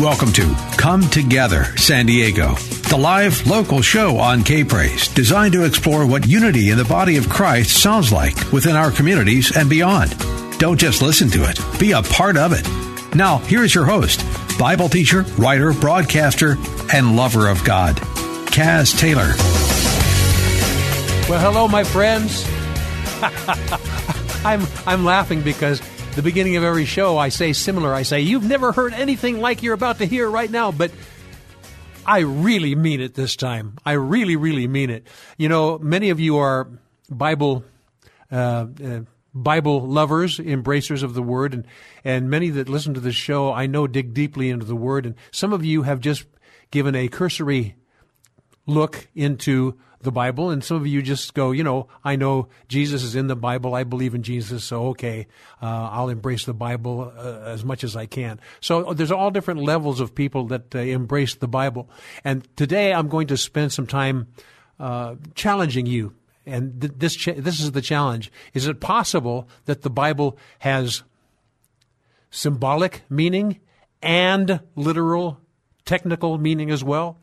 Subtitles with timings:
[0.00, 2.54] Welcome to Come Together San Diego,
[2.88, 7.18] the live local show on K Praise, designed to explore what unity in the body
[7.18, 10.16] of Christ sounds like within our communities and beyond.
[10.58, 12.66] Don't just listen to it, be a part of it.
[13.14, 14.24] Now, here's your host,
[14.58, 16.56] Bible teacher, writer, broadcaster,
[16.94, 17.96] and lover of God,
[18.46, 19.34] Kaz Taylor.
[21.28, 22.48] Well, hello, my friends.
[24.46, 25.82] I'm I'm laughing because
[26.20, 27.94] the beginning of every show I say similar.
[27.94, 30.90] I say you've never heard anything like you're about to hear right now, but
[32.04, 33.78] I really mean it this time.
[33.86, 35.06] I really, really mean it.
[35.38, 36.68] You know, many of you are
[37.08, 37.64] Bible.
[38.30, 39.00] Uh, uh,
[39.32, 41.66] Bible lovers, embracers of the Word, and,
[42.04, 45.06] and many that listen to this show, I know, dig deeply into the Word.
[45.06, 46.26] And some of you have just
[46.70, 47.76] given a cursory
[48.66, 53.02] look into the Bible, and some of you just go, you know, I know Jesus
[53.02, 53.74] is in the Bible.
[53.74, 55.26] I believe in Jesus, so okay,
[55.60, 58.40] uh, I'll embrace the Bible uh, as much as I can.
[58.60, 61.90] So there's all different levels of people that uh, embrace the Bible,
[62.24, 64.28] and today I'm going to spend some time
[64.78, 66.14] uh, challenging you.
[66.46, 71.02] And th- this cha- this is the challenge: Is it possible that the Bible has
[72.30, 73.60] symbolic meaning
[74.02, 75.40] and literal,
[75.84, 77.18] technical meaning as well?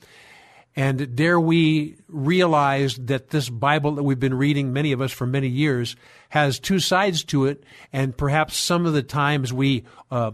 [0.78, 5.26] And dare we realize that this Bible that we've been reading, many of us for
[5.26, 5.96] many years,
[6.30, 10.32] has two sides to it, and perhaps some of the times we uh,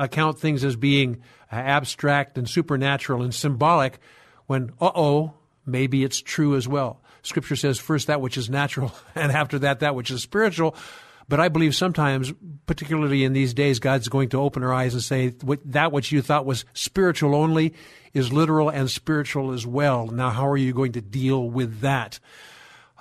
[0.00, 4.00] account things as being abstract and supernatural and symbolic,
[4.46, 7.00] when, uh oh, maybe it's true as well.
[7.22, 10.74] Scripture says, first that which is natural, and after that, that which is spiritual.
[11.28, 12.32] But I believe sometimes,
[12.66, 15.34] particularly in these days, God's going to open our eyes and say,
[15.66, 17.74] that which you thought was spiritual only
[18.16, 20.06] is literal and spiritual as well.
[20.06, 22.18] Now, how are you going to deal with that?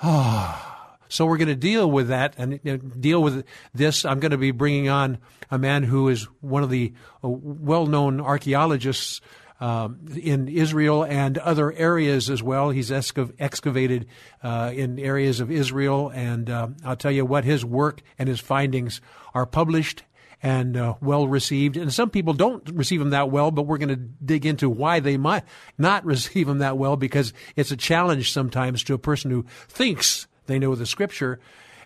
[0.03, 2.59] so we're going to deal with that and
[2.99, 4.03] deal with this.
[4.03, 6.91] I'm going to be bringing on a man who is one of the
[7.23, 9.21] uh, well-known archaeologists
[9.61, 12.71] um, in Israel and other areas as well.
[12.71, 14.07] He's excav- excavated
[14.43, 18.41] uh, in areas of Israel, and uh, I'll tell you what, his work and his
[18.41, 18.99] findings
[19.33, 20.03] are published
[20.41, 21.77] and uh, well received.
[21.77, 24.99] And some people don't receive them that well, but we're going to dig into why
[24.99, 25.43] they might
[25.77, 30.27] not receive them that well because it's a challenge sometimes to a person who thinks
[30.45, 31.39] they know the scripture.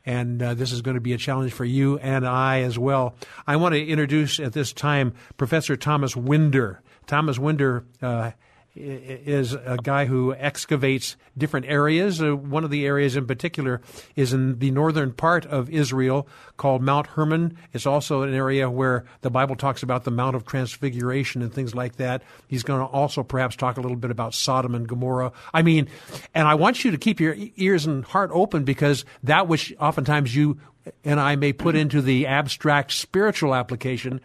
[0.05, 3.15] And uh, this is going to be a challenge for you and I as well.
[3.45, 6.81] I want to introduce at this time Professor Thomas Winder.
[7.05, 8.31] Thomas Winder uh,
[8.75, 12.21] is a guy who excavates different areas.
[12.21, 13.81] Uh, one of the areas in particular
[14.15, 17.57] is in the northern part of Israel called Mount Hermon.
[17.73, 21.73] It's also an area where the Bible talks about the Mount of Transfiguration and things
[21.73, 22.23] like that.
[22.47, 25.31] He's going to also perhaps talk a little bit about Sodom and Gomorrah.
[25.53, 25.87] I mean,
[26.33, 30.35] and I want you to keep your ears and heart open because that which oftentimes
[30.35, 30.59] you
[31.03, 34.21] and I may put into the abstract spiritual application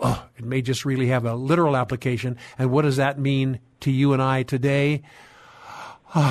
[0.00, 2.36] oh, it may just really have a literal application.
[2.58, 5.02] And what does that mean to you and I today?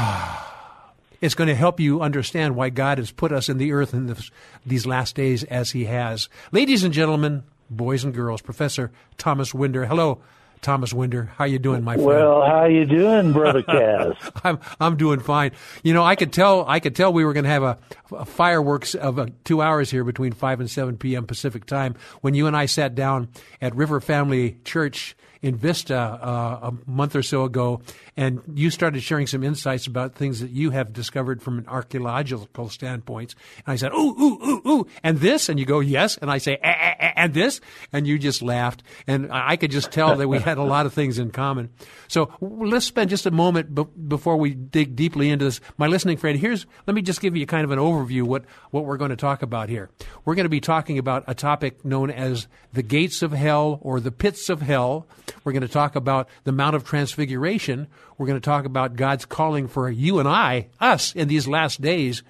[1.21, 4.07] it's going to help you understand why God has put us in the earth in
[4.07, 4.31] this,
[4.65, 6.29] these last days as He has.
[6.51, 9.85] Ladies and gentlemen, boys and girls, Professor Thomas Winder.
[9.85, 10.21] Hello,
[10.61, 11.31] Thomas Winder.
[11.37, 12.07] How you doing, my friend?
[12.07, 14.15] Well, how you doing, brother Kaz?
[14.43, 15.51] I'm I'm doing fine.
[15.83, 17.77] You know, I could tell I could tell we were going to have a,
[18.11, 21.25] a fireworks of uh, two hours here between five and seven p.m.
[21.25, 23.29] Pacific time when you and I sat down
[23.61, 25.15] at River Family Church
[25.45, 27.79] in Vista uh, a month or so ago,
[28.17, 32.67] and you started sharing some insights about things that you have discovered from an archaeological
[32.67, 33.35] standpoint.
[33.63, 36.39] And I said, ooh, ooh, ooh, ooh, and this, and you go, yes, and I
[36.39, 37.61] say, eh, eh, eh, and this,
[37.93, 40.93] and you just laughed, and I could just tell that we had a lot of
[40.95, 41.69] things in common.
[42.07, 45.61] So let's spend just a moment b- before we dig deeply into this.
[45.77, 48.85] My listening friend, here's let me just give you kind of an overview what what
[48.85, 49.91] we're going to talk about here.
[50.23, 53.99] We're going to be talking about a topic known as the gates of hell or
[53.99, 55.05] the pits of hell.
[55.43, 57.87] We're going to talk about the Mount of Transfiguration.
[58.17, 61.81] We're going to talk about God's calling for you and I, us, in these last
[61.81, 62.23] days.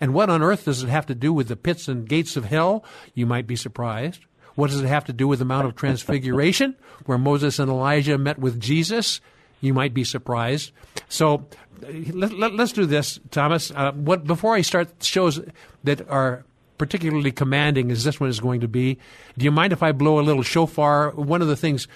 [0.00, 2.44] And what on earth does it have to do with the pits and gates of
[2.44, 2.84] hell?
[3.14, 4.24] You might be surprised.
[4.54, 6.76] What does it have to do with the Mount of Transfiguration,
[7.06, 9.20] where Moses and Elijah met with Jesus?
[9.60, 10.72] You might be surprised.
[11.08, 11.46] So
[11.82, 13.70] let, us let, do this, Thomas.
[13.70, 15.40] Uh, what before I start shows
[15.84, 16.44] that are
[16.78, 18.98] particularly commanding as this one is going to be.
[19.36, 21.10] Do you mind if I blow a little shofar?
[21.10, 21.88] One of the things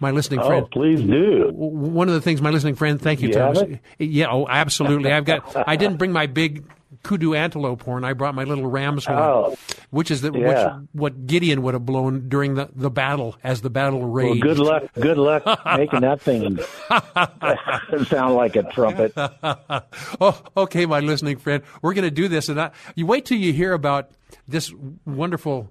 [0.00, 0.70] my listening Oh, friend.
[0.70, 1.50] please do.
[1.52, 3.64] One of the things my listening friend, thank you, You Thomas.
[3.98, 5.12] Yeah, oh, absolutely.
[5.12, 5.54] I've got.
[5.68, 6.64] I didn't bring my big
[7.02, 8.04] kudu antelope horn.
[8.04, 9.56] I brought my little ram's horn, Oh.
[9.90, 10.76] which is the, Yeah.
[10.78, 14.42] which, what Gideon would have blown during the, the battle as the battle Well, raged.
[14.42, 14.82] good luck.
[14.94, 15.44] Good luck
[15.76, 16.58] making that thing
[18.06, 19.12] sound like a trumpet.
[20.20, 21.62] oh, okay, my listening friend.
[21.82, 24.10] We're going to do this, and I, you wait till you hear about
[24.48, 24.72] this
[25.04, 25.70] wonderful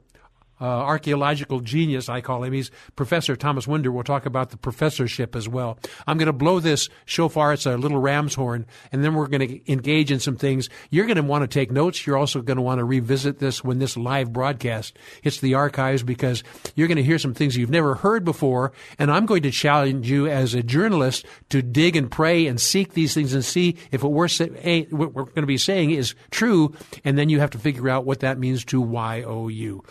[0.60, 2.10] uh, archaeological genius.
[2.10, 2.54] I call him.
[2.54, 3.92] He's Professor Thomas Winder.
[3.92, 5.78] We'll talk about the professorship as well.
[6.08, 7.54] I'm going to blow this shofar.
[7.54, 10.70] It's a little ram's horn, and then we're going to engage in some things.
[10.90, 12.06] You're going to want to take notes.
[12.06, 16.04] You're also going to want to revisit this when this live broadcast hits the archives
[16.04, 16.44] because
[16.76, 18.72] you're going to hear some things you've never heard before.
[18.98, 22.94] And I'm going to challenge you as a journalist to dig and pray and seek
[22.94, 26.16] these things and see if what we're, say, what we're going to be saying is
[26.32, 26.74] true.
[27.04, 29.84] And then you have to figure out what that means to YOU.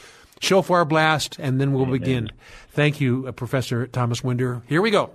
[0.44, 2.30] Shofar blast, and then we'll begin.
[2.70, 4.62] Thank you, uh, Professor Thomas Winder.
[4.68, 5.10] Here we go.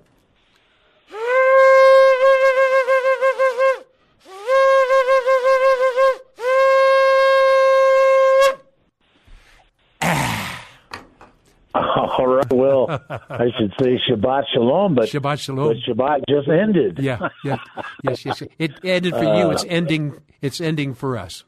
[11.76, 12.52] All right.
[12.52, 15.68] Well, I should say Shabbat Shalom, but Shabbat Shalom.
[15.68, 17.00] but Shabbat just ended.
[17.00, 17.58] Yeah, yeah,
[18.04, 18.44] yes, yes.
[18.58, 19.52] It ended for you.
[19.52, 20.18] It's ending.
[20.42, 21.44] It's ending for us.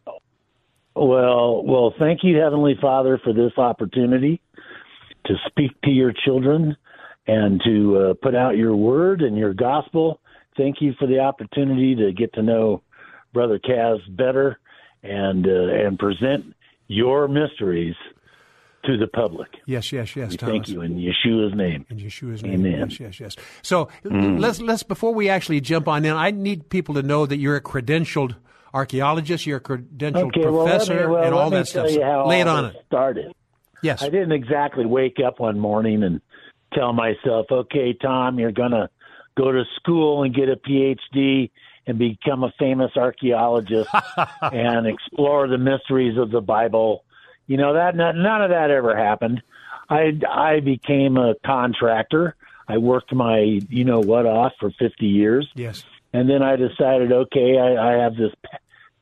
[0.96, 4.42] Well, well, thank you, Heavenly Father, for this opportunity
[5.26, 6.76] to speak to your children
[7.28, 10.20] and to uh, put out your word and your gospel.
[10.58, 12.82] Thank you for the opportunity to get to know
[13.34, 14.60] Brother Kaz better
[15.04, 16.54] and uh, and present
[16.88, 17.96] your mysteries
[18.84, 19.48] to the public.
[19.66, 20.36] Yes, yes, yes.
[20.36, 21.86] Thank you in Yeshua's name.
[21.90, 22.66] In Yeshua's name.
[22.66, 22.90] Amen.
[22.90, 23.36] Yes, yes, yes.
[23.62, 24.40] So Mm.
[24.40, 27.56] let's let's before we actually jump on in, I need people to know that you're
[27.56, 28.36] a credentialed
[28.74, 31.90] archaeologist, you're a credentialed Okay, well, professor, me, well, and all that stuff.
[32.02, 32.76] how Lay it on it.
[32.88, 33.34] started.
[33.84, 34.02] Yes.
[34.04, 36.22] I didn't exactly wake up one morning and
[36.74, 38.90] tell myself, okay, Tom, you're going to
[39.38, 41.50] go to school and get a PhD
[41.88, 43.90] and become a famous archaeologist
[44.42, 47.04] and explore the mysteries of the Bible.
[47.48, 49.42] You know that none none of that ever happened.
[49.90, 52.36] I I became a contractor.
[52.68, 55.50] I worked my you know what off for 50 years.
[55.56, 55.84] Yes.
[56.14, 58.58] And then I decided, okay, I, I have this p-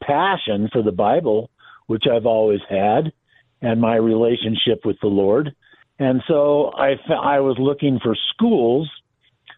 [0.06, 1.50] passion for the Bible,
[1.88, 3.12] which I've always had,
[3.62, 5.56] and my relationship with the Lord.
[5.98, 8.90] And so I, f- I was looking for schools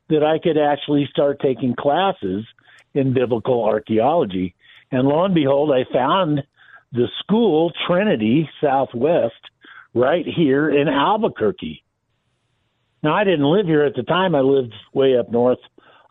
[0.09, 2.45] that I could actually start taking classes
[2.94, 4.56] in biblical archaeology.
[4.92, 6.44] And lo and behold, I found
[6.92, 9.33] the school, Trinity Southwest,
[9.94, 11.83] right here in Albuquerque.
[13.03, 14.36] Now, I didn't live here at the time.
[14.36, 15.59] I lived way up north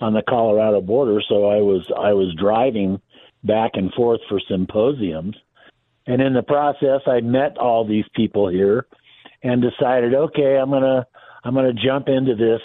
[0.01, 3.01] on the Colorado border, so I was I was driving
[3.45, 5.37] back and forth for symposiums.
[6.07, 8.87] And in the process, I met all these people here
[9.43, 11.07] and decided, okay, I'm gonna
[11.45, 12.61] I'm gonna jump into this,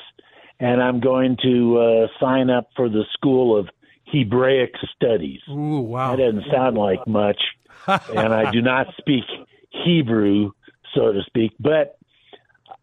[0.59, 3.69] and I'm going to uh, sign up for the School of
[4.07, 5.41] Hebraic Studies.
[5.49, 6.15] Ooh, wow.
[6.15, 7.41] That doesn't sound like much,
[7.88, 9.23] and I do not speak
[9.69, 10.51] Hebrew,
[10.93, 11.97] so to speak, but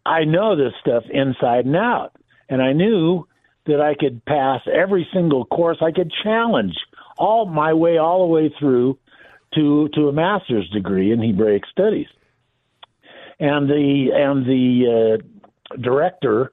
[0.05, 2.11] I know this stuff inside and out,
[2.49, 3.27] and I knew
[3.65, 5.77] that I could pass every single course.
[5.81, 6.75] I could challenge
[7.17, 8.97] all my way all the way through
[9.55, 12.07] to to a master's degree in Hebraic studies.
[13.39, 16.51] And the and the uh, director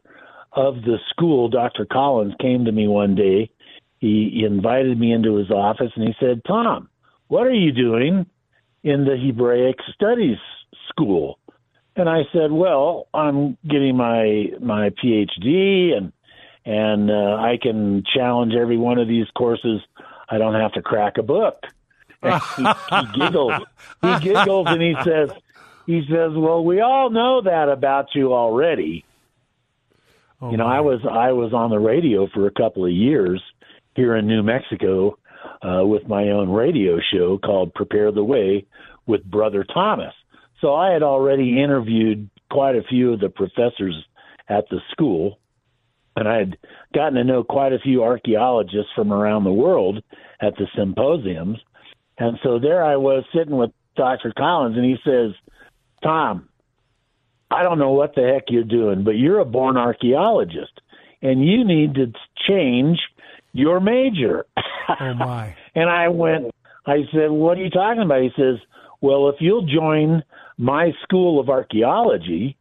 [0.53, 1.87] of the school, Dr.
[1.91, 3.51] Collins, came to me one day.
[3.99, 6.89] He, he invited me into his office and he said, "Tom,
[7.29, 8.27] what are you doing
[8.83, 10.39] in the Hebraic studies
[10.89, 11.39] school?"
[11.97, 16.13] And I said, "Well, I'm getting my my PhD and
[16.65, 19.81] and uh, I can challenge every one of these courses.
[20.29, 21.65] I don't have to crack a book."
[22.23, 23.53] And he, he giggles.
[24.03, 25.31] He giggles and he says,
[25.87, 29.07] "He says, well, we all know that about you already."
[30.43, 33.43] Oh, you know, I was I was on the radio for a couple of years
[33.95, 35.19] here in New Mexico
[35.63, 38.67] uh, with my own radio show called "Prepare the Way"
[39.07, 40.15] with Brother Thomas.
[40.61, 43.95] So I had already interviewed quite a few of the professors
[44.49, 45.39] at the school,
[46.17, 46.59] and I had
[46.95, 50.03] gotten to know quite a few archaeologists from around the world
[50.41, 51.59] at the symposiums.
[52.19, 54.33] And so there I was sitting with Dr.
[54.37, 55.33] Collins, and he says,
[56.03, 56.49] Tom,
[57.51, 60.81] I don't know what the heck you're doing, but you're a born archaeologist,
[61.23, 62.13] and you need to
[62.49, 62.99] change
[63.53, 64.47] your major.
[64.89, 65.57] Oh my!
[65.75, 66.53] and I went,
[66.87, 68.57] I said, "What are you talking about?" He says,
[69.01, 70.23] "Well, if you'll join
[70.59, 72.57] my school of archaeology,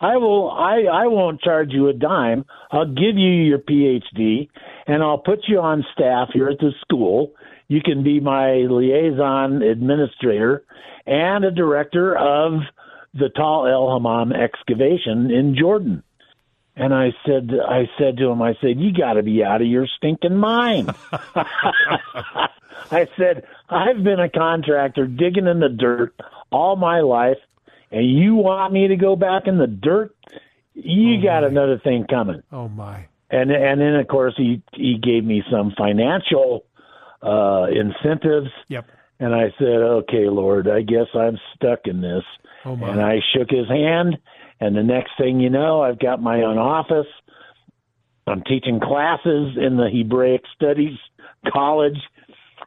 [0.00, 0.50] I will.
[0.50, 2.46] I I won't charge you a dime.
[2.70, 4.48] I'll give you your PhD,
[4.86, 7.34] and I'll put you on staff here at the school.
[7.68, 10.64] you can be my liaison administrator
[11.06, 12.60] and a director of
[13.14, 16.02] the Tal El Hammam excavation in Jordan.
[16.74, 19.68] And I said, I said to him, I said, you got to be out of
[19.68, 20.90] your stinking mind.
[21.12, 26.14] I said, I've been a contractor digging in the dirt
[26.50, 27.38] all my life,
[27.90, 30.14] and you want me to go back in the dirt?
[30.74, 32.42] You Oh, got another thing coming.
[32.52, 33.06] Oh my.
[33.30, 36.64] And and then of course he he gave me some financial
[37.22, 38.86] uh incentives Yep.
[39.18, 39.66] and I said,
[40.00, 42.24] "Okay, Lord, I guess I'm stuck in this."
[42.64, 42.90] Oh my.
[42.90, 44.18] and I shook his hand,
[44.60, 47.06] and the next thing you know, I've got my own office.
[48.26, 50.96] I'm teaching classes in the Hebraic Studies
[51.52, 51.98] College,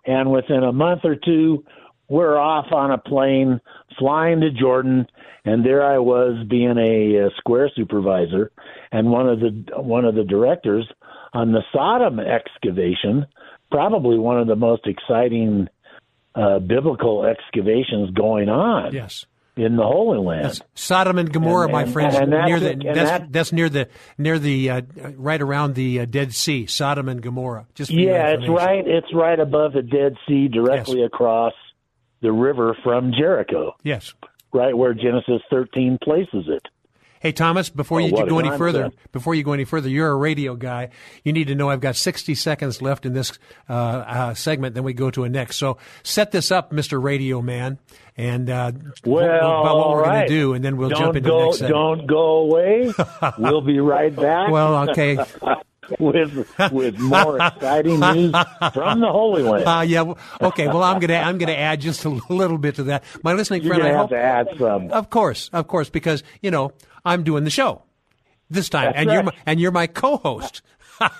[0.05, 1.63] and within a month or two,
[2.13, 3.59] we're off on a plane
[3.99, 5.07] flying to Jordan,
[5.45, 8.51] and there I was being a, uh square supervisor
[8.91, 9.51] and one of the
[9.81, 10.85] one of the directors
[11.33, 13.25] on the Sodom excavation,
[13.71, 15.67] probably one of the most exciting
[16.35, 19.25] uh, biblical excavations going on Yes.
[19.55, 20.45] in the Holy Land.
[20.45, 23.53] That's Sodom and Gomorrah, And- my and- friends, and that's near the that's that- that's
[23.53, 24.81] near the near the uh,
[25.17, 27.65] right around the uh, Dead Sea, Sodom and Gomorrah.
[27.75, 28.85] Just yeah, it's right.
[28.87, 31.53] It's right above the Dead Sea, directly across
[32.23, 34.15] the river from Jericho, Yes.
[34.51, 36.67] right where Genesis 13 places it.
[37.19, 40.15] Hey Thomas, before Oh, you go any further, before you go any further, you're a
[40.15, 40.89] radio guy.
[41.23, 43.39] You need to know I've got 60 seconds left in this
[43.69, 44.75] uh, uh, segment.
[44.75, 45.55] Then we go to a next.
[45.55, 47.01] So set this up, Mr.
[47.01, 47.79] Radio Man,
[48.17, 48.73] and uh,
[49.05, 49.23] Well,
[49.61, 51.57] about what we're going to do, and then we'll don't jump into go, the next
[51.59, 51.73] segment.
[51.75, 52.93] Don't go away.
[53.39, 54.51] we'll be right back.
[54.51, 55.17] Well, okay.
[55.99, 58.35] with with more exciting news
[58.73, 59.65] from the Holy Land.
[59.65, 60.13] Uh, yeah.
[60.41, 60.67] Okay.
[60.67, 63.03] Well, I'm gonna I'm gonna add just a little bit to that.
[63.23, 64.91] My listening You're friend, I have hope, to add some.
[64.91, 66.71] Of course, of course, because you know
[67.05, 67.83] I'm doing the show
[68.49, 70.61] this time, That's and you're my, and you're my co-host.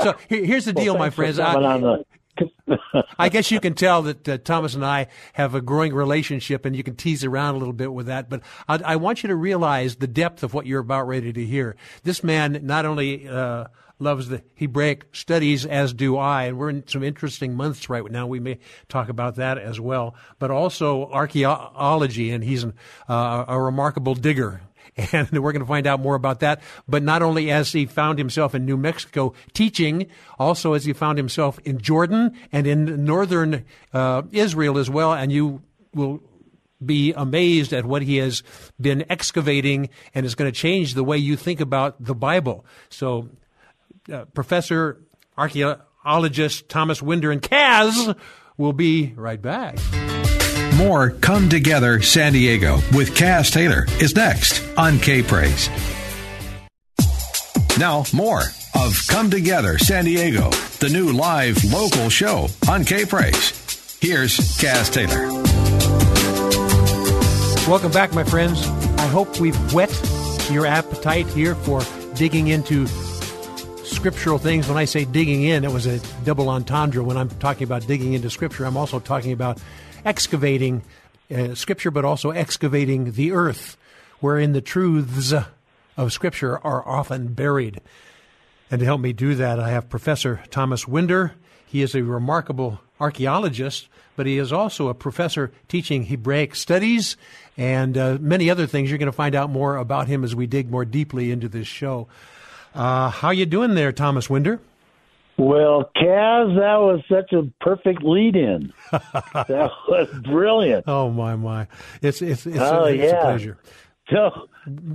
[0.00, 1.64] so here's the deal, my Thanks for friends.
[1.64, 2.04] I,
[3.18, 6.74] I guess you can tell that uh, Thomas and I have a growing relationship, and
[6.74, 8.28] you can tease around a little bit with that.
[8.28, 11.44] But I, I want you to realize the depth of what you're about ready to
[11.44, 11.76] hear.
[12.02, 13.66] This man not only uh,
[13.98, 18.26] loves the Hebraic studies, as do I, and we're in some interesting months right now.
[18.26, 18.58] We may
[18.88, 22.74] talk about that as well, but also archaeology, and he's an,
[23.08, 24.60] uh, a remarkable digger
[25.12, 26.62] and we're going to find out more about that.
[26.86, 30.06] But not only as he found himself in New Mexico teaching,
[30.38, 35.12] also as he found himself in Jordan and in northern uh, Israel as well.
[35.12, 35.62] And you
[35.94, 36.22] will
[36.84, 38.42] be amazed at what he has
[38.80, 42.66] been excavating, and is going to change the way you think about the Bible.
[42.90, 43.30] So,
[44.12, 45.02] uh, Professor
[45.36, 48.16] archaeologist Thomas Winder and Kaz
[48.56, 49.78] will be right back.
[50.76, 55.68] More Come Together San Diego with Kaz Taylor is next on K Praise.
[57.78, 58.42] Now, more
[58.74, 63.98] of Come Together San Diego, the new live local show on K Praise.
[64.00, 65.30] Here's Kaz Taylor.
[67.68, 68.66] Welcome back, my friends.
[68.98, 69.90] I hope we've whet
[70.50, 71.82] your appetite here for
[72.14, 72.86] digging into
[73.84, 74.66] scriptural things.
[74.66, 77.02] When I say digging in, it was a double entendre.
[77.02, 79.58] When I'm talking about digging into scripture, I'm also talking about
[80.04, 80.82] excavating
[81.34, 83.76] uh, scripture, but also excavating the earth,
[84.20, 85.32] wherein the truths
[85.96, 87.80] of scripture are often buried.
[88.70, 91.34] And to help me do that, I have Professor Thomas Winder.
[91.66, 97.16] He is a remarkable archaeologist, but he is also a professor teaching Hebraic studies
[97.56, 98.88] and uh, many other things.
[98.88, 101.66] You're going to find out more about him as we dig more deeply into this
[101.66, 102.08] show.
[102.74, 104.60] Uh, how you doing there, Thomas Winder?
[105.36, 108.72] Well, Kaz, that was such a perfect lead-in.
[108.92, 110.84] that was brilliant.
[110.86, 111.66] Oh my my!
[112.02, 113.20] It's it's it's, Oh, a, it's a yeah.
[113.22, 113.58] pleasure.
[114.10, 114.30] So,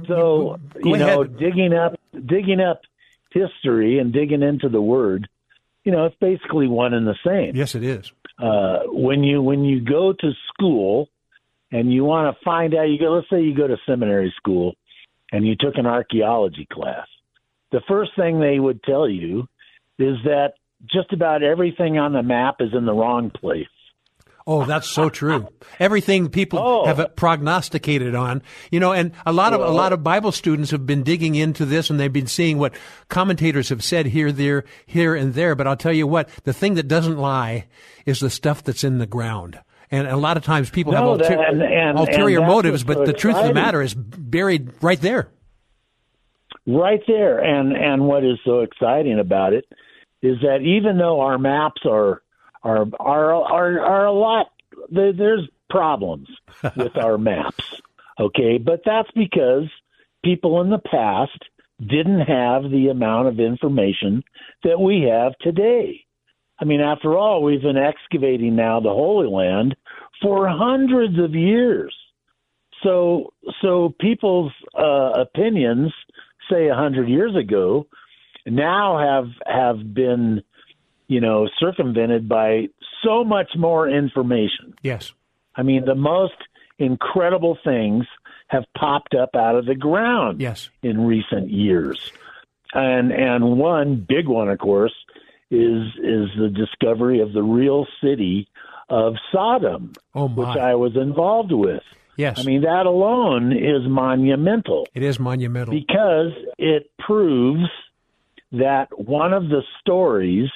[0.07, 1.37] so Go you know, ahead.
[1.37, 2.81] digging up, digging up
[3.31, 5.27] history and digging into the Word,
[5.83, 7.55] you know, it's basically one and the same.
[7.55, 8.11] Yes, it is.
[8.41, 11.09] uh, when you when you go to school
[11.71, 13.11] and you want to find out, you go.
[13.13, 14.75] Let's say you go to seminary school
[15.33, 17.07] and you took an archaeology class.
[17.71, 19.47] The first thing they would tell you
[19.97, 20.53] is that
[20.91, 23.67] just about everything on the map is in the wrong place.
[24.47, 25.47] Oh, that's so true.
[25.79, 26.85] Everything people Oh.
[26.85, 30.87] have prognosticated on, you know, and a lot of a lot of Bible students have
[30.87, 32.73] been digging into this, and they've been seeing what
[33.09, 35.53] commentators have said here, there, here, and there.
[35.53, 37.67] But I'll tell you what: the thing that doesn't lie
[38.07, 39.59] is the stuff that's in the ground.
[39.91, 42.97] And a lot of times people have No, that- and- and- ulterior and motives, but
[42.97, 45.29] so the truth of the matter is buried right there.
[46.69, 47.39] Right there.
[47.39, 49.65] And and what is so exciting about it
[50.21, 52.21] is that even though our maps are
[52.63, 54.47] are are are, are a lot
[54.91, 56.27] there's problems
[56.75, 57.81] with our maps.
[58.19, 58.57] Okay.
[58.57, 59.65] But that's because
[60.23, 61.39] people in the past
[61.79, 64.23] didn't have the amount of information
[64.63, 66.05] that we have today.
[66.59, 69.75] I mean, after all, we've been excavating now the Holy Land
[70.21, 71.95] for hundreds of years.
[72.83, 75.93] So, so people's uh, opinions,
[76.51, 77.87] say a hundred years ago,
[78.45, 80.43] now have have been,
[81.07, 82.67] you know, circumvented by
[83.03, 84.73] so much more information.
[84.81, 85.13] Yes.
[85.55, 86.33] I mean, the most
[86.77, 88.05] incredible things
[88.47, 90.69] have popped up out of the ground Yes.
[90.81, 92.11] in recent years.
[92.73, 94.93] And and one big one of course
[95.51, 98.47] is is the discovery of the real city
[98.89, 101.83] of Sodom, Oh, which I was involved with.
[102.19, 102.39] Yes.
[102.39, 105.73] I mean that alone is monumental it is monumental.
[105.73, 107.69] because it proves
[108.51, 110.49] that one of the stories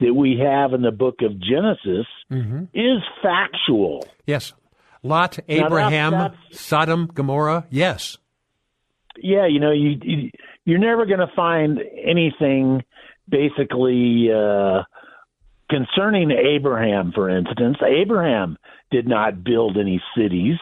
[0.00, 2.64] that we have in the book of Genesis Mm-hmm.
[2.74, 4.06] is factual.
[4.24, 4.52] yes.
[5.02, 7.66] Lot, Abraham, that's- Sodom, Gomorrah.
[7.70, 8.18] Yes.
[9.18, 10.30] yeah, you know, you, you
[10.64, 12.82] you're never going to find anything
[13.28, 14.82] basically uh,
[15.70, 17.78] concerning Abraham, for instance.
[17.84, 18.56] Abraham
[18.90, 20.58] did not build any cities;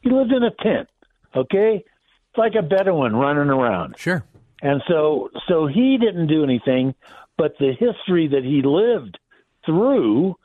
[0.00, 0.88] he lived in a tent.
[1.34, 4.24] Okay, it's like a Bedouin running around, Sure.
[4.62, 6.94] and so so he didn't do anything.
[7.38, 9.18] But the history that he lived
[9.66, 10.36] through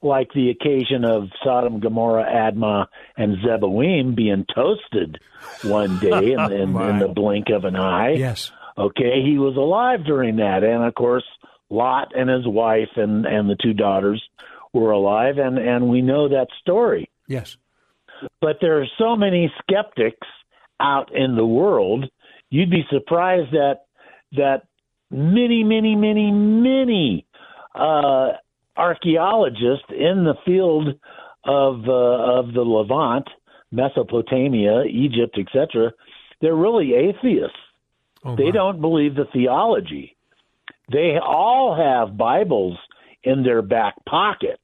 [0.00, 5.20] like the occasion of Sodom, Gomorrah, Admah, and Zeboim being toasted
[5.62, 8.14] one day in, in, in the blink of an eye.
[8.14, 8.50] Yes.
[8.76, 11.24] Okay, he was alive during that, and of course,
[11.70, 14.22] Lot and his wife and and the two daughters
[14.72, 17.10] were alive, and and we know that story.
[17.28, 17.56] Yes.
[18.40, 20.26] But there are so many skeptics
[20.80, 22.06] out in the world.
[22.50, 23.82] You'd be surprised that
[24.32, 24.62] that
[25.10, 27.26] many, many, many, many
[27.74, 28.32] uh,
[28.76, 30.88] archaeologists in the field
[31.44, 33.28] of uh, of the Levant,
[33.70, 35.92] Mesopotamia, Egypt, etc.
[36.40, 37.56] They're really atheists.
[38.24, 40.16] Oh, They don't believe the theology.
[40.90, 42.78] They all have Bibles
[43.24, 44.60] in their back pocket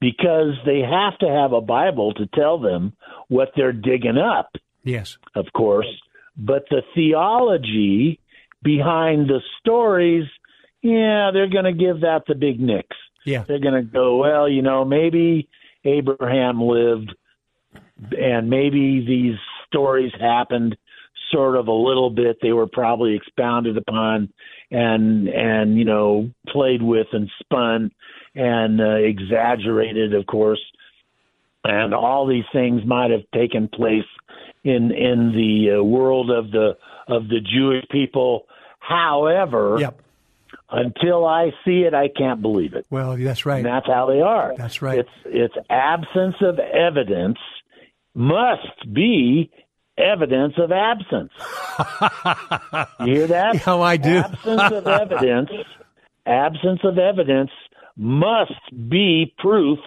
[0.00, 2.92] because they have to have a Bible to tell them
[3.28, 5.18] what they're digging up Yes.
[5.34, 5.88] of course,
[6.36, 8.20] but the theology
[8.62, 10.26] behind the stories,
[10.82, 12.96] yeah, they're going to give that the big nicks.
[13.24, 13.44] Yeah.
[13.46, 15.48] They're going to go, well, you know, maybe
[15.84, 17.14] Abraham lived
[18.16, 20.76] and maybe these stories happened
[21.32, 24.32] sort of a little bit they were probably expounded upon
[24.70, 27.90] and and you know played with and spun
[28.36, 30.60] and uh, exaggerated of course
[31.64, 34.04] and all these things might have taken place
[34.64, 36.76] in in the uh, world of the
[37.08, 38.46] of the Jewish people.
[38.78, 40.00] However, Yep.
[40.70, 42.86] until I see it, I can't believe it.
[42.90, 43.58] Well, that's right.
[43.58, 44.54] And that's how they are.
[44.56, 44.98] That's right.
[45.00, 47.38] It's it's absence of evidence
[48.14, 49.50] must be
[49.98, 51.32] evidence of absence.
[53.00, 53.66] you hear that?
[53.66, 54.18] Oh, I do.
[54.18, 55.50] Absence of evidence.
[56.26, 57.50] Absence of evidence
[57.96, 58.52] must
[58.88, 59.78] be proof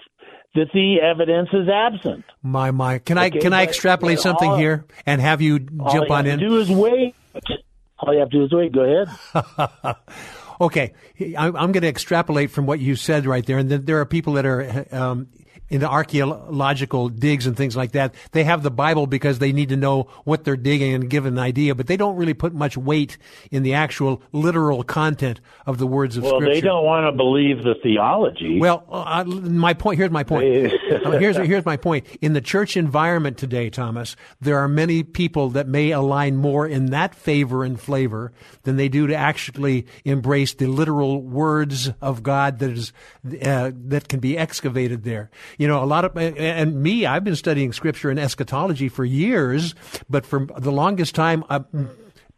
[0.55, 2.25] that the evidence is absent.
[2.41, 2.99] My my.
[2.99, 6.09] Can I Okay, can I extrapolate but something all- here and have you All jump
[6.09, 6.39] you on have in?
[6.39, 7.15] to do is wait.
[7.99, 8.71] All you have to do is wait.
[8.71, 9.95] Go ahead.
[10.61, 10.91] Okay,
[11.37, 14.05] I- I'm going to extrapolate from what you said right there, and then there are
[14.05, 15.27] people that are um,
[15.69, 18.13] in the archaeological digs and things like that.
[18.31, 21.39] They have the Bible because they need to know what they're digging and give an
[21.39, 23.17] idea, but they don't really put much weight
[23.51, 26.45] in the actual literal content of the words of Well, Scripture.
[26.47, 28.59] Well, they don't want to believe the theology.
[28.59, 29.97] Well, uh, my point.
[29.97, 30.73] Here's my point.
[30.89, 32.05] Uh, here's here's my point.
[32.19, 36.87] In the church environment today, Thomas, there are many people that may align more in
[36.87, 38.31] that favor and flavor
[38.63, 42.91] than they do to actually embrace the literal words of God that is
[43.43, 45.29] uh, that can be excavated there.
[45.59, 49.75] You know, a lot of and me, I've been studying Scripture and eschatology for years,
[50.09, 51.43] but for the longest time.
[51.49, 51.63] I,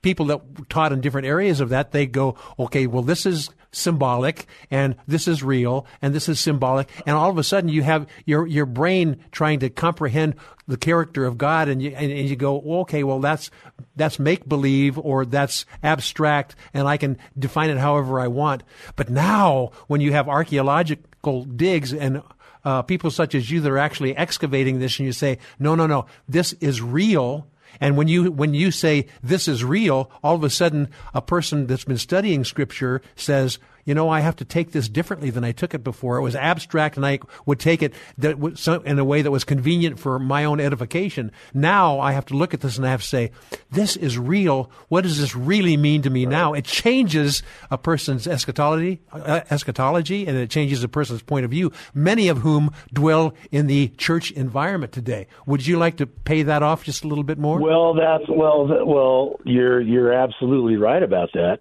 [0.01, 4.47] people that taught in different areas of that, they go, okay, well, this is symbolic
[4.69, 6.89] and this is real and this is symbolic.
[7.05, 10.35] And all of a sudden you have your, your brain trying to comprehend
[10.67, 13.51] the character of God and you, and, and you go, okay, well, that's,
[13.95, 18.63] that's make believe or that's abstract and I can define it however I want.
[18.95, 22.23] But now when you have archaeological digs and
[22.63, 25.87] uh, people such as you that are actually excavating this and you say, no, no,
[25.87, 27.47] no, this is real.
[27.79, 31.67] And when you when you say this is real, all of a sudden a person
[31.67, 35.51] that's been studying scripture says, you know, I have to take this differently than I
[35.51, 36.17] took it before.
[36.17, 40.19] It was abstract, and I would take it in a way that was convenient for
[40.19, 41.31] my own edification.
[41.53, 43.31] Now I have to look at this and I have to say,
[43.71, 44.71] this is real.
[44.89, 46.53] What does this really mean to me now?
[46.53, 51.71] It changes a person's eschatology, uh, eschatology, and it changes a person's point of view.
[51.93, 55.27] Many of whom dwell in the church environment today.
[55.45, 57.59] Would you like to pay that off just a little bit more?
[57.59, 61.59] Well, that's well, well, you're you're absolutely right about that.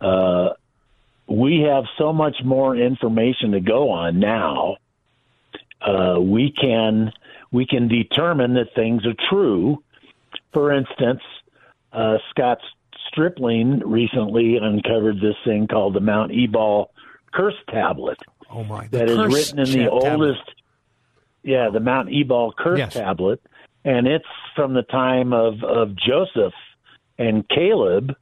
[0.00, 0.54] Uh,
[1.30, 4.76] we have so much more information to go on now.
[5.80, 7.12] Uh, we can
[7.52, 9.82] we can determine that things are true.
[10.52, 11.22] For instance,
[11.92, 12.58] uh, Scott
[13.08, 16.90] Stripling recently uncovered this thing called the Mount Ebal
[17.32, 18.18] Curse Tablet.
[18.50, 18.86] Oh my!
[18.88, 20.10] That is written in the tablet.
[20.10, 20.54] oldest.
[21.42, 22.92] Yeah, the Mount Ebal Curse yes.
[22.92, 23.40] Tablet,
[23.84, 26.54] and it's from the time of of Joseph
[27.18, 28.14] and Caleb.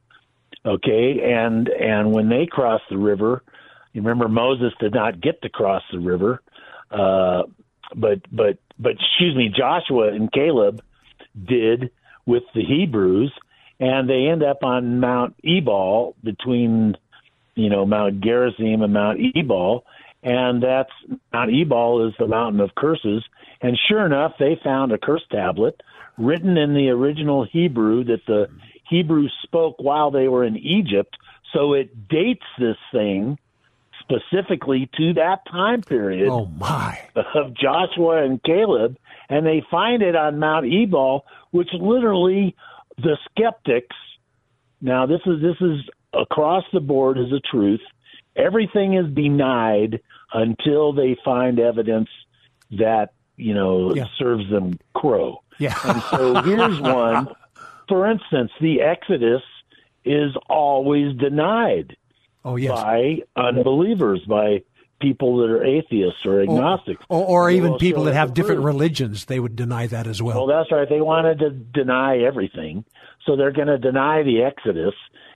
[0.65, 3.43] Okay, and and when they crossed the river,
[3.93, 6.41] you remember Moses did not get to cross the river,
[6.91, 7.43] uh,
[7.95, 10.81] but but but excuse me, Joshua and Caleb
[11.47, 11.91] did
[12.25, 13.31] with the Hebrews,
[13.79, 16.97] and they end up on Mount Ebal between
[17.55, 19.85] you know Mount Gerizim and Mount Ebal,
[20.23, 20.91] and that's
[21.31, 23.23] Mount Ebal is the mountain of curses.
[23.61, 25.81] And sure enough, they found a curse tablet
[26.17, 28.49] written in the original Hebrew that the
[28.89, 31.17] Hebrews spoke while they were in Egypt.
[31.53, 33.37] So it dates this thing
[34.01, 36.29] specifically to that time period.
[36.29, 36.99] Oh my!
[37.15, 38.97] Of Joshua and Caleb,
[39.29, 42.55] and they find it on Mount Ebal, which literally
[42.97, 43.95] the skeptics.
[44.81, 45.81] Now this is this is
[46.13, 47.81] across the board is a truth.
[48.35, 49.99] Everything is denied
[50.33, 52.09] until they find evidence
[52.71, 54.05] that you know yeah.
[54.17, 55.43] serves them crow.
[55.57, 55.75] Yeah.
[55.83, 57.27] and so here's one.
[57.89, 59.41] For instance, the Exodus
[60.05, 61.97] is always denied.
[62.45, 62.79] Oh yes.
[62.79, 64.63] By unbelievers, by
[65.01, 69.25] people that are atheists or agnostics, or, or, or even people that have different religions,
[69.25, 70.37] they would deny that as well.
[70.37, 70.87] Well, that's right.
[70.87, 72.85] They wanted to deny everything,
[73.25, 74.93] so they're going to deny the Exodus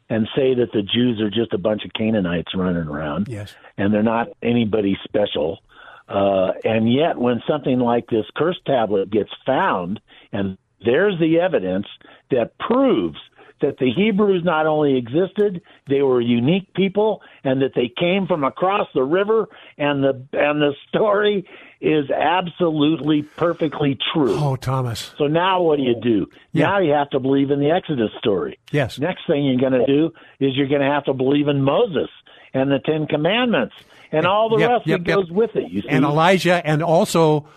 [0.09, 3.27] and say that the Jews are just a bunch of Canaanites running around.
[3.27, 5.59] Yes, and they're not anybody special.
[6.07, 11.87] Uh, and yet, when something like this curse tablet gets found, and there's the evidence
[12.31, 13.17] that proves
[13.63, 18.43] that the Hebrews not only existed, they were unique people, and that they came from
[18.43, 21.47] across the river, and the and the story
[21.79, 24.35] is absolutely perfectly true.
[24.35, 25.13] Oh, Thomas.
[25.17, 26.27] So now what do you do?
[26.51, 26.67] Yeah.
[26.67, 28.59] Now you have to believe in the Exodus story.
[28.71, 28.99] Yes.
[28.99, 32.09] Next thing you're going to do is you're going to have to believe in Moses
[32.53, 33.75] and the Ten Commandments
[34.11, 35.17] and all the yep, rest yep, that yep.
[35.17, 35.71] goes with it.
[35.71, 35.89] You see?
[35.89, 37.47] And Elijah and also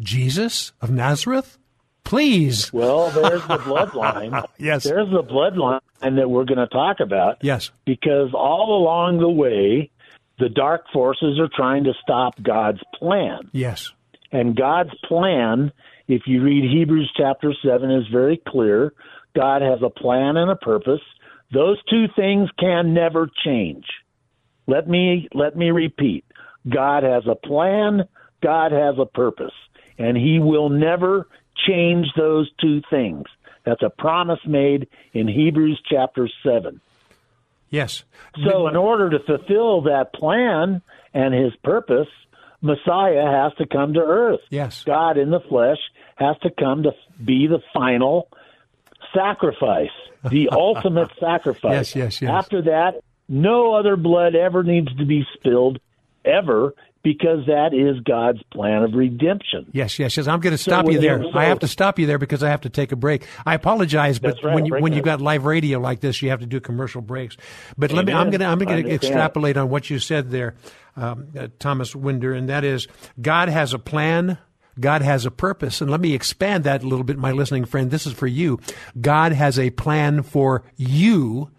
[0.00, 1.58] Jesus of Nazareth.
[2.08, 2.72] Please.
[2.72, 4.46] Well, there's the bloodline.
[4.58, 4.84] yes.
[4.84, 7.36] There's the bloodline that we're going to talk about.
[7.42, 7.70] Yes.
[7.84, 9.90] Because all along the way,
[10.38, 13.50] the dark forces are trying to stop God's plan.
[13.52, 13.92] Yes.
[14.32, 15.70] And God's plan,
[16.06, 18.94] if you read Hebrews chapter 7, is very clear.
[19.36, 21.02] God has a plan and a purpose.
[21.52, 23.84] Those two things can never change.
[24.66, 26.24] Let me let me repeat.
[26.68, 28.04] God has a plan,
[28.42, 29.54] God has a purpose,
[29.98, 31.26] and he will never
[31.66, 33.24] change those two things.
[33.64, 36.80] That's a promise made in Hebrews chapter 7.
[37.70, 38.04] Yes.
[38.44, 40.80] So, in order to fulfill that plan
[41.12, 42.08] and his purpose,
[42.62, 44.40] Messiah has to come to earth.
[44.50, 44.84] Yes.
[44.84, 45.78] God in the flesh
[46.16, 46.92] has to come to
[47.22, 48.28] be the final
[49.14, 49.90] sacrifice,
[50.28, 51.94] the ultimate sacrifice.
[51.94, 52.30] Yes, yes, yes.
[52.30, 55.78] After that, no other blood ever needs to be spilled,
[56.24, 56.74] ever,
[57.08, 59.64] because that is God's plan of redemption.
[59.72, 60.26] Yes, yes, yes.
[60.26, 61.22] I'm going to stop so you there.
[61.22, 63.26] So, I have to stop you there because I have to take a break.
[63.46, 66.40] I apologize, but right, when you when you got live radio like this, you have
[66.40, 67.38] to do commercial breaks.
[67.78, 67.96] But Amen.
[67.96, 68.12] let me.
[68.12, 70.54] I'm going to I'm going to extrapolate on what you said there,
[70.96, 74.36] um, uh, Thomas Winder, and that is God has a plan.
[74.78, 75.80] God has a purpose.
[75.80, 77.90] And let me expand that a little bit, my listening friend.
[77.90, 78.60] This is for you.
[79.00, 81.50] God has a plan for you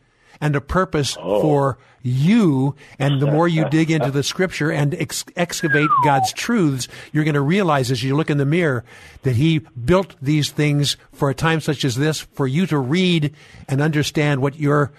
[0.42, 1.42] and a purpose oh.
[1.42, 2.76] for you.
[2.98, 7.34] And the more you dig into the scripture and ex- excavate God's truths, you're going
[7.34, 8.84] to realize as you look in the mirror
[9.24, 13.34] that He built these things for a time such as this for you to read
[13.68, 14.92] and understand what your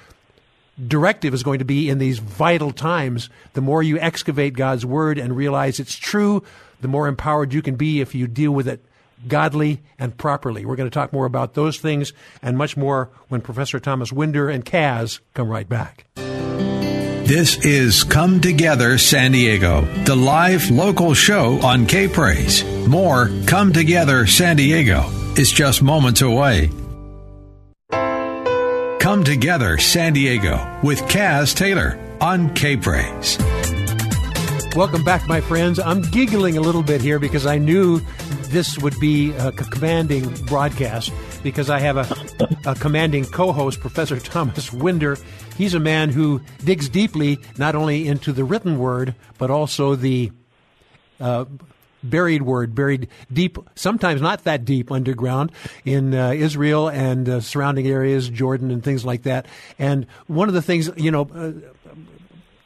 [0.87, 3.29] directive is going to be in these vital times.
[3.55, 6.43] The more you excavate God's word and realize it's true,
[6.81, 8.85] the more empowered you can be if you deal with it
[9.29, 10.65] godly, and properly.
[10.65, 14.49] We're going to talk more about those things and much more when Professor Thomas Winder
[14.49, 16.07] and Kaz come right back.
[16.15, 22.65] This is Come Together San Diego, the live local show on K Praise.
[22.89, 26.71] More Come Together San Diego is just moments away.
[28.99, 33.39] Come Together San Diego with Kaz Taylor on K Praise.
[34.75, 35.79] Welcome back, my friends.
[35.79, 38.01] I'm giggling a little bit here because I knew
[38.51, 44.19] this would be a commanding broadcast because I have a, a commanding co host, Professor
[44.21, 45.17] Thomas Winder.
[45.57, 50.33] He's a man who digs deeply not only into the written word, but also the
[51.21, 51.45] uh,
[52.03, 55.53] buried word, buried deep, sometimes not that deep underground
[55.85, 59.47] in uh, Israel and uh, surrounding areas, Jordan and things like that.
[59.79, 61.53] And one of the things, you know, uh,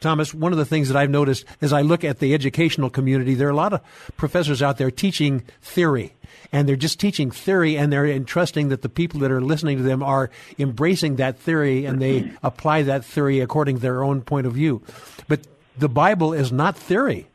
[0.05, 3.33] Thomas, one of the things that I've noticed as I look at the educational community,
[3.33, 3.81] there are a lot of
[4.17, 6.13] professors out there teaching theory
[6.51, 9.83] and they're just teaching theory and they're entrusting that the people that are listening to
[9.83, 14.45] them are embracing that theory and they apply that theory according to their own point
[14.45, 14.83] of view.
[15.27, 15.41] But
[15.75, 17.25] the Bible is not theory.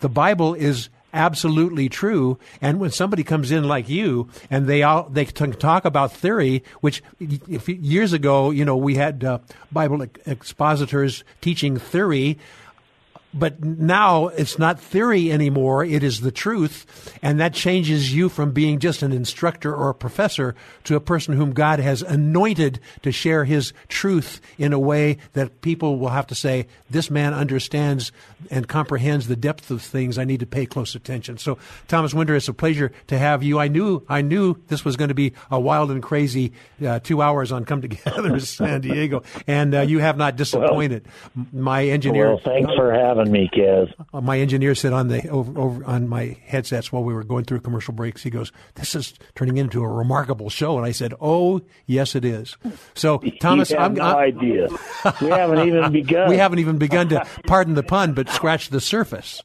[0.00, 2.38] The Bible is absolutely true.
[2.60, 7.02] And when somebody comes in like you and they all, they talk about theory, which
[7.66, 9.38] years ago, you know, we had uh,
[9.72, 12.38] Bible expositors teaching theory
[13.36, 15.84] but now it's not theory anymore.
[15.84, 17.12] It is the truth.
[17.22, 21.36] And that changes you from being just an instructor or a professor to a person
[21.36, 26.26] whom God has anointed to share his truth in a way that people will have
[26.28, 28.12] to say, this man understands
[28.50, 30.18] and comprehends the depth of things.
[30.18, 31.38] I need to pay close attention.
[31.38, 33.58] So Thomas Winder, it's a pleasure to have you.
[33.58, 36.52] I knew, I knew this was going to be a wild and crazy
[36.84, 39.22] uh, two hours on Come Together San Diego.
[39.46, 41.06] And uh, you have not disappointed.
[41.34, 42.28] Well, My engineer.
[42.28, 43.92] Well, thanks for having me, Kaz.
[44.12, 47.44] Uh, my engineer said on the over, over, on my headsets while we were going
[47.44, 48.22] through commercial breaks.
[48.22, 52.24] He goes, "This is turning into a remarkable show," and I said, "Oh, yes, it
[52.24, 52.56] is."
[52.94, 54.68] So, Thomas, I'm no I'm, idea.
[55.20, 56.28] We haven't even begun.
[56.28, 59.42] we haven't even begun to pardon the pun, but scratch the surface.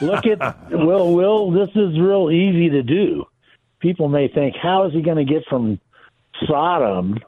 [0.00, 1.12] look at Will.
[1.14, 3.24] Will, this is real easy to do.
[3.80, 5.80] People may think, how is he going to get from
[6.46, 7.18] Sodom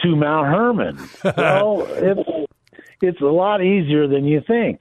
[0.00, 1.08] to Mount Hermon?
[1.36, 2.28] well, it's
[3.00, 4.80] it's a lot easier than you think.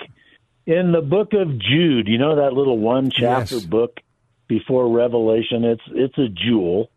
[0.65, 3.65] In the book of Jude, you know that little one chapter Yes.
[3.65, 3.99] book
[4.47, 5.63] before Revelation.
[5.65, 6.89] It's it's a jewel,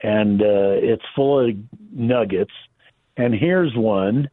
[0.00, 1.56] and uh, it's full of
[1.92, 2.52] nuggets.
[3.16, 4.30] And here's one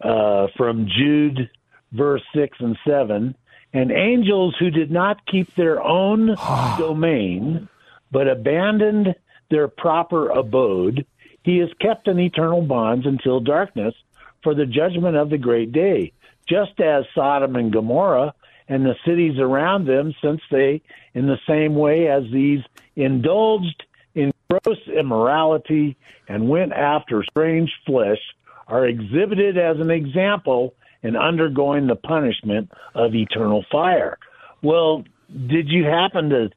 [0.00, 1.50] uh, from Jude,
[1.92, 3.34] verse 6 and 7.
[3.72, 6.36] And angels who did not keep their own
[6.78, 7.68] domain,
[8.12, 9.14] but abandoned
[9.50, 11.04] their proper abode,
[11.42, 13.94] he is kept in eternal bonds until darkness
[14.42, 16.12] for the judgment of the great day,
[16.48, 18.34] just as Sodom and Gomorrah
[18.68, 20.80] and the cities around them, since they,
[21.14, 22.60] in the same way as these,
[22.96, 25.96] indulged in gross immorality
[26.28, 28.20] and went after strange flesh,
[28.68, 34.18] are exhibited as an example in undergoing the punishment of eternal fire.
[34.62, 35.04] Well,
[35.46, 36.50] did you happen to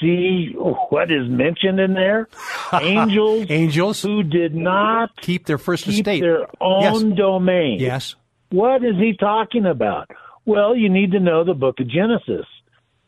[0.00, 2.28] see what is mentioned in there?
[2.72, 6.20] Angels Angels who did not keep their first keep estate.
[6.20, 7.16] their own Yes.
[7.18, 7.80] domain.
[7.80, 8.14] Yes.
[8.50, 10.10] What is he talking about?
[10.46, 12.46] Well, you need to know the book of Genesis.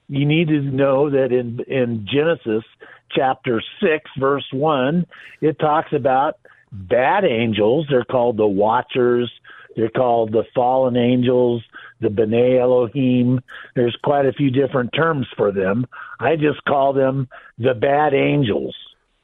[0.08, 2.64] You need to know that in in Genesis
[3.12, 5.06] chapter 6 verse 1,
[5.40, 6.34] it talks about
[6.72, 7.86] bad angels.
[7.88, 9.30] They're called the watchers.
[9.76, 11.62] They're called the fallen angels,
[12.00, 13.40] the B'nai Elohim.
[13.74, 15.86] There's quite a few different terms for them.
[16.18, 18.74] I just call them the bad angels.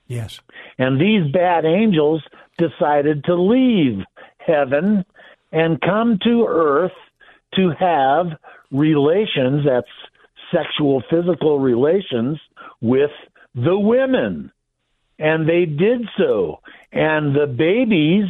[0.07, 0.41] Yes.
[0.79, 2.23] And these bad angels
[2.59, 4.05] decided to leave
[4.39, 5.05] heaven
[5.53, 6.93] and come to earth
[7.55, 8.27] to have
[8.71, 9.87] relations, that's
[10.53, 12.39] sexual, physical relations,
[12.81, 13.11] with
[13.55, 14.53] the women.
[15.19, 16.61] And they did so.
[16.93, 18.27] And the babies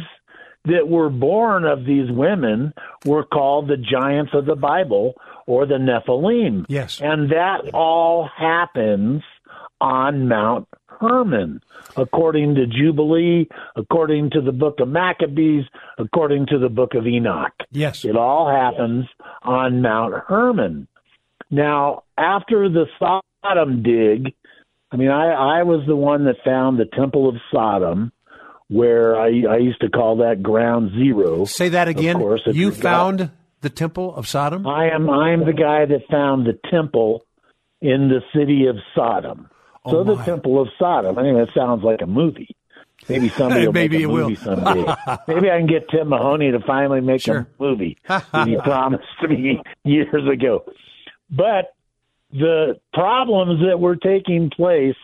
[0.67, 2.73] that were born of these women
[3.05, 6.65] were called the giants of the Bible or the Nephilim.
[6.67, 6.99] Yes.
[7.01, 9.23] And that all happens
[9.79, 10.67] on Mount
[10.99, 11.61] Hermon,
[11.95, 15.65] according to Jubilee, according to the book of Maccabees,
[15.97, 17.53] according to the book of Enoch.
[17.71, 18.03] Yes.
[18.03, 19.05] It all happens
[19.43, 20.87] on Mount Hermon.
[21.49, 24.33] Now, after the Sodom dig,
[24.91, 28.11] I mean, I, I was the one that found the Temple of Sodom,
[28.69, 31.45] where I, I used to call that ground zero.
[31.45, 32.17] Say that again.
[32.17, 34.67] Course, you got- found the Temple of Sodom?
[34.67, 37.25] I am I am the guy that found the temple
[37.81, 39.49] in the city of Sodom.
[39.85, 40.15] Oh, so Oh, the.
[40.23, 41.17] Temple of Sodom.
[41.17, 42.55] I mean, that sounds like a movie.
[43.07, 44.23] Maybe somebody will Maybe make a it will.
[44.29, 44.85] movie someday.
[45.27, 47.47] Maybe I can get Tim Mahoney to finally make Sure.
[47.59, 50.65] a movie that he promised me years ago.
[51.29, 51.73] But
[52.31, 54.95] the problems that were taking place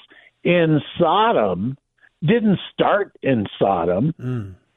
[0.43, 1.78] in Sodom
[2.25, 4.13] didn't start in Sodom,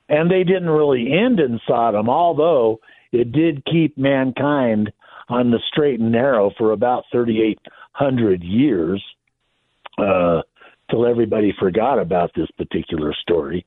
[0.08, 2.80] and they didn't really end in Sodom, although
[3.12, 4.92] it did keep mankind
[5.28, 9.02] on the straight and narrow for about 3,800 years
[9.98, 10.42] uh,
[10.90, 13.66] till everybody forgot about this particular story.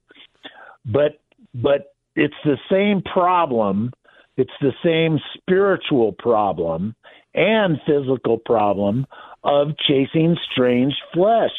[0.85, 1.19] But
[1.53, 3.91] but it's the same problem.
[4.37, 6.95] It's the same spiritual problem
[7.33, 9.05] and physical problem
[9.43, 11.51] of chasing strange flesh,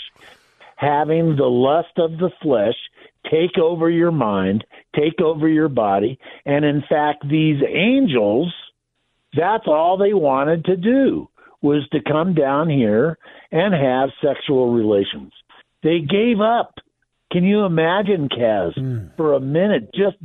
[0.80, 2.76] having the lust of the flesh
[3.30, 4.64] take over your mind,
[4.96, 8.52] take over your body, and in fact, these angels
[9.36, 11.28] that's all they wanted to do
[11.62, 13.18] was to come down here
[13.52, 15.32] and have sexual relations.
[15.82, 16.74] They gave up.
[17.30, 19.08] Can you imagine, Kaz, hmm.
[19.16, 20.16] for a minute, just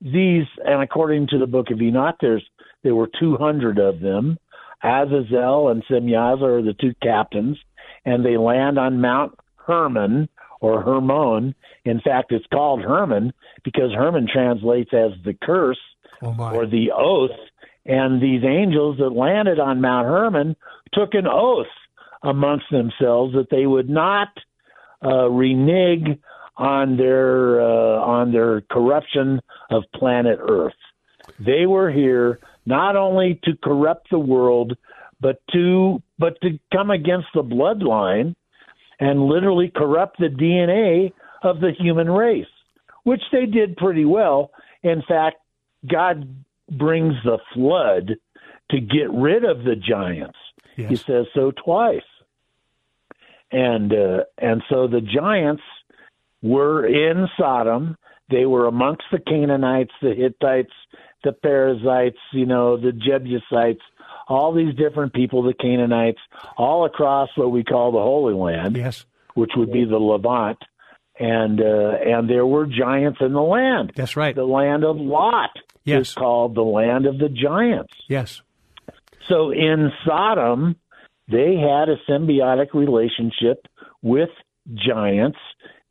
[0.00, 2.44] these, and according to the book of Enoch, there's
[2.82, 4.38] there were 200 of them.
[4.82, 7.56] Azazel and Semyaza are the two captains,
[8.04, 9.32] and they land on Mount
[9.66, 10.28] Hermon
[10.60, 11.54] or Hermon.
[11.84, 13.32] In fact, it's called Hermon
[13.64, 15.78] because Hermon translates as the curse
[16.22, 17.36] Oh, or the oath.
[17.84, 20.56] And these angels that landed on Mount Hermon
[20.92, 21.66] took an oath
[22.22, 24.28] amongst themselves that they would not
[25.04, 26.20] uh, renege
[26.56, 30.74] on their uh, on their corruption of planet Earth.
[31.40, 34.76] They were here not only to corrupt the world,
[35.20, 38.36] but to but to come against the bloodline
[39.02, 41.12] and literally corrupt the DNA
[41.42, 42.46] of the human race,
[43.02, 44.52] which they did pretty well.
[44.84, 45.38] In fact,
[45.90, 46.36] God
[46.70, 48.12] brings the flood
[48.70, 50.38] to get rid of the giants.
[50.88, 52.00] He says so twice.
[53.50, 55.62] And uh, and so the giants
[56.40, 57.96] were in Sodom.
[58.30, 60.72] They were amongst the Canaanites, the Hittites,
[61.24, 63.82] the Perizzites, you know, the Jebusites,
[64.28, 66.20] all these different people, the Canaanites,
[66.56, 69.04] all across what we call the Holy Land Yes.
[69.34, 70.58] which would be the Levant,
[71.18, 71.64] and uh,
[72.04, 73.92] and there were giants in the land.
[73.94, 74.34] That's right.
[74.34, 75.50] The land of Lot
[75.84, 76.08] Yes.
[76.08, 77.92] is called the land of the giants.
[78.08, 78.40] Yes.
[79.28, 80.76] So in Sodom,
[81.28, 83.66] they had a symbiotic relationship
[84.02, 84.30] with
[84.74, 85.38] giants.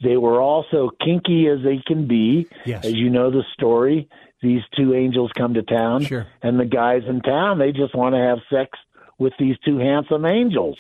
[0.04, 2.48] They were also kinky as they can be.
[2.66, 2.86] Yes.
[2.86, 4.10] As you know the story,
[4.42, 6.28] these two angels come to town, Sure.
[6.42, 8.78] and the guys in town they just want to have sex
[9.18, 10.78] with these two handsome angels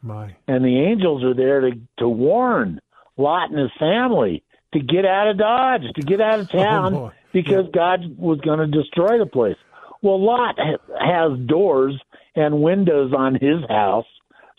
[0.00, 0.34] My.
[0.48, 2.80] and the angels are there to to warn
[3.18, 6.94] Lot and his family to get out of Dodge, to get out of oh, town,
[6.94, 7.10] boy.
[7.32, 9.56] because God was going to destroy the place.
[10.00, 12.00] Well, Lot ha- has doors
[12.34, 14.06] and windows on his house,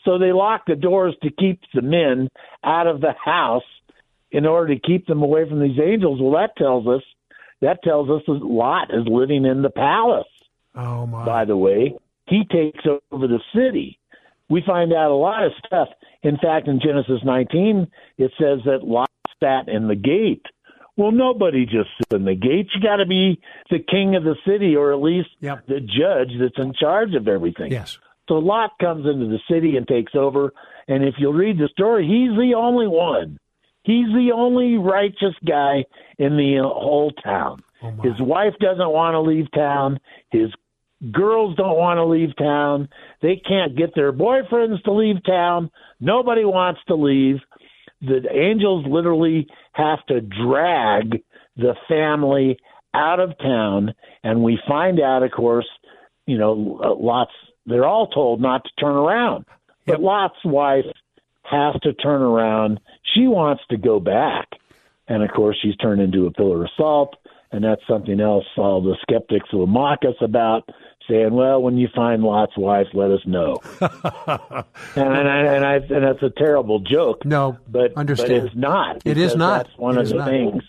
[0.05, 2.29] so they lock the doors to keep the men
[2.63, 3.63] out of the house
[4.31, 6.19] in order to keep them away from these angels.
[6.21, 7.01] Well, that tells us
[7.63, 10.27] that tells us that Lot is living in the palace
[10.75, 11.25] Oh, my.
[11.25, 11.95] by the way.
[12.27, 12.79] He takes
[13.11, 13.99] over the city.
[14.49, 15.87] We find out a lot of stuff.
[16.21, 19.09] In fact, in Genesis 19, it says that Lot
[19.41, 20.45] sat in the gate.
[20.95, 22.67] Well, nobody just sits in the gate.
[22.75, 25.65] You got to be the king of the city, or at least Yep.
[25.67, 27.71] the judge that's in charge of everything.
[27.71, 27.97] Yes.
[28.29, 30.53] So Lot comes into the city and takes over.
[30.87, 33.37] And if you'll read the story, he's the only one.
[33.83, 35.85] He's the only righteous guy
[36.17, 37.61] in the whole town.
[37.83, 37.91] Oh.
[38.01, 39.99] His wife doesn't want to leave town.
[40.31, 40.49] His
[41.11, 42.87] girls don't want to leave town.
[43.21, 45.69] They can't get their boyfriends to leave town.
[45.99, 47.37] Nobody wants to leave.
[48.01, 51.21] The angels literally have to drag
[51.57, 52.57] the family
[52.93, 53.93] out of town.
[54.23, 55.67] And we find out, of course,
[56.25, 57.31] you know, Lot's,
[57.65, 59.45] they're all told not to turn around.
[59.85, 60.85] But Lot's wife
[61.53, 62.79] has to turn around.
[63.13, 64.47] She wants to go back.
[65.07, 67.15] And of course, she's turned into a pillar of salt.
[67.51, 70.67] And that's something else all the skeptics will mock us about,
[71.07, 73.59] saying, well, when you find Lot's wife, let us know.
[73.81, 77.23] and, and, I, and, I, and that's a terrible joke.
[77.25, 78.29] No, but, understand.
[78.41, 79.01] but it's not.
[79.05, 79.67] It is not.
[79.67, 80.27] That's one It of the not.
[80.29, 80.63] things.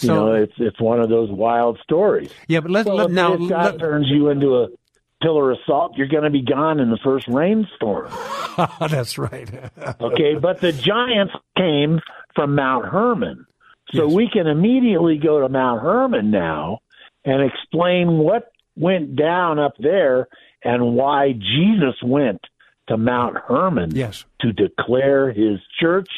[0.00, 2.30] You know, it's it's one of those wild stories.
[2.48, 3.34] Yeah, but let, Well, let now.
[3.34, 4.68] let- turns you into a
[5.22, 8.10] pillar of salt, you're going to be gone in the first rainstorm.
[8.80, 9.48] That's right.
[10.00, 12.00] okay, but the giants came
[12.34, 13.46] from Mount Hermon.
[13.94, 14.14] So yes.
[14.14, 16.80] we can immediately go to Mount Hermon now
[17.24, 20.28] and explain what went down up there
[20.64, 22.40] and why Jesus went
[22.88, 24.24] to Mount Hermon yes.
[24.40, 26.08] to declare his church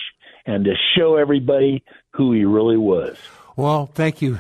[0.47, 1.83] and to show everybody
[2.13, 3.17] who he really was.
[3.57, 4.39] Well, thank you,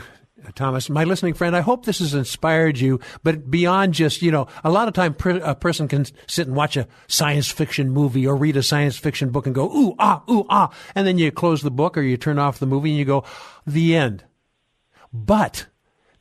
[0.52, 0.90] Thomas.
[0.90, 4.70] My listening friend, I hope this has inspired you, but beyond just, you know, a
[4.70, 8.56] lot of time a person can sit and watch a science fiction movie or read
[8.56, 10.70] a science fiction book and go, ooh, ah, ooh, ah.
[10.94, 13.24] And then you close the book or you turn off the movie and you go,
[13.66, 14.24] the end.
[15.12, 15.66] But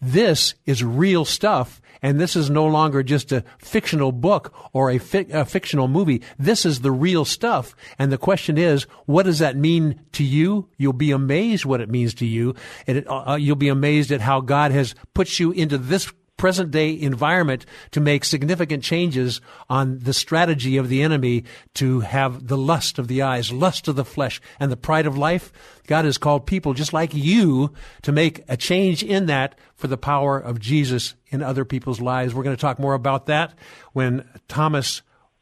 [0.01, 4.99] this is real stuff and this is no longer just a fictional book or a,
[4.99, 6.21] fi- a, fictional movie.
[6.37, 7.75] This is the real stuff.
[7.97, 10.69] And the question is, what does that mean to you?
[10.77, 12.55] You'll be amazed what it means to you.
[12.85, 16.71] And uh, uh, you'll be amazed at how God has put you into this present
[16.71, 21.43] day environment to make significant changes on the strategy of the enemy
[21.75, 25.17] to have the lust of the eyes, lust of the flesh, and the pride of
[25.17, 25.51] life.
[25.87, 29.97] God has called people just like you to make a change in that for the
[29.97, 32.33] power of Jesus in other people's lives.
[32.33, 33.53] We're going to talk more about that
[33.93, 35.01] when Thomas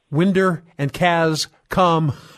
[0.10, 2.14] Winder and Kaz come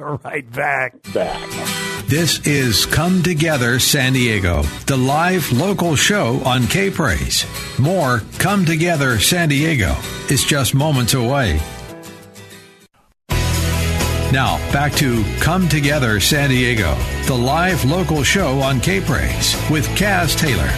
[0.00, 1.00] right back.
[1.12, 1.85] Back.
[2.08, 7.44] This is Come Together San Diego, the live local show on K Praise.
[7.80, 9.92] More Come Together San Diego
[10.30, 11.60] is just moments away.
[14.30, 16.94] Now, back to Come Together San Diego,
[17.26, 20.70] the live local show on K Praise with Kaz Taylor.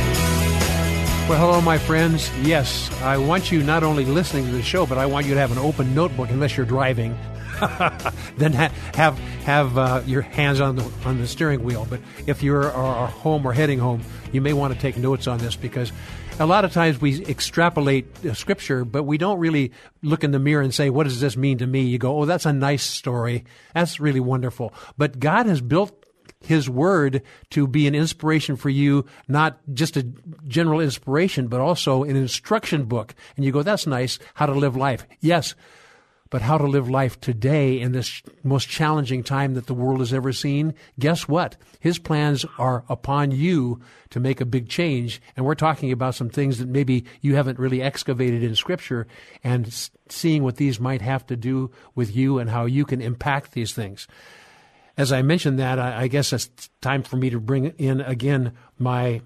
[1.28, 2.30] Well, hello, my friends.
[2.38, 5.40] Yes, I want you not only listening to the show, but I want you to
[5.40, 7.14] have an open notebook unless you're driving.
[8.36, 11.86] then ha- have have uh, your hands on the on the steering wheel.
[11.88, 14.02] But if you're are home or heading home,
[14.32, 15.92] you may want to take notes on this because
[16.38, 20.62] a lot of times we extrapolate scripture, but we don't really look in the mirror
[20.62, 23.44] and say, "What does this mean to me?" You go, "Oh, that's a nice story.
[23.74, 26.04] That's really wonderful." But God has built
[26.40, 30.06] his word to be an inspiration for you, not just a
[30.46, 33.14] general inspiration, but also an instruction book.
[33.36, 35.04] And you go, that's nice, how to live life.
[35.20, 35.54] Yes,
[36.30, 40.12] but how to live life today in this most challenging time that the world has
[40.12, 40.74] ever seen.
[40.98, 41.56] Guess what?
[41.80, 45.20] His plans are upon you to make a big change.
[45.36, 49.06] And we're talking about some things that maybe you haven't really excavated in scripture
[49.42, 49.72] and
[50.08, 53.72] seeing what these might have to do with you and how you can impact these
[53.72, 54.06] things
[54.98, 59.22] as I mentioned that, I, guess it's time for me to bring in again my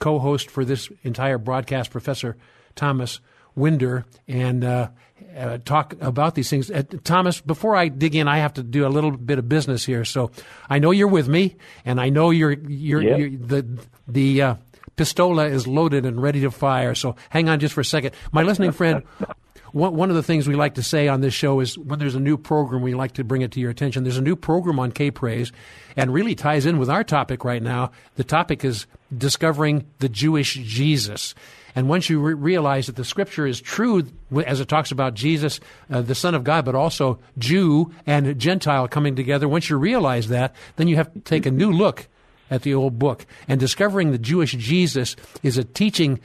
[0.00, 2.36] co host for this entire broadcast, Professor
[2.74, 3.20] Thomas
[3.54, 4.88] Winder, and uh,
[5.36, 6.70] uh, talk about these things.
[6.70, 9.84] Uh, Thomas, before I dig in, I have to do a little bit of business
[9.84, 10.04] here.
[10.04, 10.30] So
[10.68, 13.18] I know you're with me, and I know you're, you're, yep.
[13.18, 14.54] you're the the uh,
[14.96, 16.94] pistola is loaded and ready to fire.
[16.94, 19.02] So hang on just for a second, my listening friend
[19.72, 22.14] one, one of the things we like to say on this show is when there's
[22.14, 24.04] a new program, we like to bring it to your attention.
[24.04, 25.52] There's a new program on K Praise
[25.96, 27.92] and really ties in with our topic right now.
[28.16, 31.34] The topic is discovering the Jewish Jesus.
[31.78, 34.04] And once you re- realize that the scripture is true,
[34.44, 38.88] as it talks about Jesus, uh, the Son of God, but also Jew and Gentile
[38.88, 42.08] coming together, once you realize that, then you have to take a new look
[42.50, 43.26] at the old book.
[43.46, 45.14] And discovering the Jewish Jesus
[45.44, 46.18] is a teaching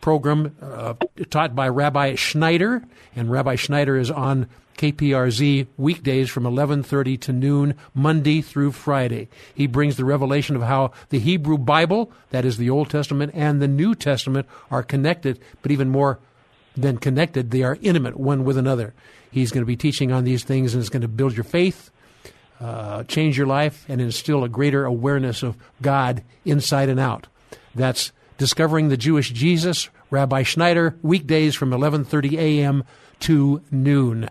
[0.00, 0.94] program uh,
[1.30, 2.82] taught by Rabbi Schneider,
[3.14, 9.28] and Rabbi Schneider is on KPRZ weekdays from 11:30 to noon Monday through Friday.
[9.54, 13.60] He brings the revelation of how the Hebrew Bible, that is the Old Testament and
[13.60, 16.18] the New Testament are connected, but even more
[16.76, 18.94] than connected, they are intimate one with another.
[19.30, 21.90] He's going to be teaching on these things and it's going to build your faith,
[22.60, 27.26] uh, change your life and instill a greater awareness of God inside and out.
[27.74, 28.12] That's
[28.42, 32.82] Discovering the Jewish Jesus, Rabbi Schneider, weekdays from 11:30 a.m.
[33.20, 34.28] to noon.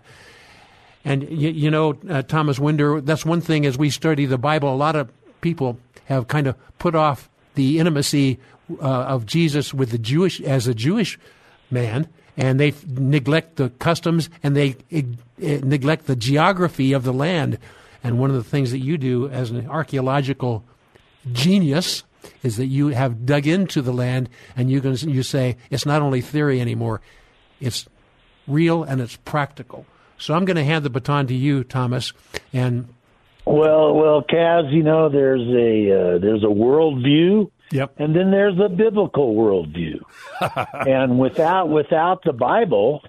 [1.04, 4.72] And you, you know, uh, Thomas Winder, that's one thing as we study the Bible,
[4.72, 8.38] a lot of people have kind of put off the intimacy
[8.80, 11.18] uh, of Jesus with the Jewish as a Jewish
[11.70, 15.02] man, and they neglect the customs and they uh,
[15.38, 17.58] neglect the geography of the land.
[18.04, 20.64] And one of the things that you do as an archaeological
[21.32, 22.04] genius
[22.42, 26.02] is that you have dug into the land and you can you say it's not
[26.02, 27.00] only theory anymore,
[27.60, 27.86] it's
[28.46, 29.86] real and it's practical.
[30.18, 32.12] So I'm going to hand the baton to you, Thomas,
[32.52, 32.88] and.
[33.44, 38.56] Well, well, Kaz, you know, there's a uh, there's a worldview, yep, and then there's
[38.64, 40.00] a biblical worldview,
[40.86, 43.02] and without without the Bible,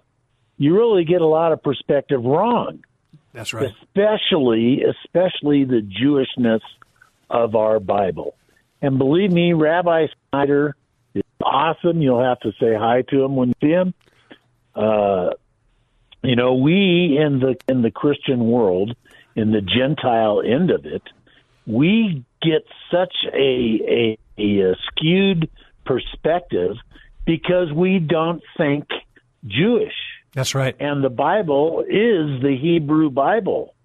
[0.57, 2.83] you really get a lot of perspective wrong.
[3.33, 3.71] That's right.
[3.83, 6.61] Especially, especially the Jewishness
[7.29, 8.35] of our Bible.
[8.81, 10.75] And believe me, Rabbi Schneider
[11.13, 12.01] is awesome.
[12.01, 13.93] You'll have to say hi to him when you see him.
[14.75, 15.31] Uh,
[16.23, 18.95] you know, we in the in the Christian world,
[19.35, 21.03] in the Gentile end of it,
[21.65, 25.49] we get such a a, a skewed
[25.85, 26.75] perspective
[27.25, 28.85] because we don't think
[29.45, 29.93] Jewish.
[30.33, 30.75] That's right.
[30.79, 33.75] And the Bible is the Hebrew Bible.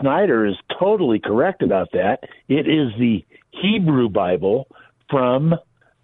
[0.00, 2.20] Schneider is totally correct about that.
[2.48, 4.66] It is the Hebrew Bible
[5.08, 5.54] from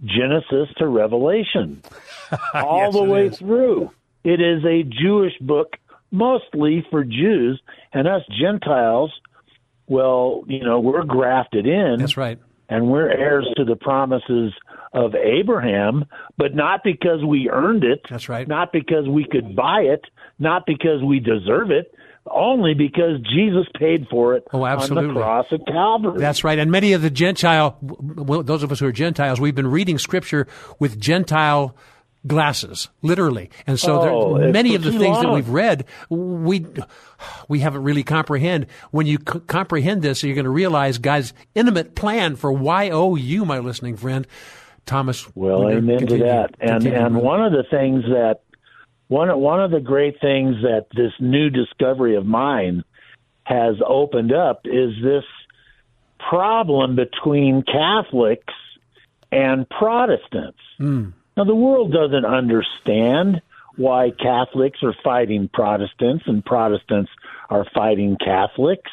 [0.04, 1.82] Genesis to Revelation,
[2.54, 3.38] all Yes, the way is.
[3.38, 3.90] through.
[4.26, 5.76] It is a Jewish book,
[6.10, 7.60] mostly for Jews,
[7.92, 9.12] and us Gentiles.
[9.86, 12.38] Well, you know, we're grafted in That's right.
[12.68, 14.52] and we're heirs to the promises
[14.92, 16.06] of Abraham,
[16.36, 18.00] but not because we earned it.
[18.10, 18.48] That's right.
[18.48, 20.04] Not because we could buy it,
[20.40, 21.94] not because we deserve it,
[22.28, 25.14] only because Jesus paid for it Oh, on absolutely.
[25.14, 26.18] the cross at Calvary.
[26.18, 26.58] That's right.
[26.58, 29.98] And many of the Gentile, well, those of us who are Gentiles, we've been reading
[29.98, 30.48] Scripture
[30.80, 31.76] with Gentile
[32.26, 33.50] glasses, literally.
[33.66, 36.66] And so Oh, there, many of the things that we've read, we
[37.48, 38.66] we haven't really comprehend.
[38.90, 43.58] When you c- comprehend this, you're going to realize God's intimate plan for YOU, my
[43.58, 44.26] listening friend,
[44.86, 45.26] Thomas.
[45.34, 46.54] Well, amen to that.
[46.60, 48.40] And Continue, and one of the things that
[49.08, 52.84] one one of the great things that this new discovery of mine
[53.44, 55.24] has opened up is this
[56.18, 58.54] problem between Catholics
[59.30, 60.58] and Protestants.
[60.78, 61.10] Hmm.
[61.36, 63.42] Now the world doesn't understand
[63.76, 67.10] why Catholics are fighting Protestants and Protestants
[67.50, 68.90] are fighting Catholics.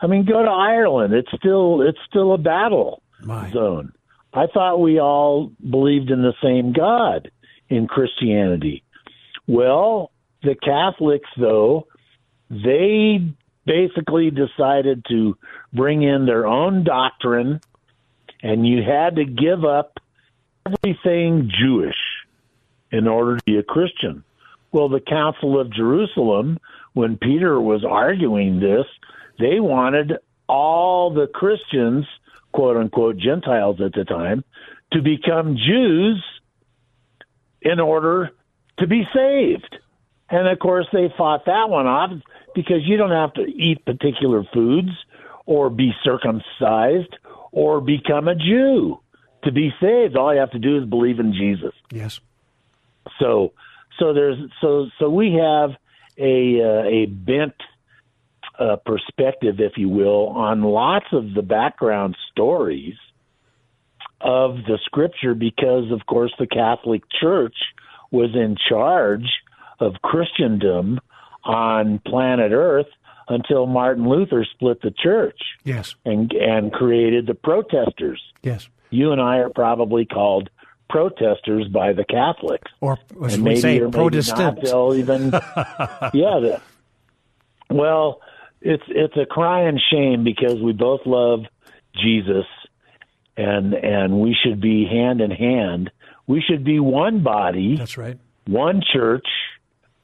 [0.00, 1.14] I mean, go to Ireland.
[1.14, 3.50] It's still it's still a battle My.
[3.50, 3.92] zone.
[4.32, 7.30] I thought we all believed in the same God
[7.68, 8.82] in Christianity.
[9.46, 10.10] Well,
[10.42, 11.86] the Catholics, though,
[12.50, 13.20] they
[13.64, 15.36] basically decided to
[15.72, 17.60] bring in their own doctrine,
[18.42, 19.98] and you had to give up
[20.66, 21.96] everything Jewish
[22.90, 24.24] in order to be a Christian.
[24.72, 26.58] Well, the Council of Jerusalem,
[26.94, 28.86] when Peter was arguing this,
[29.38, 30.14] they wanted
[30.48, 32.06] all the Christians,
[32.52, 34.44] quote unquote Gentiles at the time,
[34.92, 36.24] to become Jews
[37.60, 38.30] in order
[38.78, 39.78] to be saved.
[40.30, 42.10] And of course, they fought that one off
[42.54, 44.90] because you don't have to eat particular foods
[45.46, 47.16] or be circumcised
[47.52, 48.98] or become a Jew
[49.44, 50.16] to be saved.
[50.16, 51.72] All you have to do is believe in Jesus.
[51.90, 52.20] Yes.
[53.20, 53.52] So,
[53.98, 55.70] so there's so so we have
[56.18, 57.54] a uh, a bent
[58.58, 62.94] uh, perspective, if you will, on lots of the background stories
[64.20, 67.56] of the Scripture, because of course the Catholic Church
[68.10, 69.26] was in charge
[69.80, 71.00] of Christendom
[71.44, 72.86] on planet Earth
[73.28, 75.94] until Martin Luther split the church Yes.
[76.04, 78.22] and and created the protesters.
[78.42, 78.68] Yes.
[78.90, 80.50] You and I are probably called
[80.88, 84.56] protesters by the Catholics Or as and we maybe say, or maybe Protestant.
[84.56, 86.10] Not, they'll even, yeah.
[86.12, 86.60] The,
[87.70, 88.20] well,
[88.60, 91.40] it's it's a crying shame because we both love
[92.02, 92.46] Jesus,
[93.36, 95.90] and and we should be hand in hand.
[96.26, 98.18] We should be one body, That's right.
[98.46, 99.26] one church,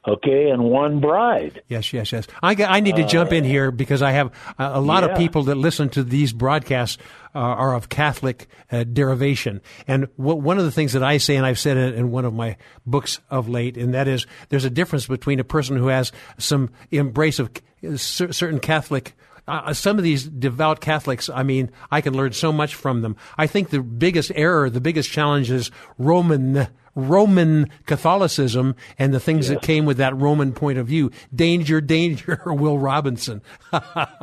[0.07, 1.61] okay, and one bride.
[1.67, 2.27] Yes, yes, yes.
[2.41, 5.43] I, I need to jump in here because I have a, a lot of people
[5.43, 6.97] that listen to these broadcasts
[7.33, 9.61] uh, are of Catholic uh, derivation.
[9.87, 12.25] And wh- one of the things that I say, and I've said it in one
[12.25, 15.87] of my books of late, and that is there's a difference between a person who
[15.87, 19.15] has some embrace of c- certain Catholic
[19.47, 23.15] uh, some of these devout Catholics, I mean, I can learn so much from them.
[23.37, 29.47] I think the biggest error, the biggest challenge is Roman Roman Catholicism and the things
[29.47, 31.11] that came with that Roman point of view.
[31.33, 33.41] Danger, danger, Will Robinson.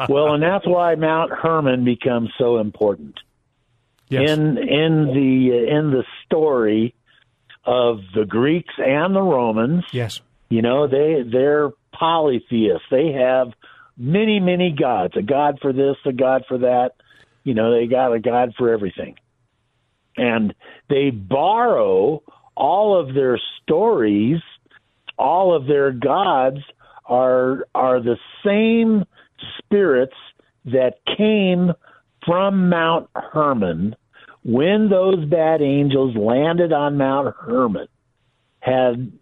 [0.09, 3.19] well, and that's why Mount Hermon becomes so important.
[4.11, 4.31] Yes.
[4.31, 6.95] in in the uh, in the story
[7.65, 9.85] of the Greeks and the Romans.
[9.93, 10.21] yes.
[10.49, 12.87] You know, they they're polytheists.
[12.91, 13.49] They have
[13.99, 15.15] many many gods.
[15.17, 16.93] A god for this, a god for that.
[17.45, 19.17] You know, they got a god for everything.
[20.17, 20.55] And
[20.89, 22.23] they borrow
[22.59, 24.41] all of their stories,
[25.17, 26.59] all of their gods
[27.07, 29.05] are are the same
[29.59, 30.17] spirits
[30.65, 31.73] that came
[32.27, 33.95] from Mount Hermon
[34.45, 37.87] when those bad angels landed on Mount Hermon,
[38.61, 39.13] had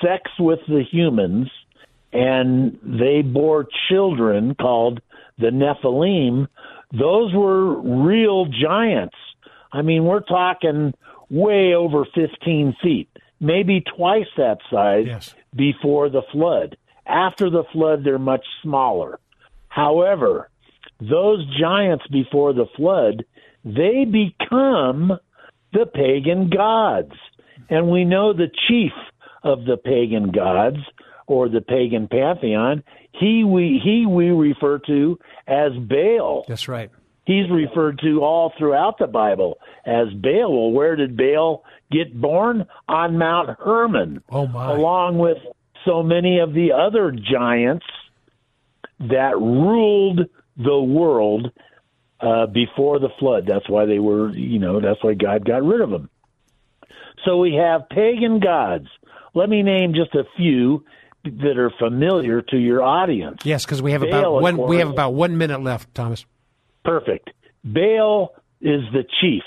[0.00, 1.50] sex with the humans,
[2.12, 5.00] and they bore children called
[5.38, 6.46] the Nephilim.
[6.92, 9.16] Those were real giants.
[9.72, 10.94] I mean, we're talking
[11.30, 13.08] way over 15 feet,
[13.40, 15.34] maybe twice that size Yes.
[15.54, 16.76] before the flood.
[17.06, 19.18] After the flood, they're much smaller.
[19.68, 20.50] However,
[21.00, 23.24] those giants before the flood,
[23.64, 25.18] they become
[25.72, 27.12] the pagan gods.
[27.70, 28.92] And we know the chief
[29.42, 30.78] of the pagan gods
[31.26, 32.82] or the pagan pantheon.
[33.12, 36.44] He we he we refer to as Baal.
[36.48, 36.90] That's right.
[37.28, 40.50] He's referred to all throughout the Bible as Baal.
[40.50, 41.62] Well, where did Baal
[41.92, 42.66] get born?
[42.88, 44.22] On Mount Hermon.
[44.30, 44.72] Oh my!
[44.72, 45.36] Along with
[45.84, 47.84] so many of the other giants
[48.98, 50.20] that ruled
[50.56, 51.52] the world
[52.22, 53.44] uh, before the flood.
[53.46, 56.08] That's why they were, you know, that's why God got rid of them.
[57.26, 58.86] So we have pagan gods.
[59.34, 60.82] Let me name just a few
[61.24, 63.42] that are familiar to your audience.
[63.44, 64.56] Yes, because we have Baal, about one.
[64.56, 66.24] We have about one minute left, Thomas.
[66.88, 67.28] Perfect.
[67.64, 69.42] Baal is the chief,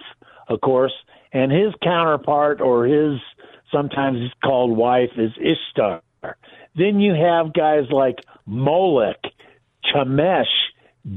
[0.47, 0.93] of course,
[1.33, 3.19] and his counterpart or his
[3.71, 6.03] sometimes called wife is Ishtar.
[6.75, 9.17] Then you have guys like Molech,
[9.91, 10.45] Chemosh,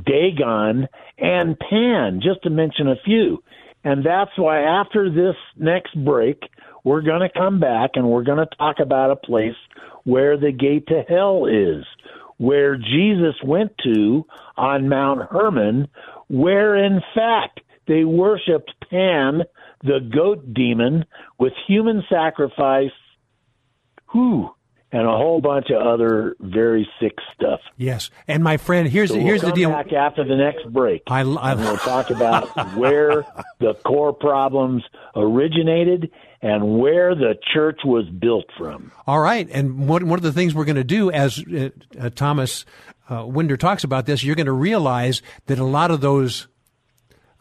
[0.07, 3.43] Dagon, and Pan, just to mention a few.
[3.85, 6.43] And that's why after this next break,
[6.85, 9.57] we're going to come back and we're going to talk about a place
[10.05, 11.85] where the gate to hell is,
[12.39, 14.25] where Jesus went to
[14.57, 15.89] on Mount Hermon,
[16.29, 19.43] where in fact they worshiped Pan,
[19.83, 21.05] the goat demon,
[21.39, 22.93] with human sacrifice.
[24.12, 24.55] Whew
[24.95, 27.59] and a whole bunch of other very sick stuff.
[27.77, 29.70] Yes, and my friend, here's so we'll here's the deal.
[29.70, 33.27] Back after the next break, I, I and we'll talk about where
[33.59, 34.85] the core problems
[35.16, 38.93] originated and where the church was built from.
[39.05, 42.11] All right, and one one of the things we're going to do, as uh, uh,
[42.11, 42.64] Thomas
[43.11, 46.48] uh, Winder talks about this, you're going to realize that a lot of those.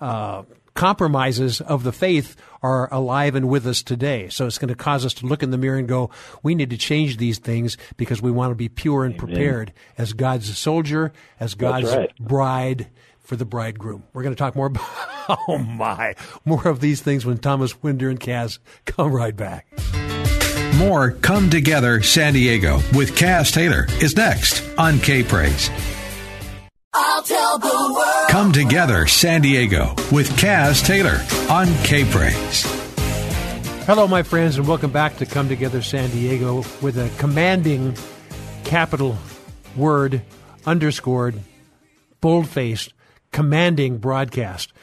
[0.01, 0.43] Uh,
[0.73, 4.29] compromises of the faith are alive and with us today.
[4.29, 6.09] So it's going to cause us to look in the mirror and go,
[6.41, 9.27] we need to change these things because we want to be pure and Amen.
[9.27, 12.11] prepared as God's soldier, as God's right.
[12.17, 12.89] bride
[13.19, 14.03] for the bridegroom.
[14.13, 14.87] We're going to talk more about,
[15.47, 19.67] oh my, more of these things when Thomas Winder and Kaz come right back.
[20.77, 25.69] More Come Together San Diego with Kaz Taylor is next on K Praise.
[26.91, 28.29] I'll tell the world.
[28.29, 32.63] Come together, San Diego, with Kaz Taylor on K Praise.
[33.85, 37.95] Hello, my friends, and welcome back to Come Together San Diego with a commanding
[38.63, 39.15] capital
[39.75, 40.23] word,
[40.65, 41.39] underscored,
[42.19, 42.93] bold faced,
[43.31, 44.73] commanding broadcast.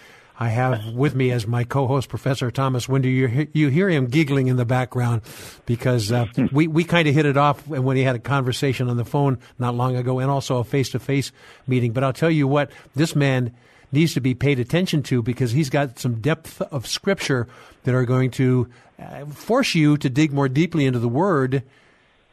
[0.43, 3.11] I have with me as my co-host, Professor Thomas Winder.
[3.11, 5.21] You, you hear him giggling in the background
[5.67, 8.97] because uh, we we kind of hit it off when he had a conversation on
[8.97, 11.31] the phone not long ago, and also a face-to-face
[11.67, 11.93] meeting.
[11.93, 13.55] But I'll tell you what, this man
[13.93, 17.47] needs to be paid attention to because he's got some depth of scripture
[17.85, 18.67] that are going to
[18.99, 21.63] uh, force you to dig more deeply into the Word.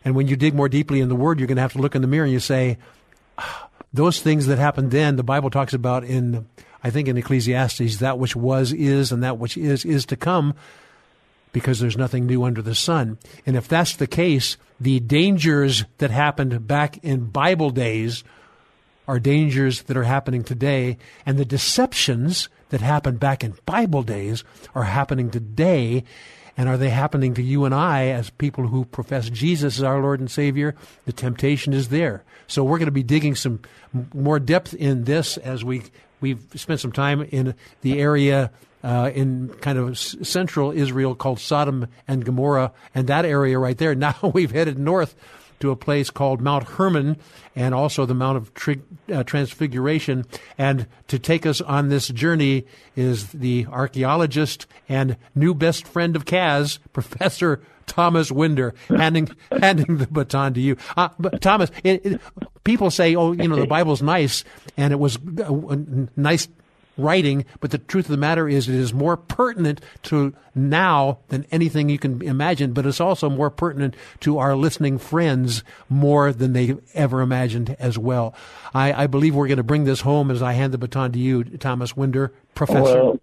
[0.05, 1.93] And when you dig more deeply in the Word, you're going to have to look
[1.93, 2.77] in the mirror and you say,
[3.37, 6.47] ah, those things that happened then, the Bible talks about in
[6.83, 10.53] I think in Ecclesiastes, that which was is and that which is is to come
[11.51, 13.17] because there's nothing new under the sun.
[13.45, 18.23] And if that's the case, the dangers that happened back in Bible days
[19.07, 24.43] are dangers that are happening today, and the deceptions that happened back in Bible days
[24.75, 26.03] are happening today.
[26.57, 30.01] And are they happening to you and I as people who profess Jesus as our
[30.01, 30.75] Lord and Savior?
[31.05, 32.23] The temptation is there.
[32.47, 33.61] So we're going to be digging some
[34.13, 35.83] more depth in this as we
[36.19, 38.51] We've spent some time in the area
[38.83, 43.95] uh, in kind of central Israel called Sodom and Gomorrah, and that area right there.
[44.07, 45.15] Now we've headed north
[45.59, 47.17] to a place called Mount Hermon
[47.55, 48.51] and also the Mount of
[49.11, 50.25] uh, Transfiguration.
[50.57, 52.65] And to take us on this journey
[52.95, 59.29] is the archaeologist and new best friend of Kaz, Professor Thomas Winder, handing
[59.59, 60.77] handing the baton to you.
[60.95, 62.21] Uh, but Thomas, it, it,
[62.63, 64.43] people say, "Oh, you know, the Bible's nice,"
[64.77, 65.77] and it was uh,
[66.15, 66.47] nice
[66.97, 71.45] writing, but the truth of the matter is it is more pertinent to now than
[71.51, 76.53] anything you can imagine, but it's also more pertinent to our listening friends more than
[76.53, 78.33] they ever imagined as well.
[78.73, 81.19] I, I believe we're going to bring this home as I hand the baton to
[81.19, 82.81] you, Thomas Winder, Professor.
[82.81, 83.19] Well,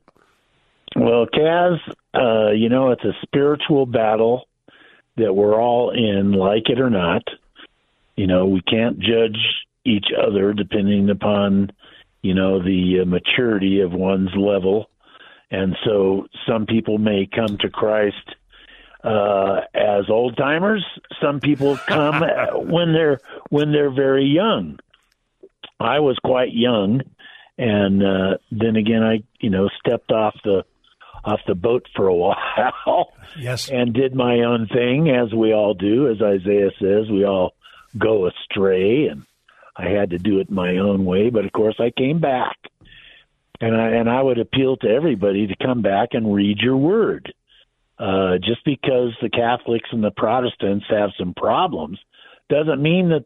[0.94, 1.78] well Kaz,
[2.14, 4.46] uh, you know, it's a spiritual battle
[5.16, 7.22] that we're all in, like it or not.
[8.16, 9.38] You know, we can't judge
[9.84, 11.70] each other depending upon,
[12.22, 14.88] you know, the uh, maturity of one's level.
[15.50, 18.34] And so some people may come to Christ
[19.04, 20.84] uh, as old timers.
[21.22, 22.20] Some people come
[22.70, 24.78] when they're when they're very young.
[25.78, 27.02] I was quite young,
[27.58, 30.64] and uh, then again, I you know stepped off the
[31.24, 33.12] off the boat for a while.
[33.38, 33.68] Yes.
[33.68, 36.08] and did my own thing, as we all do.
[36.10, 37.54] As Isaiah says, we all
[37.98, 39.24] go astray, and
[39.76, 41.30] I had to do it my own way.
[41.30, 42.56] But of course, I came back,
[43.60, 47.32] and I and I would appeal to everybody to come back and read your word.
[47.96, 51.98] Uh, just because the Catholics and the Protestants have some problems
[52.48, 53.24] doesn't mean that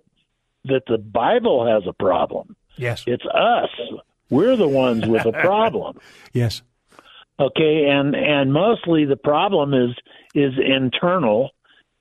[0.65, 2.55] that the Bible has a problem.
[2.77, 3.03] Yes.
[3.07, 3.71] It's us.
[4.31, 5.99] We're the ones with a problem.
[6.35, 6.61] yes.
[7.41, 9.91] Okay, and and mostly the problem is
[10.35, 11.51] is internal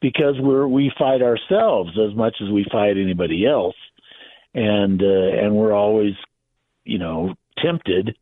[0.02, 3.76] because we're we fight ourselves as much as we fight anybody else,
[4.54, 6.14] and uh, and we're always,
[6.86, 8.18] you know, tempted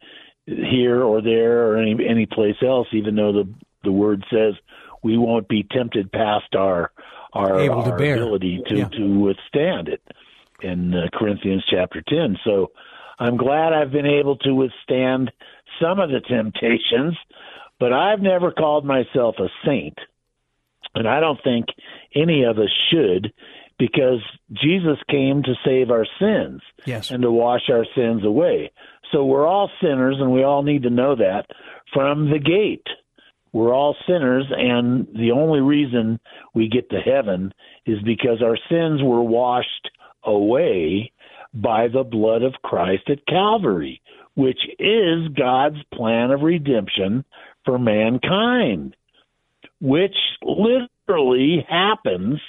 [0.45, 3.53] here or there or any any place else, even though the
[3.83, 4.55] the word says
[5.03, 6.91] we won't be tempted past our
[7.33, 8.89] our, to our ability to Yeah.
[8.89, 10.01] to withstand it
[10.61, 12.37] in uh, Corinthians chapter ten.
[12.43, 12.71] So
[13.19, 15.31] I'm glad I've been able to withstand
[15.81, 17.15] some of the temptations,
[17.79, 19.97] but I've never called myself a saint.
[20.93, 21.65] And I don't think
[22.15, 23.33] any of us should
[23.77, 24.19] because
[24.53, 27.11] Jesus came to save our sins Yes.
[27.11, 28.71] and to wash our sins away.
[29.11, 31.45] So we're all sinners and we all need to know that
[31.93, 32.87] from the gate.
[33.51, 36.19] We're all sinners and the only reason
[36.53, 37.53] we get to heaven
[37.85, 39.89] is because our sins were washed
[40.23, 41.11] away
[41.53, 44.01] by the blood of Christ at Calvary,
[44.35, 47.25] which is God's plan of redemption
[47.63, 48.95] for mankind,
[49.81, 52.39] which literally happens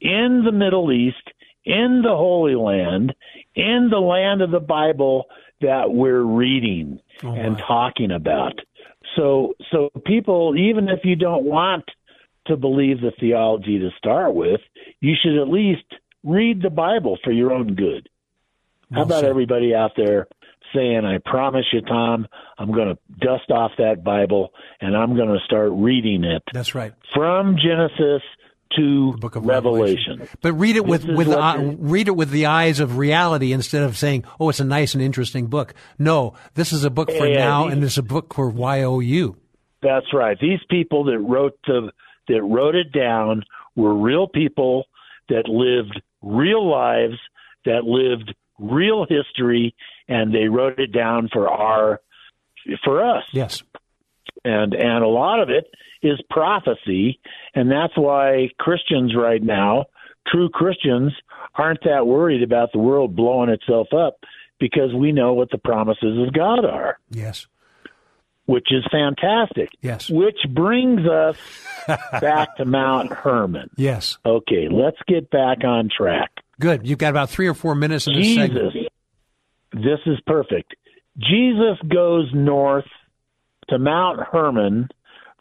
[0.00, 1.30] in the Middle East,
[1.64, 3.14] in the Holy Land,
[3.54, 5.24] in the land of the Bible
[5.60, 8.58] that we're reading oh, and talking about.
[9.16, 11.84] So so people even if you don't want
[12.46, 14.60] to believe the theology to start with,
[15.00, 15.84] you should at least
[16.22, 18.08] read the Bible for your own good.
[18.92, 20.28] How about everybody out there
[20.74, 22.26] saying, I promise you, Tom,
[22.58, 26.74] I'm going to dust off that Bible and I'm going to start reading it That's
[26.74, 26.92] right.
[27.14, 28.22] from Genesis
[28.76, 30.12] to Book of Revelation.
[30.18, 30.38] Revelation.
[30.40, 33.82] But read it with with uh, the- read it with the eyes of reality instead
[33.84, 37.26] of saying, "Oh, it's a nice and interesting book." No, this is a book for
[37.26, 39.36] Yeah, now, these- and it's a book for YOU.
[39.80, 40.36] That's right.
[40.40, 41.92] These people that wrote the
[42.26, 43.44] that wrote it down
[43.76, 44.86] were real people
[45.28, 47.18] that lived real lives,
[47.66, 49.74] that lived real history,
[50.08, 52.00] and they wrote it down for our
[52.84, 53.24] for us.
[53.32, 53.62] Yes.
[54.44, 55.64] and and a lot of it
[56.02, 57.20] is prophecy
[57.54, 59.84] and that's why christians right now
[60.28, 61.12] true christians
[61.54, 64.14] aren't that worried about the world blowing itself up
[64.60, 67.46] because we know what the promises of god are Yes.
[68.46, 70.10] which is fantastic Yes.
[70.10, 71.36] which brings us
[72.20, 74.18] back to mount hermon Yes.
[74.26, 76.30] okay let's get back on track
[76.60, 76.86] Good.
[76.86, 78.83] You've got about three or four minutes in this Jesus, segment.
[79.74, 80.74] This is perfect.
[81.18, 82.86] Jesus goes north
[83.68, 84.88] to Mount Hermon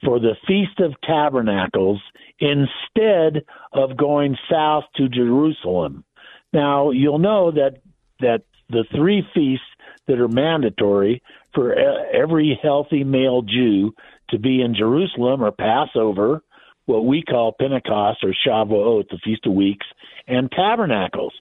[0.03, 2.01] for the Feast of Tabernacles
[2.39, 6.03] instead of going south to Jerusalem.
[6.51, 7.81] Now, you'll know that
[8.19, 9.65] that the three feasts
[10.07, 11.21] that are mandatory
[11.53, 13.93] for every healthy male Jew
[14.29, 16.41] to be in Jerusalem are Passover,
[16.86, 19.86] what we call Pentecost or Shavuot, the Feast of Weeks,
[20.27, 21.34] and Tabernacles.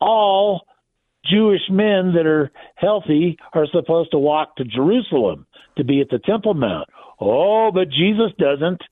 [0.00, 0.62] All
[1.30, 6.18] Jewish men that are healthy are supposed to walk to Jerusalem to be at the
[6.18, 6.88] Temple Mount.
[7.20, 8.82] Oh, but Jesus doesn't.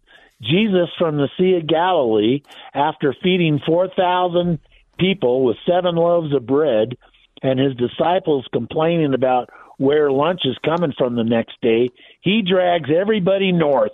[0.43, 2.43] Jesus from the Sea of Galilee,
[2.74, 4.59] after feeding 4,000
[4.99, 6.97] people with seven loaves of bread,
[7.43, 11.89] and his disciples complaining about where lunch is coming from the next day,
[12.20, 13.93] he drags everybody north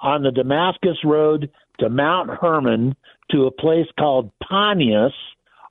[0.00, 2.96] on the Damascus Road to Mount Hermon
[3.30, 5.12] to a place called Panias.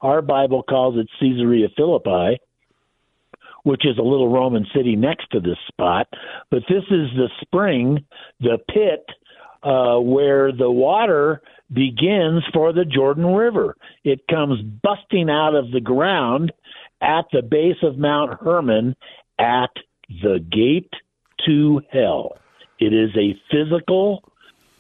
[0.04, 2.40] Our Bible calls it Caesarea Philippi,
[3.64, 6.08] which is a little Roman city next to this spot.
[6.52, 8.06] But this is the spring,
[8.42, 9.06] the pit,
[9.64, 11.42] uh, where the water
[11.72, 13.78] begins for the Jordan River.
[14.04, 16.52] It comes busting out of the ground
[17.02, 18.98] at the base of Mount Hermon
[19.40, 19.72] at
[20.10, 20.92] the gate
[21.46, 22.38] to hell.
[22.78, 24.30] It is a physical,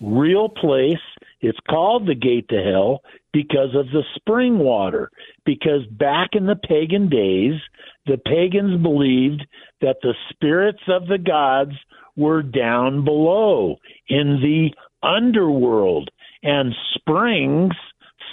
[0.01, 0.99] real place.
[1.43, 3.01] It's called the gate to hell
[3.33, 5.11] because of the spring water.
[5.45, 7.59] Because back in the pagan days,
[8.05, 9.45] the pagans believed
[9.81, 11.73] that the spirits of the gods
[12.15, 13.75] were down below
[14.07, 14.69] in the
[15.05, 16.09] underworld,
[16.43, 17.73] and springs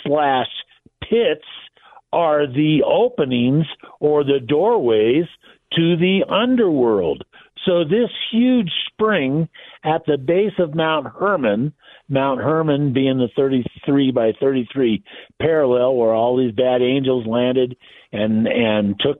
[0.04, 0.48] slash
[1.02, 1.46] pits
[2.12, 3.66] are the openings
[3.98, 5.24] or the doorways
[5.72, 7.24] to the underworld.
[7.66, 9.48] So this huge spring
[9.84, 11.72] at the base of Mount Hermon,
[12.08, 15.02] Mount Hermon being the 33 by 33
[15.40, 17.76] parallel where all these bad angels landed
[18.12, 19.18] and and took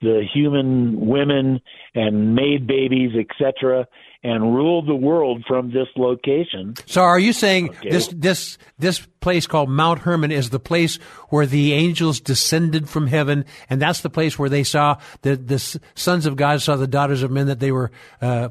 [0.00, 1.60] the human women
[1.94, 3.86] and made babies, etc.,
[4.24, 6.74] and ruled the world from this location.
[6.86, 10.96] So, are you saying this this this place called Mount Hermon is the place
[11.30, 15.58] where the angels descended from heaven, and that's the place where they saw the the
[15.94, 18.50] sons of God saw the daughters of men that they were uh,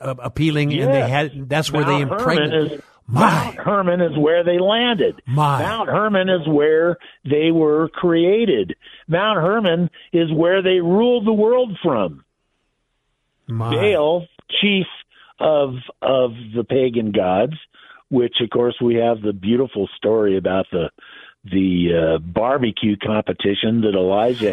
[0.00, 2.72] appealing, and they had that's where they Mount Hermon impregnated.
[2.72, 3.20] is My.
[3.20, 5.22] Mount Hermon is where they landed.
[5.26, 5.62] My.
[5.62, 8.74] Mount Hermon is where they were created.
[9.06, 12.24] Mount Hermon is where they ruled the world from.
[13.46, 13.74] My.
[13.74, 14.26] Baal,
[14.60, 14.86] chief
[15.38, 17.54] of of the pagan gods,
[18.10, 20.90] which of course we have the beautiful story about the
[21.44, 24.50] the uh, barbecue competition that Elijah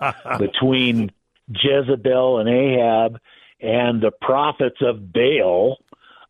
[0.00, 1.10] has between
[1.48, 3.18] Jezebel and Ahab
[3.60, 5.78] and the prophets of Baal.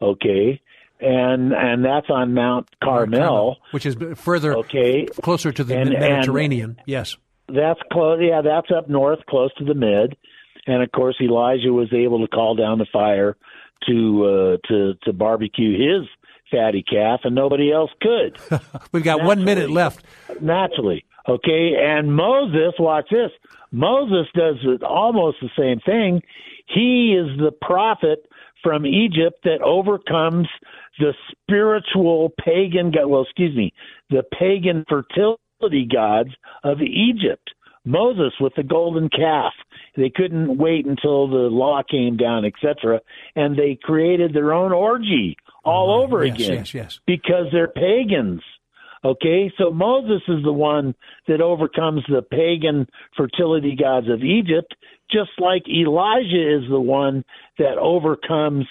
[0.02, 0.60] Okay,
[1.00, 6.80] and and that's on Mount Carmel, which is further okay, closer to the And- Mediterranean.
[6.86, 7.16] yes.
[7.48, 8.18] that's close.
[8.22, 10.16] Yeah, that's up north, close to the mid.
[10.66, 13.36] And of course, Elijah was able to call down the fire
[13.86, 16.08] to uh, to to barbecue his
[16.50, 18.38] fatty calf, and nobody else could.
[18.92, 20.04] We've got one minute left.
[20.40, 21.04] naturally.
[21.28, 23.30] Okay, and Moses, watch this.
[23.70, 24.56] Moses does
[24.86, 26.22] almost the same thing.
[26.66, 28.26] He is the prophet
[28.62, 30.48] from Egypt that overcomes
[30.98, 33.06] the spiritual pagan god.
[33.06, 33.72] Well, excuse me,
[34.10, 36.30] the pagan fertility gods
[36.64, 37.50] of Egypt.
[37.84, 39.52] Moses with the golden calf.
[39.96, 43.00] They couldn't wait until the law came down, etc.,
[43.34, 46.04] and they created their own orgy all mm-hmm.
[46.14, 47.00] over Yes, again yes, yes.
[47.06, 48.42] because they're pagans.
[49.02, 50.94] Okay, so Moses is the one
[51.26, 54.74] that overcomes the pagan fertility gods of Egypt,
[55.10, 57.24] just like Elijah is the one
[57.58, 58.66] that overcomes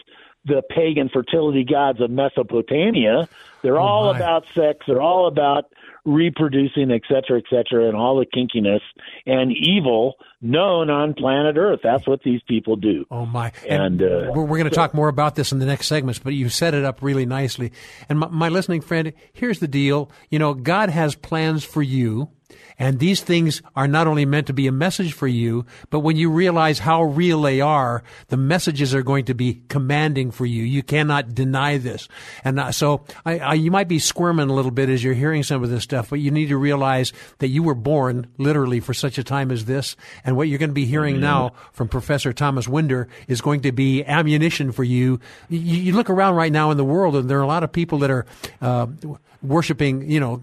[0.45, 3.28] the pagan fertility gods of Mesopotamia.
[3.64, 4.20] They're oh, all Oh, my.
[4.20, 5.66] about sex, they're all about
[6.06, 8.82] reproducing, et cetera, et cetera, and all the kinkiness
[9.26, 11.82] and evil known on planet Earth.
[11.84, 13.06] That's what these people do.
[13.12, 13.52] Oh my!
[13.68, 16.34] And, uh, we're, we're going to talk more about this in the next segments, but
[16.34, 17.72] you set it up really nicely.
[18.08, 22.30] And my, my listening friend, here's the deal: you know, God has plans for you.
[22.78, 26.16] And these things are not only meant to be a message for you, but when
[26.16, 30.64] you realize how real they are, the messages are going to be commanding for you.
[30.64, 32.08] You cannot deny this.
[32.43, 35.43] And uh, so I, I, you might be squirming a little bit as you're hearing
[35.43, 38.93] some of this stuff, but you need to realize that you were born literally for
[38.93, 39.97] such a time as this.
[40.24, 43.74] And what you're going to be hearing now from Professor Thomas Winder is going to
[43.74, 45.20] be ammunition for you.
[45.50, 47.74] You, you look around right now in the world, and there are a lot of
[47.74, 48.26] people that are
[48.62, 48.88] uh,
[49.41, 50.41] worshiping, you know,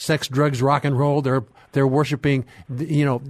[0.00, 1.22] sex, drugs, rock and roll.
[1.22, 2.44] They're they're worshiping,
[2.78, 3.22] you know,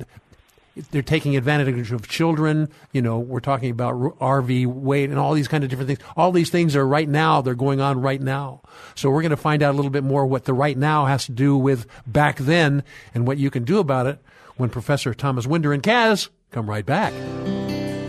[0.93, 2.68] they're taking advantage of children.
[2.93, 4.64] You know, we're talking about Roe v.
[4.64, 6.01] Wade and all these kind of different things.
[6.16, 7.43] All these things are right now.
[7.43, 8.62] They're going on right now.
[8.95, 11.27] So we're going to find out a little bit more what the right now has
[11.27, 12.83] to do with back then
[13.14, 14.21] and what you can do about it
[14.57, 17.12] when Professor Thomas Winder and Kaz come right back.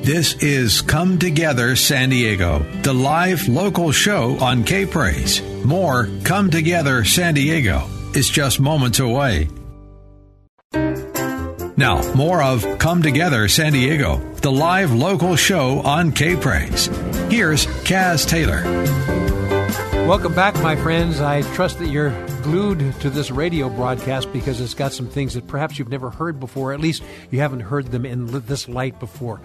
[0.04, 5.42] This is Come Together San Diego, the live local show on K Praise.
[5.64, 9.48] More Come Together San Diego is just moments away.
[11.78, 16.88] Now, more of Come Together San Diego, the live local show on K Praise.
[17.30, 18.62] Here's Kaz Taylor.
[20.08, 21.22] Welcome back, my friends.
[21.22, 25.48] I trust that you're glued to this radio broadcast because it's got some things that
[25.48, 26.74] perhaps you've never heard before.
[26.74, 29.40] At least you haven't heard them in this light before.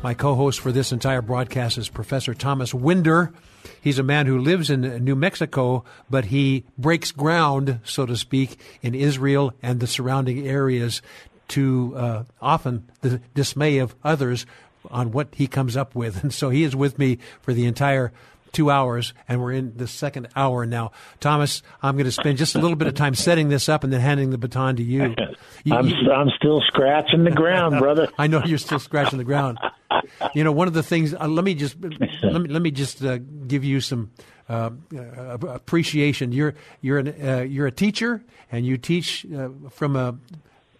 [0.00, 3.32] My co host for this entire broadcast is Professor Thomas Winder.
[3.80, 8.60] He's a man who lives in New Mexico, but he breaks ground, so to speak,
[8.80, 11.02] in Israel and the surrounding areas
[11.48, 14.46] to uh, often the dismay of others
[14.88, 16.22] on what he comes up with.
[16.22, 18.12] And so he is with me for the entire
[18.52, 20.92] two hours, and we're in the second hour now.
[21.20, 23.92] Thomas, I'm going to spend just a little bit of time setting this up and
[23.92, 25.14] then handing the baton to you.
[25.64, 28.08] You- I'm you- I'm still scratching the ground, brother.
[28.16, 29.58] I know you're still scratching the ground.
[30.32, 31.12] You know, one of the things.
[31.14, 31.76] Uh, let me just
[32.22, 34.10] let me let me just uh, give you some
[34.48, 36.30] uh, uh, appreciation.
[36.32, 38.22] You're you're an, uh, you're a teacher,
[38.52, 40.16] and you teach uh, from a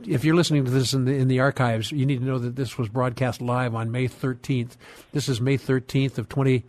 [0.06, 2.56] if you're listening to this in the in the archives, you need to know that
[2.56, 4.76] this was broadcast live on May 13th.
[5.14, 6.66] This is May 13th of 20.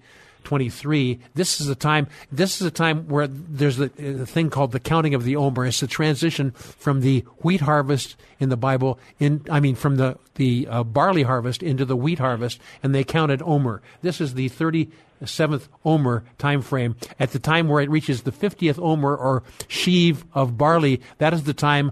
[0.46, 1.18] 23.
[1.34, 2.06] This is a time.
[2.30, 5.66] This is a time where there's a, a thing called the counting of the Omer.
[5.66, 9.00] It's a transition from the wheat harvest in the Bible.
[9.18, 13.02] In I mean, from the the uh, barley harvest into the wheat harvest, and they
[13.02, 13.82] counted Omer.
[14.02, 16.94] This is the 37th Omer time frame.
[17.18, 21.42] At the time where it reaches the 50th Omer or sheaf of barley, that is
[21.42, 21.90] the time,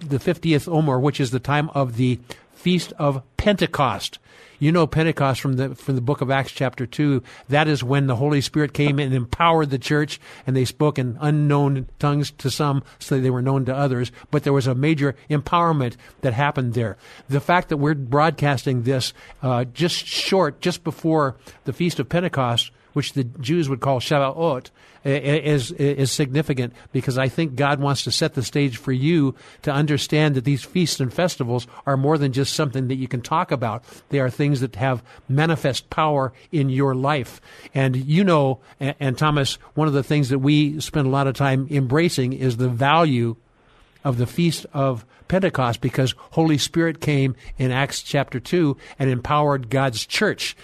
[0.00, 2.18] the 50th Omer, which is the time of the
[2.52, 4.18] feast of Pentecost.
[4.62, 7.20] You know Pentecost from the from the book of Acts chapter 2.
[7.48, 11.18] That is when the Holy Spirit came and empowered the church and they spoke in
[11.20, 15.16] unknown tongues to some so they were known to others, but there was a major
[15.28, 16.96] empowerment that happened there.
[17.28, 21.34] The fact that we're broadcasting this uh, just short just before
[21.64, 24.70] the feast of Pentecost which the Jews would call Shavuot,
[25.04, 29.72] is is significant because I think God wants to set the stage for you to
[29.72, 33.50] understand that these feasts and festivals are more than just something that you can talk
[33.50, 33.84] about.
[34.10, 37.40] They are things that have manifest power in your life.
[37.74, 41.26] And you know, and, and Thomas, one of the things that we spend a lot
[41.26, 43.36] of time embracing is the value
[44.04, 49.70] of the feast of Pentecost because Holy Spirit came in Acts chapter 2 and empowered
[49.70, 50.56] God's church.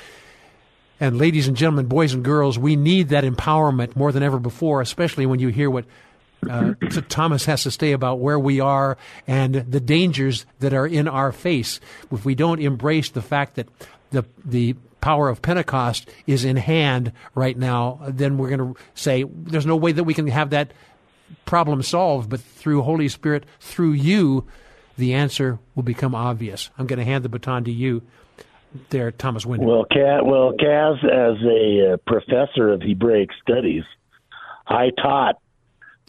[1.00, 4.80] And ladies and gentlemen, boys and girls, we need that empowerment more than ever before,
[4.80, 5.84] especially when you hear what
[6.48, 6.74] uh,
[7.08, 8.96] Thomas has to say about where we are
[9.26, 11.80] and the dangers that are in our face.
[12.10, 13.68] If we don't embrace the fact that
[14.10, 19.22] the the power of Pentecost is in hand right now, then we're going to say
[19.22, 20.72] there's no way that we can have that
[21.44, 22.28] problem solved.
[22.28, 24.44] But through Holy Spirit, through you,
[24.96, 26.70] the answer will become obvious.
[26.76, 28.02] I'm going to hand the baton to you
[28.90, 29.66] there, Thomas Winder?
[29.66, 33.84] Well, Kaz, well, Kaz, as a uh, professor of Hebraic studies,
[34.66, 35.36] I taught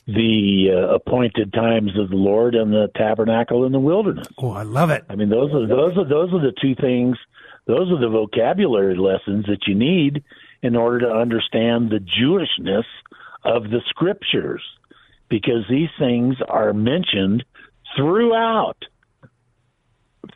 [0.05, 4.27] the uh, appointed times of the Lord and the tabernacle in the wilderness.
[4.37, 5.05] Oh, I love it.
[5.09, 7.17] I mean, those are those are those are the two things.
[7.67, 10.23] Those are the vocabulary lessons that you need
[10.63, 12.85] in order to understand the Jewishness
[13.43, 14.63] of the scriptures,
[15.29, 17.45] because these things are mentioned
[17.95, 18.77] throughout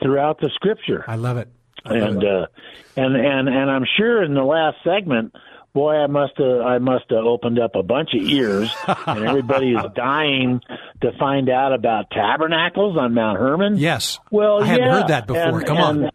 [0.01, 1.03] throughout the scripture.
[1.07, 1.49] I love it
[1.86, 2.48] and uh,
[2.96, 5.34] and and and I'm sure in the last segment,
[5.74, 9.72] boy, I must have I must have opened up a bunch of ears, and everybody
[9.72, 10.62] is dying
[11.02, 13.78] to find out about tabernacles on Mount Hermon.
[13.78, 14.92] Yes, well, I hadn't yeah.
[14.94, 15.60] heard that before.
[15.60, 16.12] And, Come and, on.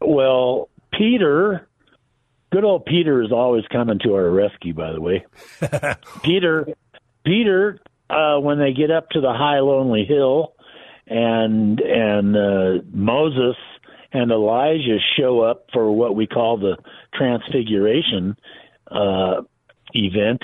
[0.00, 1.66] Well, Peter,
[2.52, 4.74] good old Peter is always coming to our rescue.
[4.74, 5.24] By the way,
[6.22, 6.68] Peter,
[7.24, 7.80] Peter,
[8.10, 10.54] uh, when they get up to the high lonely hill,
[11.06, 13.56] and and uh, Moses
[14.14, 16.76] and Elijah show up for what we call the
[17.12, 18.36] transfiguration
[18.90, 19.42] uh,
[19.92, 20.40] event,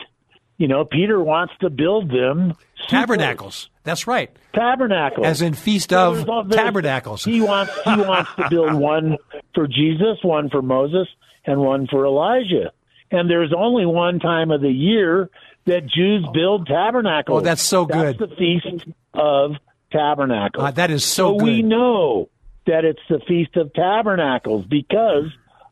[0.58, 2.54] you know, Peter wants to build them
[2.88, 3.70] tabernacles.
[3.84, 4.30] That's right.
[4.54, 7.24] Tabernacles, as in feast of tabernacles.
[7.24, 9.16] He wants he wants to build one
[9.54, 11.08] for Jesus, one for Moses,
[11.46, 12.72] and one for Elijah.
[13.10, 15.30] And there's only one time of the year
[15.66, 17.40] that Jews build tabernacles.
[17.40, 18.18] Oh, that's so good.
[18.18, 19.52] That's the feast of
[19.92, 20.64] tabernacles.
[20.64, 21.44] Uh, that is so, so good.
[21.44, 22.28] we know
[22.66, 25.26] that it's the Feast of Tabernacles because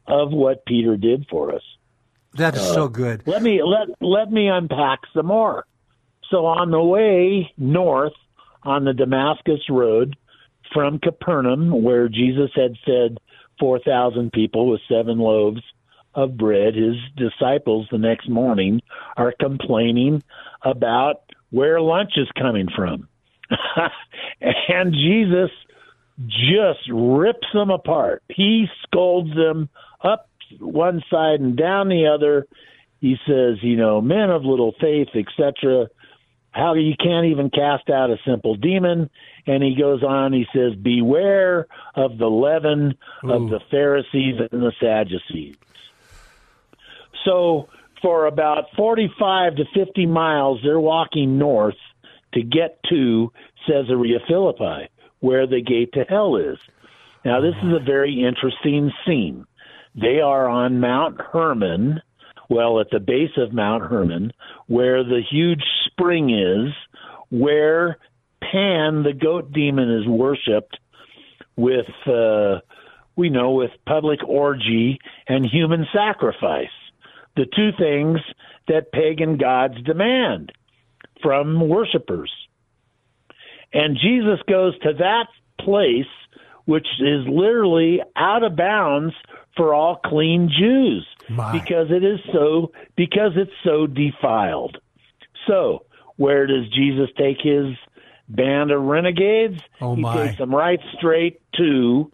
[0.07, 1.62] of what Peter did for us.
[2.34, 3.22] That is uh, so good.
[3.26, 5.66] Let me let let me unpack some more.
[6.30, 8.12] So on the way north
[8.62, 10.16] on the Damascus road
[10.72, 13.18] from Capernaum, where Jesus had fed
[13.59, 15.62] four thousand people with seven loaves
[16.14, 18.82] of bread, his disciples the next morning
[19.16, 20.22] are complaining
[20.62, 23.09] about where lunch is coming from.
[24.41, 25.51] and Jesus
[26.26, 28.22] just rips them apart.
[28.28, 29.68] He scolds them
[30.02, 32.46] up one side and down the other.
[33.00, 35.88] He says, you know, men of little faith, etc.
[36.50, 39.10] How you can't even cast out a simple demon.
[39.46, 43.32] And he goes on, he says, Beware of the leaven Ooh.
[43.32, 45.56] of the Pharisees and the Sadducees.
[47.24, 47.68] So
[48.02, 51.76] for about 45 to 50 miles, they're walking north
[52.34, 53.32] to get to
[53.66, 54.88] Caesarea Philippi
[55.20, 56.58] where the gate to hell is.
[57.24, 59.44] Now, this is a very interesting scene.
[59.94, 62.00] They are on Mount Hermon,
[62.48, 64.32] well, at the base of Mount Hermon,
[64.66, 66.72] where the huge spring is,
[67.30, 67.98] where
[68.40, 70.78] Pan, the goat demon, is worshipped
[71.56, 72.60] with, uh,
[73.16, 76.68] we know, with public orgy and human sacrifice.
[77.36, 78.20] The two things
[78.68, 80.52] that pagan gods demand
[81.22, 82.32] from worshippers.
[83.72, 85.26] And Jesus goes to that
[85.60, 86.06] place,
[86.64, 89.14] which is literally out of bounds
[89.56, 91.52] for all clean Jews My.
[91.52, 94.78] because it is so because it's so defiled.
[95.46, 95.84] So,
[96.16, 97.74] where does Jesus take his
[98.28, 99.60] band of renegades?
[99.80, 100.26] Oh he my.
[100.26, 102.10] takes them right straight to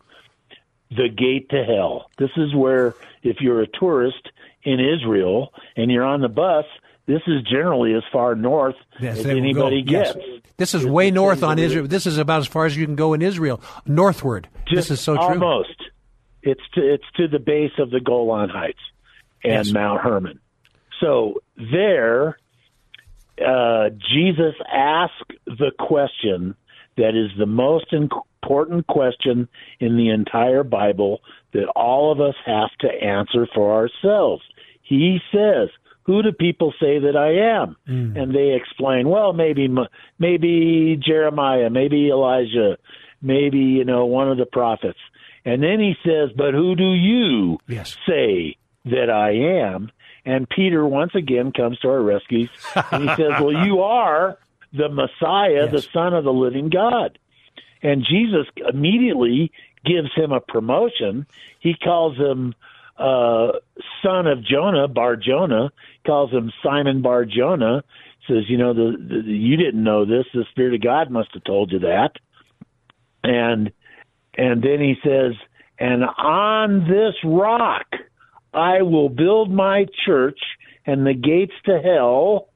[0.91, 2.11] the gate to hell.
[2.19, 4.31] This is where, if you're a tourist
[4.63, 6.65] in Israel and you're on the bus,
[7.07, 9.93] this is generally as far north Yes, as anybody go.
[9.93, 10.15] Yes.
[10.15, 10.27] gets.
[10.57, 11.87] This is way north on Israel.
[11.87, 14.49] This is about as far as you can go in Israel, northward.
[14.67, 15.25] Just this is so true.
[15.25, 15.77] Almost.
[16.43, 18.79] It's to it's to the base of the Golan Heights
[19.43, 19.73] and Yes.
[19.73, 20.39] Mount Hermon.
[21.01, 21.43] So
[21.73, 22.39] there,
[23.45, 26.55] uh, Jesus asked the question
[26.97, 29.49] that is the most important question
[29.81, 31.21] in the entire Bible
[31.53, 34.43] that all of us have to answer for ourselves.
[34.83, 35.69] He says,
[36.05, 38.17] "Who do people say that I am?" Mm.
[38.17, 39.69] And they explain, "Well, maybe
[40.19, 42.79] maybe Jeremiah, maybe Elijah,
[43.23, 44.99] maybe you know one of the prophets."
[45.45, 47.97] And then he says, "But who do you Yes.
[48.09, 49.91] say that I am?"
[50.27, 52.49] And Peter once again comes to our rescue,
[52.91, 54.39] and he says, "Well, you are
[54.73, 57.19] the Messiah, the Son of the living God."
[57.83, 59.53] And Jesus immediately
[59.85, 61.27] gives him a promotion.
[61.61, 62.55] He calls him
[62.97, 63.53] uh,
[64.03, 65.71] son of Jonah, Bar Jonah,
[66.07, 67.83] calls him Simon Bar Jonah.
[68.29, 70.25] Says, you know, the, the you didn't know this.
[70.33, 72.13] The Spirit of God must have told you that.
[73.23, 73.73] And
[74.37, 75.33] and then he says,
[75.79, 77.87] and on this rock
[78.53, 80.39] I will build my church,
[80.87, 82.49] and the gates to hell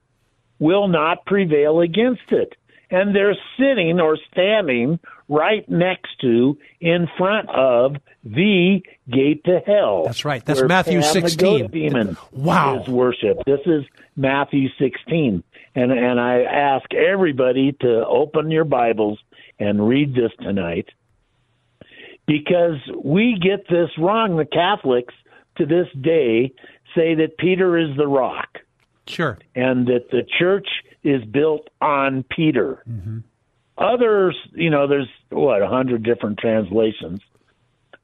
[0.59, 2.55] will not prevail against it.
[2.91, 4.99] And they're sitting or standing
[5.29, 10.05] right next to, in front of the gate to hell.
[10.07, 10.45] That's right.
[10.45, 11.61] That's Matthew Pan 16.
[11.62, 12.81] goat demon Wow.
[12.83, 13.39] is worship.
[13.47, 13.85] This is
[14.16, 15.43] Matthew 16.
[15.74, 19.18] And, and I ask everybody to open your Bibles
[19.59, 20.89] and read this tonight
[22.26, 24.37] because we get this wrong.
[24.37, 25.14] The Catholics
[25.57, 26.53] to this day
[26.95, 28.59] say that Peter is the rock
[29.07, 29.39] Sure.
[29.55, 30.68] and that the church
[31.03, 32.83] is built on Peter.
[32.89, 33.18] Mm-hmm.
[33.79, 37.20] Others, you know, there's what a hundred different translations,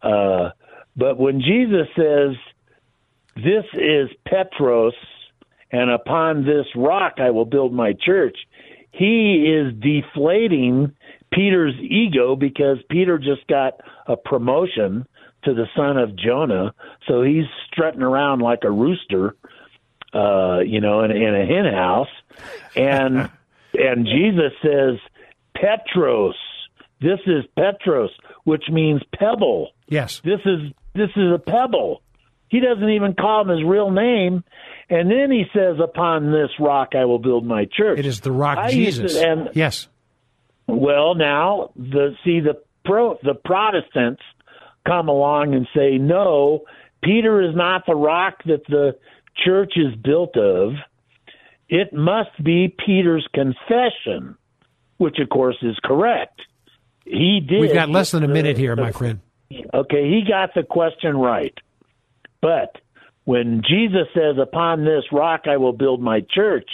[0.03, 0.51] uh,
[0.97, 2.37] but when Jesus says,
[3.37, 4.95] "This is Petros,"
[5.73, 8.37] and upon this rock I will build my church,
[8.93, 10.93] he is deflating
[11.33, 15.07] Peter's ego because Peter just got a promotion
[15.43, 16.73] to the son of Jonah,
[17.09, 19.35] so he's strutting around like a rooster
[20.15, 22.09] uh, you know, in, in a hen house,
[22.77, 23.29] and
[23.75, 24.99] and Jesus says,
[25.55, 26.37] Petros.
[27.01, 28.11] This is Petros,
[28.45, 29.71] which means pebble.
[29.89, 30.21] Yes.
[30.25, 32.03] This is this is a pebble.
[32.49, 34.45] He doesn't even call him his real name,
[34.89, 38.33] and then he says, "Upon this rock I will build my church." It is the
[38.33, 39.15] rock I Jesus.
[39.15, 39.89] to- and yes.
[40.67, 44.23] well, now the see the pro the Protestants
[44.87, 46.65] come along and say no,
[47.03, 48.97] Peter is not the rock that the
[49.45, 50.73] church is built of.
[51.69, 54.37] It must be Peter's confession,
[54.99, 56.41] which of course is correct.
[57.05, 57.61] He did.
[57.61, 59.21] We've got less than a minute here, my friend.
[59.75, 61.55] Okay, he got the question right.
[62.41, 62.77] But
[63.25, 66.69] when Jesus says, Upon this rock I will build my church,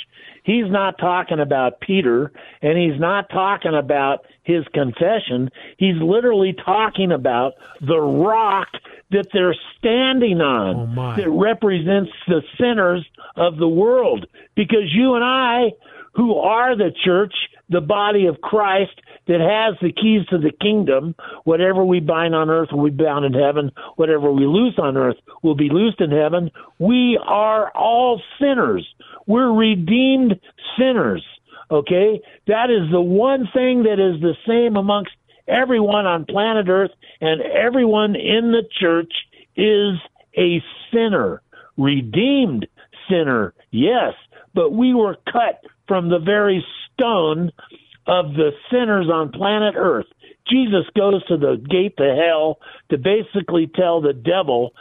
[0.45, 5.51] he's not talking about Peter and he's not talking about his confession.
[5.79, 8.69] He's literally talking about the rock
[9.11, 11.17] that they're standing on Oh, my.
[11.17, 13.05] that represents the sinners
[13.37, 14.27] of the world.
[14.55, 15.73] Because you and I,
[16.15, 17.35] who are the church,
[17.71, 21.15] the body of Christ that has the keys to the kingdom.
[21.45, 23.71] Whatever we bind on earth will be bound in heaven.
[23.97, 26.51] Whatever we loose on earth will be loosed in heaven.
[26.79, 28.87] We are all sinners.
[29.27, 30.41] We're redeemed
[30.79, 31.25] sinners.
[31.71, 32.21] Okay?
[32.49, 35.13] That is the one thing that is the same amongst
[35.47, 36.91] everyone on planet earth
[37.21, 39.13] and everyone in the church
[39.57, 39.97] is
[40.37, 40.63] a
[40.93, 41.43] sinner.
[41.77, 42.67] Redeemed
[43.09, 44.15] sinner, yes,
[44.55, 46.65] but we were cut from the very
[47.01, 47.51] stone
[48.07, 50.07] of the sinners on planet Earth.
[50.49, 52.59] Jesus goes to the gate to hell
[52.91, 54.73] to basically tell the devil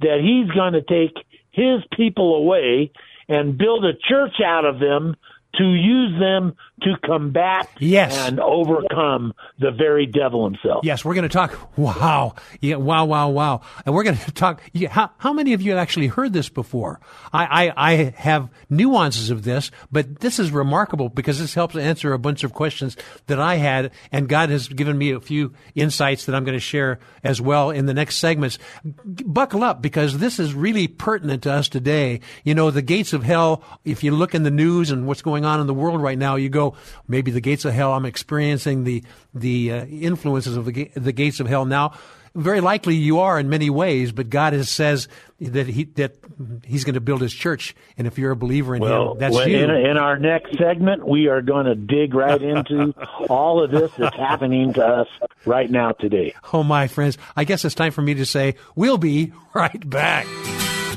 [0.00, 2.92] that he's going to take his people away
[3.28, 5.16] and build a church out of them
[5.56, 8.16] to use them to combat Yes.
[8.28, 10.84] and overcome the very devil himself.
[10.84, 11.56] Yes, we're going to talk.
[11.78, 12.34] Wow.
[12.60, 13.60] Yeah, wow, wow, wow.
[13.86, 14.60] And we're going to talk.
[14.72, 17.00] Yeah, how, how many of you have actually heard this before?
[17.32, 22.12] I, I, I have nuances of this, but this is remarkable because this helps answer
[22.12, 22.96] a bunch of questions
[23.28, 26.60] that I had, and God has given me a few insights that I'm going to
[26.60, 28.58] share as well in the next segments.
[29.04, 32.20] Buckle up because this is really pertinent to us today.
[32.42, 35.44] You know, the gates of hell, if you look in the news and what's going
[35.44, 36.63] on in the world right now, you go,
[37.06, 39.02] maybe the gates of hell, I'm experiencing the,
[39.34, 41.92] the uh, influences of the, ga- the gates of hell now.
[42.36, 45.06] Very likely you are in many ways, but God has, says
[45.40, 46.16] that he that
[46.64, 49.34] He's going to build His church, and if you're a believer in Well, Him, that's
[49.36, 49.56] well, you.
[49.58, 52.92] in, in our next segment, we are going to dig right into
[53.30, 55.08] all of this that's happening to us
[55.44, 56.34] right now today.
[56.52, 60.26] oh, my friends, I guess it's time for me to say we'll be right back.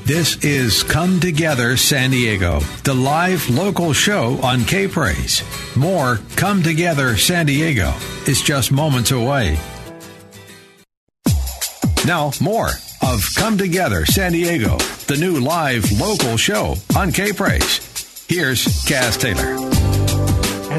[0.08, 5.42] This is Come Together San Diego, the live local show on K Praise.
[5.76, 7.92] More Come Together San Diego
[8.26, 9.58] is just moments away.
[12.06, 12.70] Now, more
[13.02, 14.78] of Come Together San Diego,
[15.08, 18.24] the new live local show on K Praise.
[18.30, 19.87] Here's Kaz Taylor.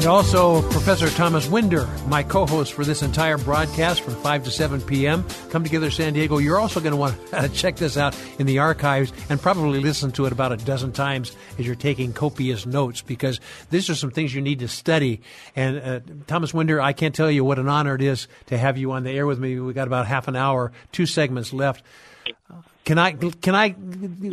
[0.00, 4.50] And also Professor Thomas Winder, my co host for this entire broadcast from 5 to
[4.50, 5.26] 7 p.m.
[5.50, 6.38] Come Together San Diego.
[6.38, 10.10] You're also going to want to check this out in the archives and probably listen
[10.12, 14.10] to it about a dozen times as you're taking copious notes because these are some
[14.10, 15.20] things you need to study.
[15.54, 18.78] And uh, Thomas Winder, I can't tell you what an honor it is to have
[18.78, 19.60] you on the air with me.
[19.60, 21.84] We've got about half an hour, two segments left.
[22.84, 23.12] Can I?
[23.12, 23.74] Can I?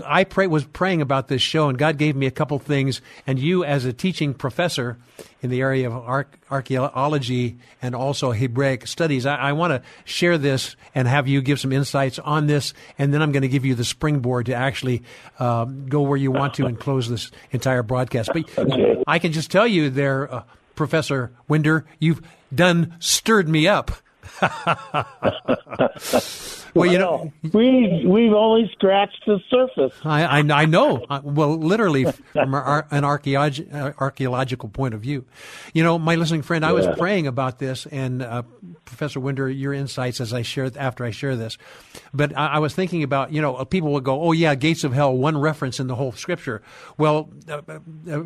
[0.05, 3.01] I pray was praying about this show, and God gave me a couple things.
[3.25, 4.97] And you, as a teaching professor
[5.41, 10.77] in the area of archaeology and also Hebraic studies, I, I want to share this
[10.95, 13.75] and have you give some insights on this, and then I'm going to give you
[13.75, 15.03] the springboard to actually
[15.39, 18.29] um, go where you want to and close this entire broadcast.
[18.33, 19.03] But okay.
[19.05, 20.43] I can just tell you, there, uh,
[20.75, 22.21] Professor Winder, you've
[22.55, 23.91] done stirred me up.
[26.77, 29.93] well, you know, we we've only scratched the surface.
[30.03, 31.05] I I, I know.
[31.23, 35.25] well, literally from our, an archaeolog- uh, archaeological point of view,
[35.73, 38.43] you know, my listening friend, I was praying about this, and uh,
[38.85, 41.57] Professor Winder, your insights as I share after I share this,
[42.13, 44.93] but I, I, was thinking about, you know, people will go, oh yeah, gates of
[44.93, 46.61] hell, one reference in the whole scripture.
[46.97, 47.29] Well.
[47.47, 47.61] Uh,
[48.09, 48.23] uh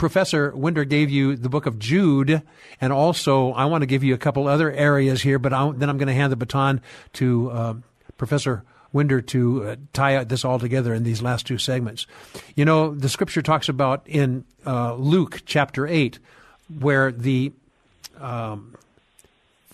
[0.00, 2.40] Professor Winder gave you the book of Jude,
[2.80, 5.90] and also I want to give you a couple other areas here, but I, then
[5.90, 6.80] I'm going to hand the baton
[7.12, 7.74] to uh,
[8.16, 8.64] Professor
[8.94, 12.06] Winder to uh, tie this all together in these last two segments.
[12.56, 16.18] You know, the scripture talks about in uh, Luke chapter 8,
[16.78, 17.52] where the
[18.18, 18.74] um,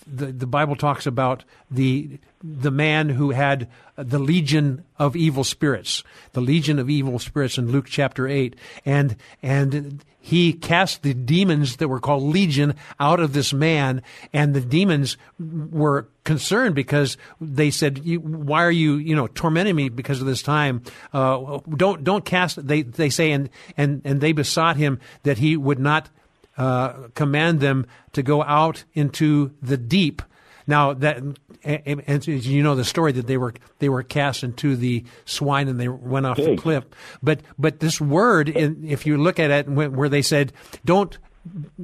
[0.05, 6.03] the, the Bible talks about the the man who had the legion of evil spirits,
[6.33, 8.55] the legion of evil spirits in Luke chapter eight,
[8.85, 14.01] and and he cast the demons that were called legion out of this man,
[14.33, 19.87] and the demons were concerned because they said, "Why are you, you know, tormenting me
[19.87, 20.83] because of this time?
[21.13, 25.55] Uh, don't don't cast." They they say, and and and they besought him that he
[25.55, 26.09] would not
[26.57, 30.21] uh, command them to go out into the deep.
[30.67, 31.17] Now that
[31.63, 35.67] and, and, you know the story that they were they were cast into the swine
[35.67, 36.83] and they went off the cliff.
[37.23, 40.53] But but this word, if you look at it, where they said,
[40.85, 41.17] "Don't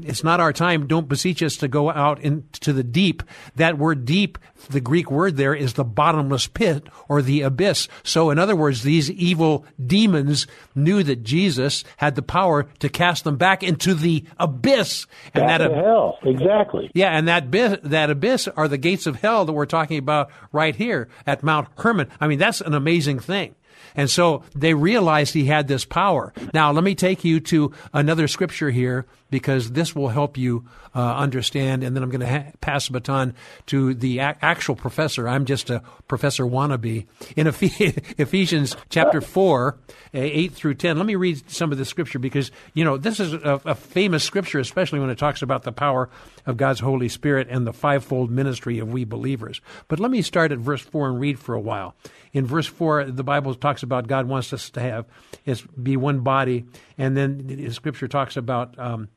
[0.01, 0.87] it's not our time.
[0.87, 3.23] Don't beseech us to go out into the deep.
[3.55, 4.37] That word deep,
[4.69, 7.87] the Greek word there is the bottomless pit or the abyss.
[8.03, 13.23] So in other words, these evil demons knew that Jesus had the power to cast
[13.23, 15.07] them back into the abyss.
[15.33, 16.91] And back that ab- hell, exactly.
[16.93, 20.31] Yeah, and that abyss, that abyss are the gates of hell that we're talking about
[20.51, 22.09] right here at Mount Hermon.
[22.19, 23.55] I mean, that's an amazing thing.
[23.95, 26.33] And so they realized he had this power.
[26.53, 31.15] Now, let me take you to another scripture here because this will help you uh,
[31.15, 31.83] understand.
[31.83, 33.33] And then I'm going to ha- pass the baton
[33.65, 35.27] to the a- actual professor.
[35.27, 37.07] I'm just a professor wannabe.
[37.35, 37.63] In Eph-
[38.19, 39.75] Ephesians chapter 4,
[40.13, 43.33] 8 through 10, let me read some of the scripture because, you know, this is
[43.33, 46.11] a, a famous scripture, especially when it talks about the power
[46.45, 49.61] of God's Holy Spirit and the fivefold ministry of we believers.
[49.87, 51.95] But let me start at verse 4 and read for a while.
[52.33, 55.05] In verse 4, the Bible talks about God wants us to have
[55.45, 56.65] is be one body,
[56.97, 59.09] and then the scripture talks about um,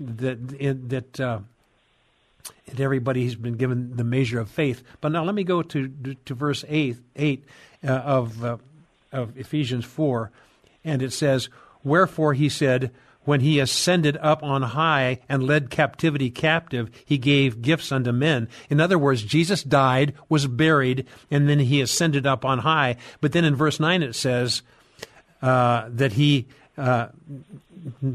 [0.00, 1.40] that that uh,
[2.66, 4.82] and everybody's been given the measure of faith.
[5.00, 7.44] But now let me go to to verse eight eight
[7.86, 8.56] uh, of uh,
[9.12, 10.30] of Ephesians four,
[10.84, 11.48] and it says,
[11.84, 12.90] "Wherefore he said."
[13.24, 18.48] When he ascended up on high and led captivity captive, he gave gifts unto men.
[18.70, 22.96] In other words, Jesus died, was buried, and then he ascended up on high.
[23.20, 24.62] But then in verse 9 it says
[25.42, 26.46] uh, that he
[26.80, 27.08] uh,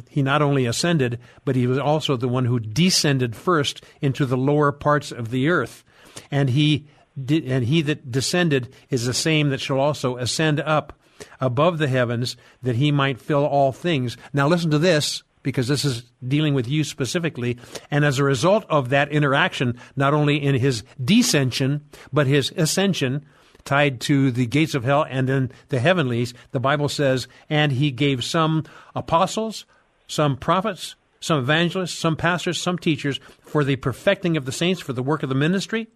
[0.09, 4.37] he not only ascended, but he was also the one who descended first into the
[4.37, 5.83] lower parts of the earth.
[6.31, 6.87] And he
[7.23, 10.93] did, and he that descended is the same that shall also ascend up
[11.39, 14.17] above the heavens that he might fill all things.
[14.33, 17.57] Now listen to this because this is dealing with you specifically.
[17.91, 21.81] And as a result of that interaction, not only in his descension,
[22.11, 23.25] but his ascension,
[23.65, 27.91] tied to the gates of hell and then the heavenlies, the Bible says, and he
[27.91, 28.63] gave some
[28.95, 29.65] apostles,
[30.07, 34.93] some prophets, some evangelists, some pastors, some teachers for the perfecting of the saints, for
[34.93, 35.87] the work of the ministry,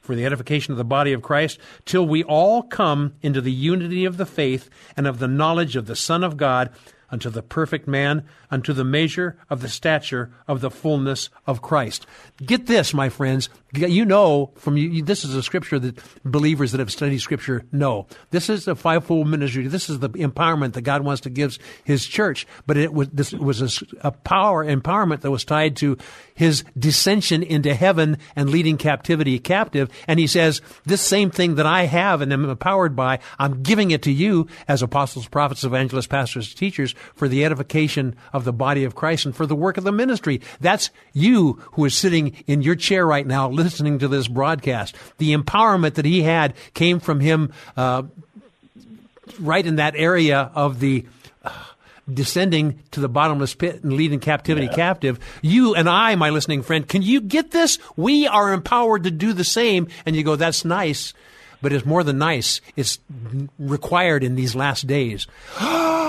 [0.00, 4.04] for the edification of the body of Christ, till we all come into the unity
[4.04, 6.70] of the faith and of the knowledge of the Son of God,
[7.10, 12.06] unto the perfect man, unto the measure of the stature of the fullness of Christ.
[12.44, 13.48] Get this, my friends.
[13.74, 18.06] You know from you, this is a scripture that believers that have studied scripture know.
[18.30, 19.66] This is a fivefold ministry.
[19.66, 22.46] This is the empowerment that God wants to give His church.
[22.66, 25.98] But it was this was a, a power empowerment that was tied to
[26.34, 29.90] His dissension into heaven and leading captivity captive.
[30.08, 33.90] And He says, "This same thing that I have and am empowered by, I'm giving
[33.90, 38.84] it to you as apostles, prophets, evangelists, pastors, teachers for the edification of the body
[38.84, 40.40] of Christ and for the work of the ministry.
[40.60, 44.94] That's you who is sitting in your chair right now listening to this broadcast.
[45.18, 48.04] The empowerment that he had came from him uh,
[49.38, 51.06] right in that area of the
[51.44, 51.50] uh,
[52.12, 54.74] descending to the bottomless pit and leading captivity yeah.
[54.74, 55.18] captive.
[55.42, 57.78] You and I, my listening friend, can you get this?
[57.96, 59.88] We are empowered to do the same.
[60.04, 61.14] And you go, that's nice,
[61.62, 62.60] but it's more than nice.
[62.76, 62.98] It's
[63.58, 65.26] required in these last days.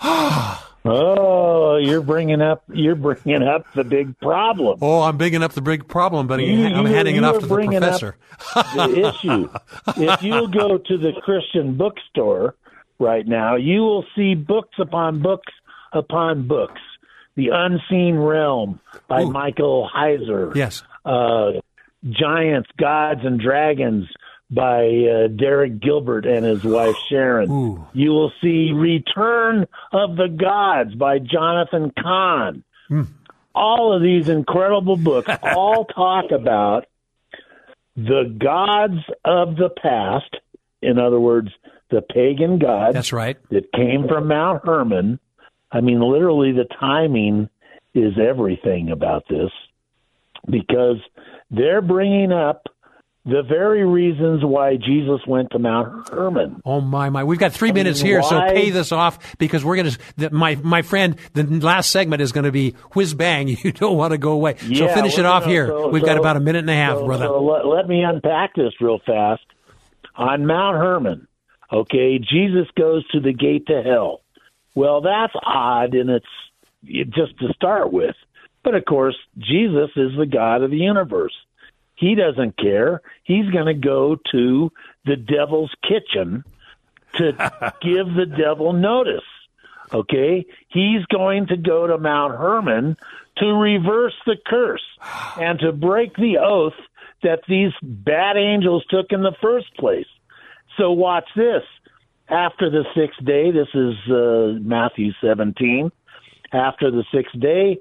[0.84, 4.78] oh, you're bringing up you're bringing up the big problem.
[4.82, 7.40] Oh, I'm bringing up the big problem, but you, I'm you, handing you it off
[7.40, 8.16] to the professor.
[8.54, 9.50] the issue.
[9.96, 12.54] If you go to the Christian bookstore
[12.98, 15.52] right now, you will see books upon books
[15.92, 16.80] upon books.
[17.36, 19.30] The Unseen Realm by Ooh.
[19.30, 20.54] Michael Heiser.
[20.54, 20.84] Yes.
[21.04, 21.52] Uh,
[22.08, 24.06] Giants, Gods, and Dragons
[24.54, 27.50] by uh, Derek Gilbert and his wife Sharon.
[27.50, 27.86] Ooh.
[27.92, 32.62] You will see Return of the Gods by Jonathan Cahn.
[32.90, 33.08] Mm.
[33.54, 36.86] All of these incredible books all talk about
[37.96, 40.36] the gods of the past.
[40.82, 41.48] In other words,
[41.90, 42.94] the pagan gods.
[42.94, 43.36] That's right.
[43.50, 45.18] That came from Mount Hermon.
[45.70, 47.48] I mean, literally, the timing
[47.94, 49.50] is everything about this
[50.48, 50.98] because
[51.50, 52.66] they're bringing up
[53.26, 56.60] the very reasons why Jesus went to Mount Hermon.
[56.64, 57.24] Oh my my!
[57.24, 58.28] We've got three I minutes mean, here, why?
[58.28, 60.30] so pay this off because we're going to.
[60.30, 63.48] My my friend, the last segment is going to be whiz bang.
[63.64, 64.56] You don't want to go away.
[64.66, 65.68] Yeah, so finish it off here.
[65.68, 67.28] So, We've so, got about a minute and a half, so, brother.
[67.28, 69.42] Let, let me unpack this real fast.
[70.16, 71.26] On Mount Hermon,
[71.72, 74.20] okay, Jesus goes to the gate to hell.
[74.74, 76.26] Well, that's odd, and it's
[76.84, 78.16] just to start with.
[78.62, 81.34] But of course, Jesus is the God of the universe.
[82.04, 83.00] He doesn't care.
[83.22, 84.70] He's going to go to
[85.06, 86.44] the devil's kitchen
[87.14, 87.32] to
[87.80, 89.24] give the devil notice.
[89.90, 90.44] Okay?
[90.68, 92.98] He's going to go to Mount Hermon
[93.38, 94.84] to reverse the curse
[95.40, 96.74] and to break the oath
[97.22, 100.06] that these bad angels took in the first place.
[100.76, 101.62] So watch this.
[102.28, 105.90] After the sixth day, this is uh, Matthew 17.
[106.52, 107.78] After the sixth day,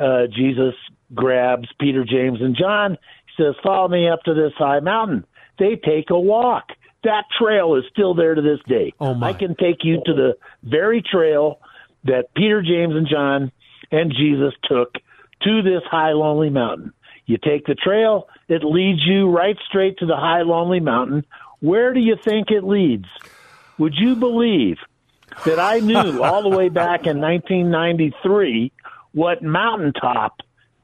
[0.00, 0.74] uh, Jesus
[1.14, 2.98] grabs Peter, James, and John
[3.40, 5.24] says, Follow me up to this high mountain.
[5.58, 6.68] They take a walk.
[7.04, 8.92] That trail is still there to this day.
[9.00, 9.28] Oh my.
[9.28, 11.60] I can take you to the very trail
[12.04, 13.52] that Peter, James, and John
[13.90, 14.94] and Jesus took
[15.42, 16.92] to this high, lonely mountain.
[17.26, 21.24] You take the trail, it leads you right straight to the high, lonely mountain.
[21.60, 23.06] Where do you think it leads?
[23.78, 24.78] Would you believe
[25.46, 28.72] that I knew all the way back in 1993
[29.12, 30.40] what mountaintop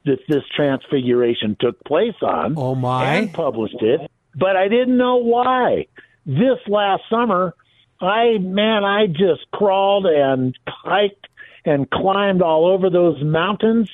[0.07, 2.55] that this transfiguration took place on.
[2.57, 3.15] Oh my!
[3.15, 4.01] And published it,
[4.35, 5.87] but I didn't know why.
[6.25, 7.53] This last summer,
[8.01, 11.27] I man, I just crawled and hiked
[11.65, 13.89] and climbed all over those mountains.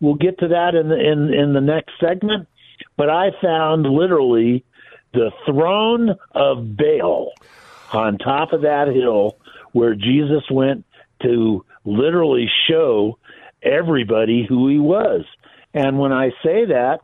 [0.00, 2.48] We'll get to that in the in in the next segment.
[2.96, 4.64] But I found literally
[5.12, 7.32] the throne of Baal
[7.92, 9.36] on top of that hill
[9.72, 10.84] where Jesus went
[11.22, 13.18] to literally show
[13.62, 15.24] everybody who he was.
[15.74, 16.98] And when I say that,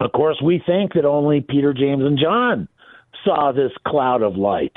[0.00, 2.68] of course, we think that only Peter, James, and John
[3.24, 4.76] saw this cloud of light.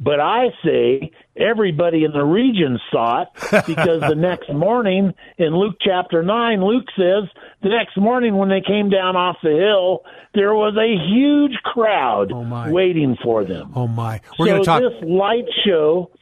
[0.00, 3.28] But I say everybody in the region saw it
[3.66, 7.28] because the next morning in Luke chapter 9, Luke says
[7.62, 12.30] the next morning when they came down off the hill, there was a huge crowd
[12.32, 13.72] oh waiting for them.
[13.74, 14.20] Oh my.
[14.38, 16.12] We're so going to talk this light show,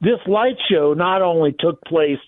[0.00, 2.20] this light show not only took place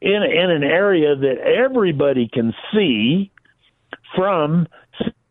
[0.00, 3.30] in in an area that everybody can see
[4.14, 4.66] from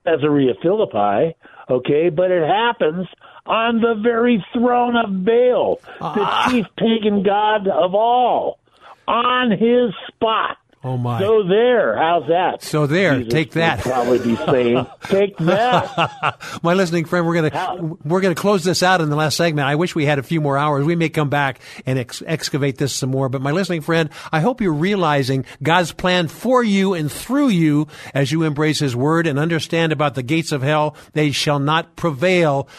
[0.06, 1.36] Caesarea Philippi,
[1.70, 3.08] okay, but it happens
[3.46, 6.48] on the very throne of Baal, the ah.
[6.50, 8.60] chief pagan god of all,
[9.08, 10.58] on his spot.
[10.84, 11.20] Oh my!
[11.20, 12.62] So there, how's that?
[12.62, 13.80] So there, Jesus take that.
[13.80, 16.40] Probably be saying, take that.
[16.64, 17.98] my listening friend, we're gonna How?
[18.06, 19.68] we're gonna close this out in the last segment.
[19.68, 20.86] I wish we had a few more hours.
[20.86, 23.28] We may come back and ex- excavate this some more.
[23.28, 27.88] But my listening friend, I hope you're realizing God's plan for you and through you
[28.14, 30.96] as you embrace His Word and understand about the gates of hell.
[31.14, 32.70] They shall not prevail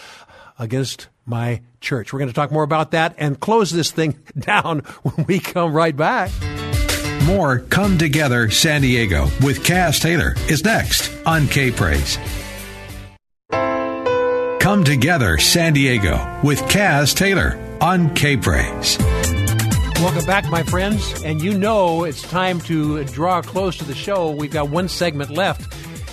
[0.59, 2.12] against my church.
[2.12, 5.73] We're going to talk more about that and close this thing down when we come
[5.73, 6.31] right back.
[7.29, 12.17] More Come Together San Diego with Kaz Taylor is next on K Praise.
[13.51, 18.97] Come Together San Diego with Kaz Taylor on K Praise.
[19.97, 21.23] Welcome back, my friends.
[21.23, 24.31] And you know it's time to draw close to the show.
[24.31, 25.71] We've got one segment left,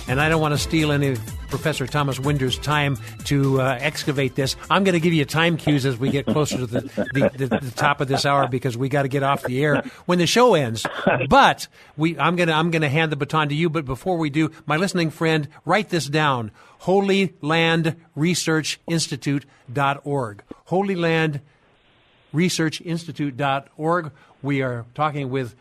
[0.08, 1.16] and I don't want to steal any
[1.48, 4.56] Professor Thomas Winder's time to uh, excavate this.
[4.70, 7.46] I'm going to give you time cues as we get closer to the, the, the,
[7.60, 10.26] the top of this hour because we got to get off the air when the
[10.26, 10.86] show ends.
[11.28, 13.70] But we, I'm going to I'm going to hand the baton to you.
[13.70, 16.50] But before we do, my listening friend, write this down:
[16.80, 20.42] Holy Land Research Institute.org.
[20.66, 21.40] Holy Land
[22.34, 24.12] researchinstitute.org.
[24.42, 25.54] We are talking with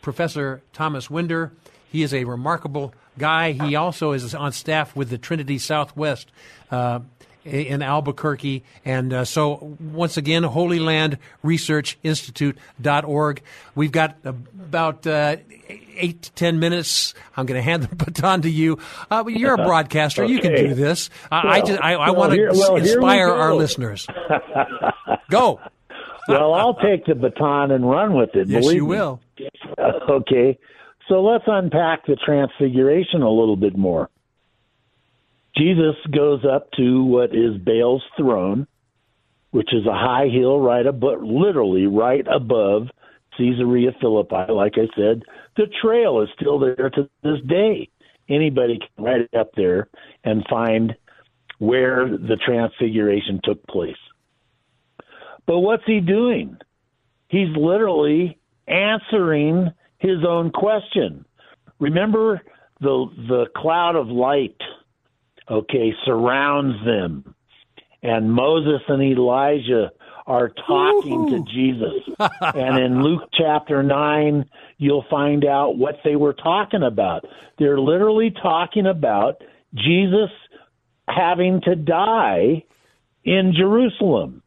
[0.00, 1.52] Professor Thomas Winder.
[1.90, 3.52] He is a remarkable guy.
[3.52, 6.30] He also is on staff with the Trinity Southwest
[6.70, 7.00] uh,
[7.44, 8.62] in Albuquerque.
[8.84, 13.42] And uh, so, once again, Holy Land Research Institute.org.
[13.74, 15.36] We've got about uh,
[15.68, 17.14] eight to ten minutes.
[17.36, 18.78] I'm going to hand the baton to you.
[19.10, 20.24] Uh, you're a broadcaster.
[20.24, 20.32] okay.
[20.32, 21.10] You can do this.
[21.30, 24.06] Well, I, just, I, I well, want to well, inspire our listeners.
[25.30, 25.60] Go
[26.28, 28.48] well, I'll take the baton and run with it.
[28.48, 28.96] Yes, you me.
[28.96, 29.20] will.
[30.08, 30.58] Okay.
[31.12, 34.08] So let's unpack the transfiguration a little bit more.
[35.54, 38.66] Jesus goes up to what is Baal's throne,
[39.50, 42.88] which is a high hill right above, literally right above
[43.36, 44.50] Caesarea Philippi.
[44.50, 45.24] Like I said,
[45.54, 47.90] the trail is still there to this day.
[48.30, 49.88] Anybody can ride up there
[50.24, 50.94] and find
[51.58, 53.96] where the transfiguration took place.
[55.46, 56.56] But what's he doing?
[57.28, 59.72] He's literally answering
[60.02, 61.24] his own question.
[61.78, 62.42] Remember
[62.80, 64.60] the the cloud of light,
[65.48, 67.34] okay, surrounds them.
[68.02, 69.92] And Moses and Elijah
[70.26, 72.14] are talking to Jesus.
[72.40, 74.44] and in Luke chapter 9,
[74.78, 77.24] you'll find out what they were talking about.
[77.58, 79.42] They're literally talking about
[79.74, 80.30] Jesus
[81.08, 82.64] having to die
[83.24, 84.42] in Jerusalem.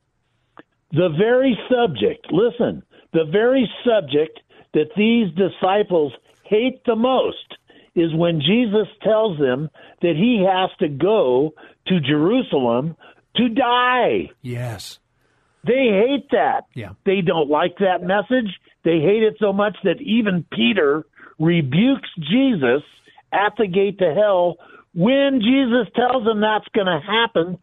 [0.92, 2.84] The very subject, listen,
[3.14, 4.40] the very subject
[4.76, 7.58] that these disciples hate the most
[7.96, 9.70] is when Jesus tells them
[10.02, 11.54] that he has to go
[11.88, 12.96] to Jerusalem
[13.38, 14.30] to die.
[14.42, 15.00] Yes.
[15.66, 16.66] They hate that.
[16.76, 16.90] Yeah.
[17.06, 18.54] They don't like that message.
[18.84, 21.06] They hate it so much that even Peter
[21.40, 22.84] rebukes Jesus
[23.32, 24.58] at the gate to hell
[24.94, 27.58] when Jesus tells him that's going to happen.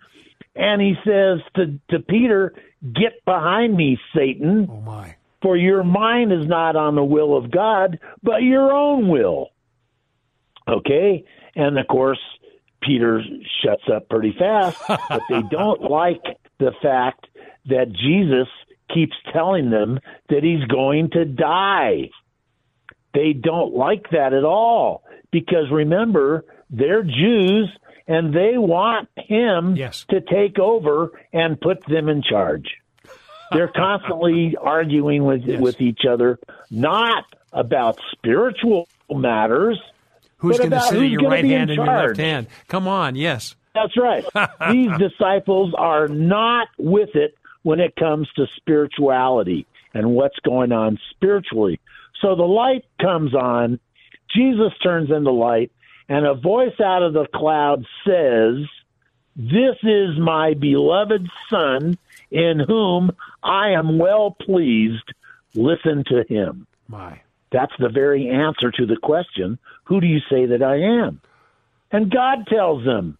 [0.56, 4.68] And he says to, to Peter, Get behind me, Satan.
[4.70, 5.14] Oh, my.
[5.42, 9.48] For your mind is not on the will of God, but your own will.
[10.68, 11.24] Okay?
[11.56, 12.20] And of course,
[12.80, 13.22] Peter
[13.64, 16.22] shuts up pretty fast, but they don't like
[16.58, 17.26] the fact
[17.66, 18.48] that Jesus
[18.92, 19.98] keeps telling them
[20.28, 22.10] that he's going to die.
[23.14, 27.68] They don't like that at all because remember, they're Jews
[28.06, 30.04] and they want him yes.
[30.10, 32.66] to take over and put them in charge.
[33.52, 35.60] They're constantly arguing with yes.
[35.60, 36.38] with each other,
[36.70, 39.80] not about spiritual matters.
[40.38, 42.48] Who's going to sit at your right hand and your left hand?
[42.68, 43.54] Come on, yes.
[43.74, 44.24] That's right.
[44.70, 50.98] These disciples are not with it when it comes to spirituality and what's going on
[51.10, 51.80] spiritually.
[52.20, 53.78] So the light comes on,
[54.34, 55.70] Jesus turns into light,
[56.08, 58.66] and a voice out of the cloud says,
[59.36, 61.98] This is my beloved Son,
[62.32, 65.12] in whom I am well pleased.
[65.54, 66.66] Listen to him.
[66.88, 67.20] My.
[67.52, 71.20] That's the very answer to the question, Who do you say that I am?
[71.90, 73.18] And God tells them,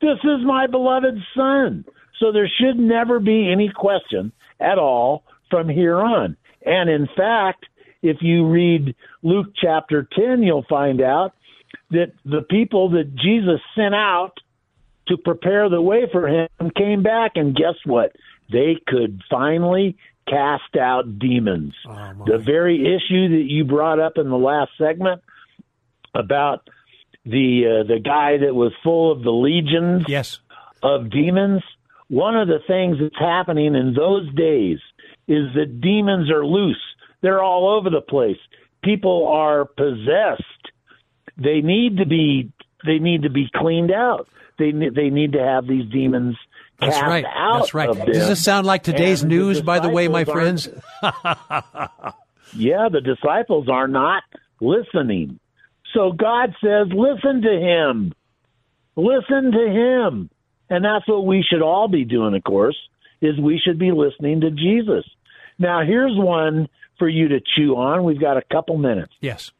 [0.00, 1.84] This is my beloved Son.
[2.18, 6.36] So there should never be any question at all from here on.
[6.64, 7.66] And in fact,
[8.02, 11.34] if you read Luke chapter 10, you'll find out
[11.90, 14.38] that the people that Jesus sent out
[15.08, 18.12] to prepare the way for him came back, and guess what?
[18.50, 19.96] They could finally
[20.28, 21.74] cast out demons.
[21.86, 25.22] Oh, the very issue that you brought up in the last segment
[26.14, 26.68] about
[27.24, 30.38] the uh, the guy that was full of the legions yes.
[30.82, 31.62] of demons.
[32.08, 34.78] One of the things that's happening in those days
[35.26, 36.80] is that demons are loose.
[37.22, 38.36] They're all over the place.
[38.82, 40.42] People are possessed
[41.36, 42.52] they need to be
[42.86, 44.28] they need to be cleaned out.
[44.58, 46.36] They they need to have these demons
[46.80, 47.24] that's right.
[47.24, 48.06] That's right.
[48.06, 50.68] Does this sound like today's and news, by the way, my friends?
[52.54, 54.22] yeah, the disciples are not
[54.60, 55.38] listening.
[55.92, 58.12] So God says, listen to him.
[58.96, 60.30] Listen to him.
[60.68, 62.76] And that's what we should all be doing, of course,
[63.20, 65.04] is we should be listening to Jesus.
[65.58, 66.68] Now, here's one
[66.98, 68.04] for you to chew on.
[68.04, 69.12] We've got a couple minutes.
[69.20, 69.52] Yes.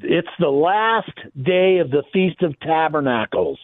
[0.00, 3.58] It's the last day of the Feast of Tabernacles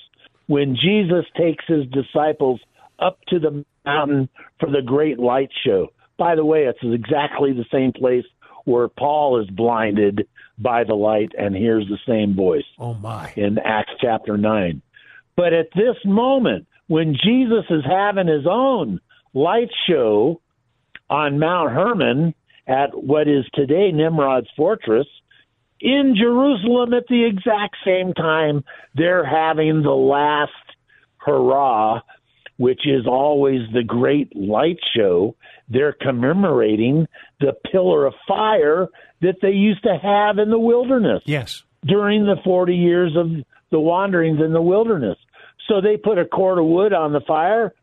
[0.47, 2.61] when Jesus takes his disciples
[2.99, 4.29] up to the mountain
[4.61, 5.89] for the great light show.
[6.17, 8.25] By the way, it's exactly the same place
[8.65, 10.27] where Paul is blinded
[10.59, 12.65] by the light and hears the same voice.
[12.79, 13.33] Oh, my.
[13.37, 14.81] In Acts chapter 9.
[15.37, 19.01] But at this moment, when Jesus is having his own
[19.33, 20.41] light show
[21.11, 22.35] on Mount Hermon
[22.67, 25.07] at what is today Nimrod's fortress,
[25.81, 28.65] in Jerusalem at the exact same time,
[28.95, 30.53] they're having the last
[31.17, 32.01] hurrah,
[32.57, 35.37] which is always the great light show.
[35.69, 37.07] They're commemorating
[37.41, 38.89] the pillar of fire
[39.21, 41.23] that they used to have in the wilderness.
[41.25, 41.65] Yes.
[41.85, 43.31] During the 40 years of
[43.71, 45.19] the wanderings in the wilderness.
[45.69, 47.75] So they put a cord of wood on the fire.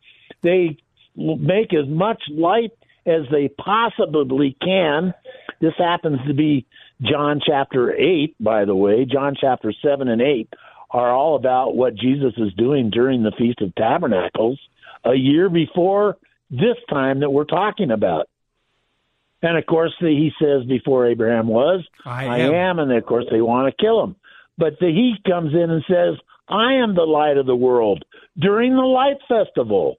[0.41, 0.77] They
[1.15, 2.71] make as much light
[3.05, 5.13] as they possibly can.
[5.59, 6.65] This happens to be
[7.01, 9.05] John chapter 8, by the way.
[9.05, 10.49] John chapter 7 and 8
[10.91, 14.59] are all about what Jesus is doing during the Feast of Tabernacles
[15.03, 16.17] a year before
[16.49, 18.27] this time that we're talking about.
[19.41, 22.53] And of course, he says before Abraham was, I I am.
[22.53, 22.79] am.
[22.79, 24.15] And of course, they want to kill him.
[24.57, 28.03] But the, he comes in and says, I am the light of the world
[28.37, 29.97] during the light festival.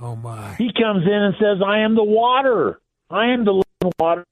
[0.00, 0.54] Oh, my.
[0.56, 2.80] He comes in and says, I am the water.
[3.08, 4.26] I am the living water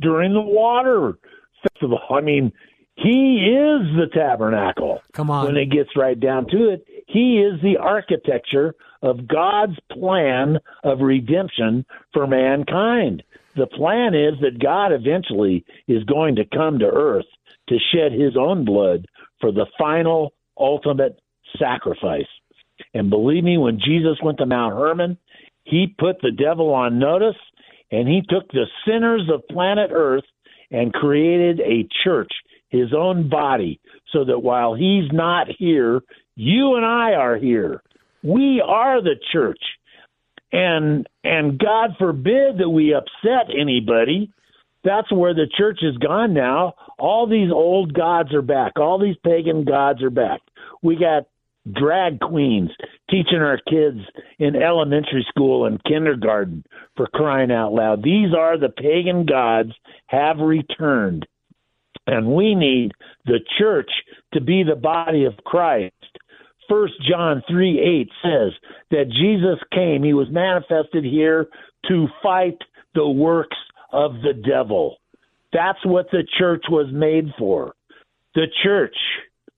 [0.00, 1.18] during the water
[1.62, 2.00] festival.
[2.10, 2.52] I mean,
[2.96, 5.00] he is the tabernacle.
[5.12, 5.46] Come on.
[5.46, 11.00] When it gets right down to it, he is the architecture of God's plan of
[11.00, 13.22] redemption for mankind.
[13.56, 17.26] The plan is that God eventually is going to come to earth
[17.68, 19.06] to shed his own blood
[19.40, 21.18] for the final, ultimate
[21.58, 22.28] sacrifice.
[22.94, 25.18] And believe me, when Jesus went to Mount Hermon,
[25.64, 27.36] he put the devil on notice
[27.90, 30.24] and he took the sinners of planet Earth
[30.70, 32.32] and created a church,
[32.68, 33.80] his own body,
[34.12, 36.00] so that while he's not here,
[36.36, 37.82] you and I are here.
[38.22, 39.60] We are the church.
[40.52, 44.32] And and God forbid that we upset anybody.
[44.82, 46.74] That's where the church has gone now.
[46.98, 48.78] All these old gods are back.
[48.78, 50.40] All these pagan gods are back.
[50.82, 51.26] We got
[51.70, 52.70] drag queens
[53.10, 53.98] teaching our kids
[54.38, 56.64] in elementary school and kindergarten
[56.96, 58.02] for crying out loud.
[58.02, 59.72] These are the pagan gods
[60.06, 61.26] have returned.
[62.06, 62.92] And we need
[63.26, 63.90] the church
[64.34, 65.94] to be the body of Christ.
[66.68, 68.52] First John 3 8 says
[68.90, 71.48] that Jesus came, he was manifested here
[71.88, 72.58] to fight
[72.94, 73.56] the works
[73.92, 74.96] of the devil.
[75.52, 77.74] That's what the church was made for.
[78.34, 78.94] The church,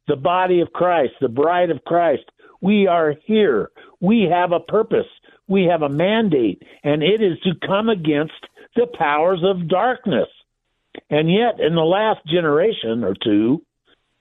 [0.09, 2.25] the body of Christ, the bride of Christ,
[2.63, 3.71] we are here.
[4.01, 5.07] We have a purpose.
[5.49, 8.33] We have a mandate, and it is to come against
[8.77, 10.29] the powers of darkness.
[11.11, 13.63] And yet, in the last generation or two,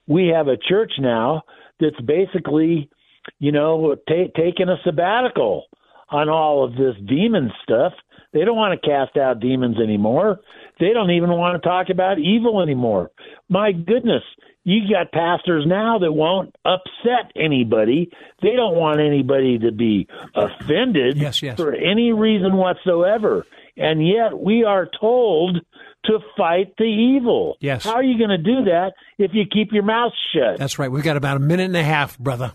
[0.06, 1.42] we have a church now
[1.80, 2.90] that's basically,
[3.38, 5.66] you know, ta- taking a sabbatical
[6.10, 7.92] on all of this demon stuff.
[8.32, 10.40] They don't want to cast out demons anymore.
[10.80, 13.10] They don't even want to talk about evil anymore.
[13.48, 14.22] My goodness,
[14.64, 18.10] you got pastors now that won't upset anybody.
[18.42, 21.56] They don't want anybody to be offended Yes, yes.
[21.56, 23.44] for any reason whatsoever.
[23.76, 25.58] And yet we are told
[26.04, 27.56] to fight the evil.
[27.60, 27.84] Yes.
[27.84, 30.58] How are you going to do that if you keep your mouth shut?
[30.58, 30.90] That's right.
[30.90, 32.52] We've got about a minute and a half, brother.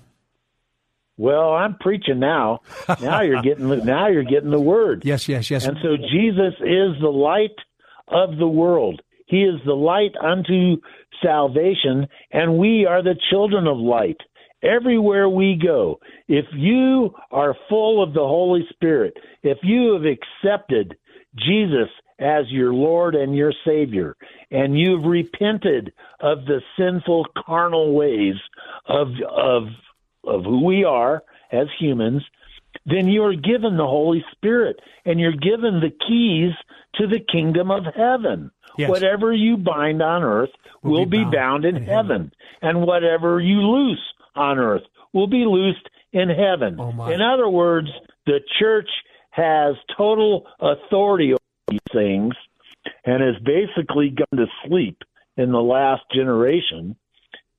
[1.18, 2.60] Well, I'm preaching now.
[3.02, 5.04] Now you're getting the, now you're getting the word.
[5.04, 5.66] Yes, yes, yes.
[5.66, 7.56] And so Jesus is the light
[8.08, 9.02] of the world.
[9.26, 10.78] He is the light unto
[11.24, 14.18] salvation, and we are the children of light.
[14.64, 19.14] Everywhere we go, if you are full of the Holy Spirit,
[19.44, 20.98] if you have accepted
[21.36, 21.90] Jesus
[22.20, 24.16] as your Lord and your Savior,
[24.50, 28.36] and you've repented of the sinful carnal ways
[28.88, 29.68] of of
[30.24, 32.24] of who we are as humans,
[32.86, 36.54] then you are given the Holy Spirit and you're given the keys
[36.96, 38.52] to the kingdom of heaven.
[38.78, 38.90] Yes.
[38.90, 40.50] Whatever you bind on earth
[40.84, 42.32] will, Will be, be bound, in heaven.
[42.62, 44.04] and whatever you loose
[44.36, 44.84] on earth
[45.14, 46.78] will be loosed in heaven.
[46.80, 47.88] Oh, in other words,
[48.26, 48.90] the church
[49.32, 51.40] has total authority over
[51.70, 52.34] these things
[53.06, 55.02] and has basically gone to sleep
[55.38, 56.96] in the last generation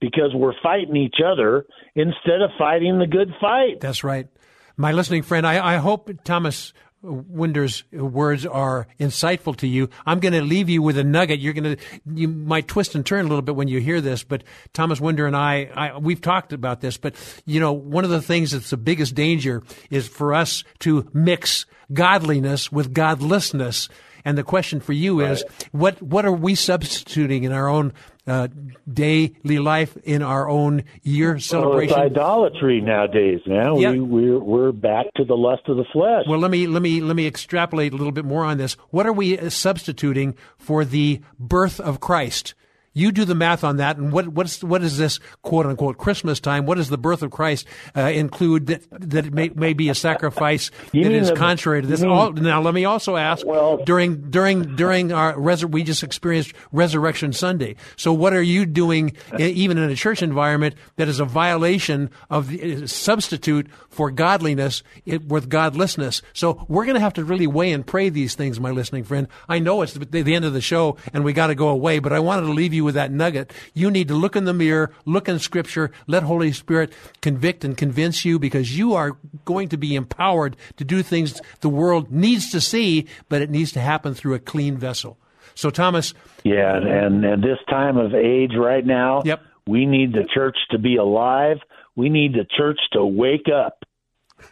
[0.01, 3.81] because we're fighting each other instead of fighting the good fight.
[3.81, 4.29] That's right.
[4.77, 6.73] My listening friend, I, I hope, Thomas,
[7.03, 9.89] Winder's words are insightful to you.
[10.05, 11.39] I'm going to leave you with a nugget.
[11.39, 14.25] You're going to, you might twist and turn a little bit when you hear this,
[14.25, 14.43] but
[14.73, 17.15] Thomas Winder and I, I, we've talked about this, but
[17.47, 21.67] you know, one of the things that's the biggest danger is for us to mix
[21.93, 23.89] godliness with godlessness.
[24.29, 25.43] And the question for you is,
[25.73, 27.95] what what are we substituting in our own
[28.27, 28.49] uh,
[28.93, 31.97] daily life, in our own year celebration?
[31.97, 33.41] Well, idolatry nowadays.
[33.47, 33.73] Yeah.
[33.73, 36.25] We we're we're back to the lust of the flesh.
[36.29, 38.75] Well, let me let me let me extrapolate a little bit more on this.
[38.91, 42.53] What are we uh, substituting for the birth of Christ?
[42.95, 46.41] You do the math on that, and what what's what is this quote unquote Christmas
[46.41, 46.67] time?
[46.67, 47.67] What does the birth of Christ
[47.97, 51.87] uh, include that that it may, may be a sacrifice that is the- contrary to
[51.87, 52.01] this?
[52.01, 53.47] mean- All, now, let me also ask.
[53.47, 57.77] Well- during during during our resur- we just experienced Resurrection Sunday.
[57.97, 62.11] So, what are you doing, e- even in a church environment, that is a violation
[62.31, 66.23] of the uh, substitute for godliness it, with godlessness?
[66.33, 69.29] So, we're going to have to really weigh and pray these things, my listening friend.
[69.49, 71.99] I know it's the, the end of the show and we got to go away,
[72.01, 73.53] but I wanted to leave you with that nugget.
[73.75, 76.91] You need to look in the mirror, look in Scripture, let Holy Spirit
[77.21, 81.69] convict and convince you because you are going to be empowered to do things the
[81.69, 85.19] world needs to see, but it needs to happen through a clean vessel.
[85.55, 89.43] So, Thomas, yeah, and, and this time of age right now, Yep.
[89.67, 91.59] we need the church to be alive.
[91.95, 93.85] We need the church to wake up.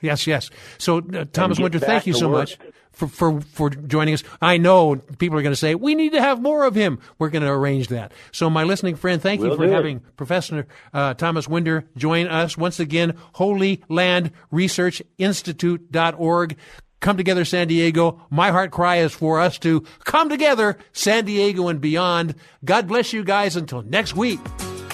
[0.02, 0.50] Yes, yes.
[0.78, 2.38] So, uh, Thomas Winder, thank you so work.
[2.40, 2.58] much
[2.96, 4.24] for, for, for joining us.
[4.40, 6.98] I know people are going to say, we need to have more of him.
[7.18, 8.12] We're going to arrange that.
[8.32, 9.72] So, my listening friend, thank you Will for do.
[9.72, 13.16] having Professor uh, Thomas Winder join us once again.
[13.34, 16.56] Holy Land Research Institute.org.
[17.00, 18.22] Come together, San Diego.
[18.30, 22.34] My heart cry is for us to come together, San Diego and beyond.
[22.64, 24.40] God bless you guys until next week.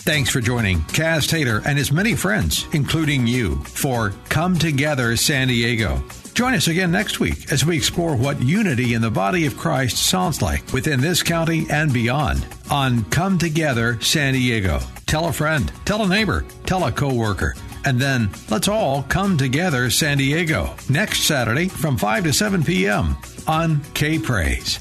[0.03, 5.47] Thanks for joining Kaz Taylor and his many friends, including you, for Come Together San
[5.47, 6.03] Diego.
[6.35, 9.99] Join us again next week as we explore what unity in the body of Christ
[9.99, 14.81] sounds like within this county and beyond on Come Together San Diego.
[15.05, 17.55] Tell a friend, tell a neighbor, tell a coworker,
[17.85, 23.15] and then let's all come together San Diego next Saturday from 5 to 7 p.m.
[23.47, 24.81] on K Praise.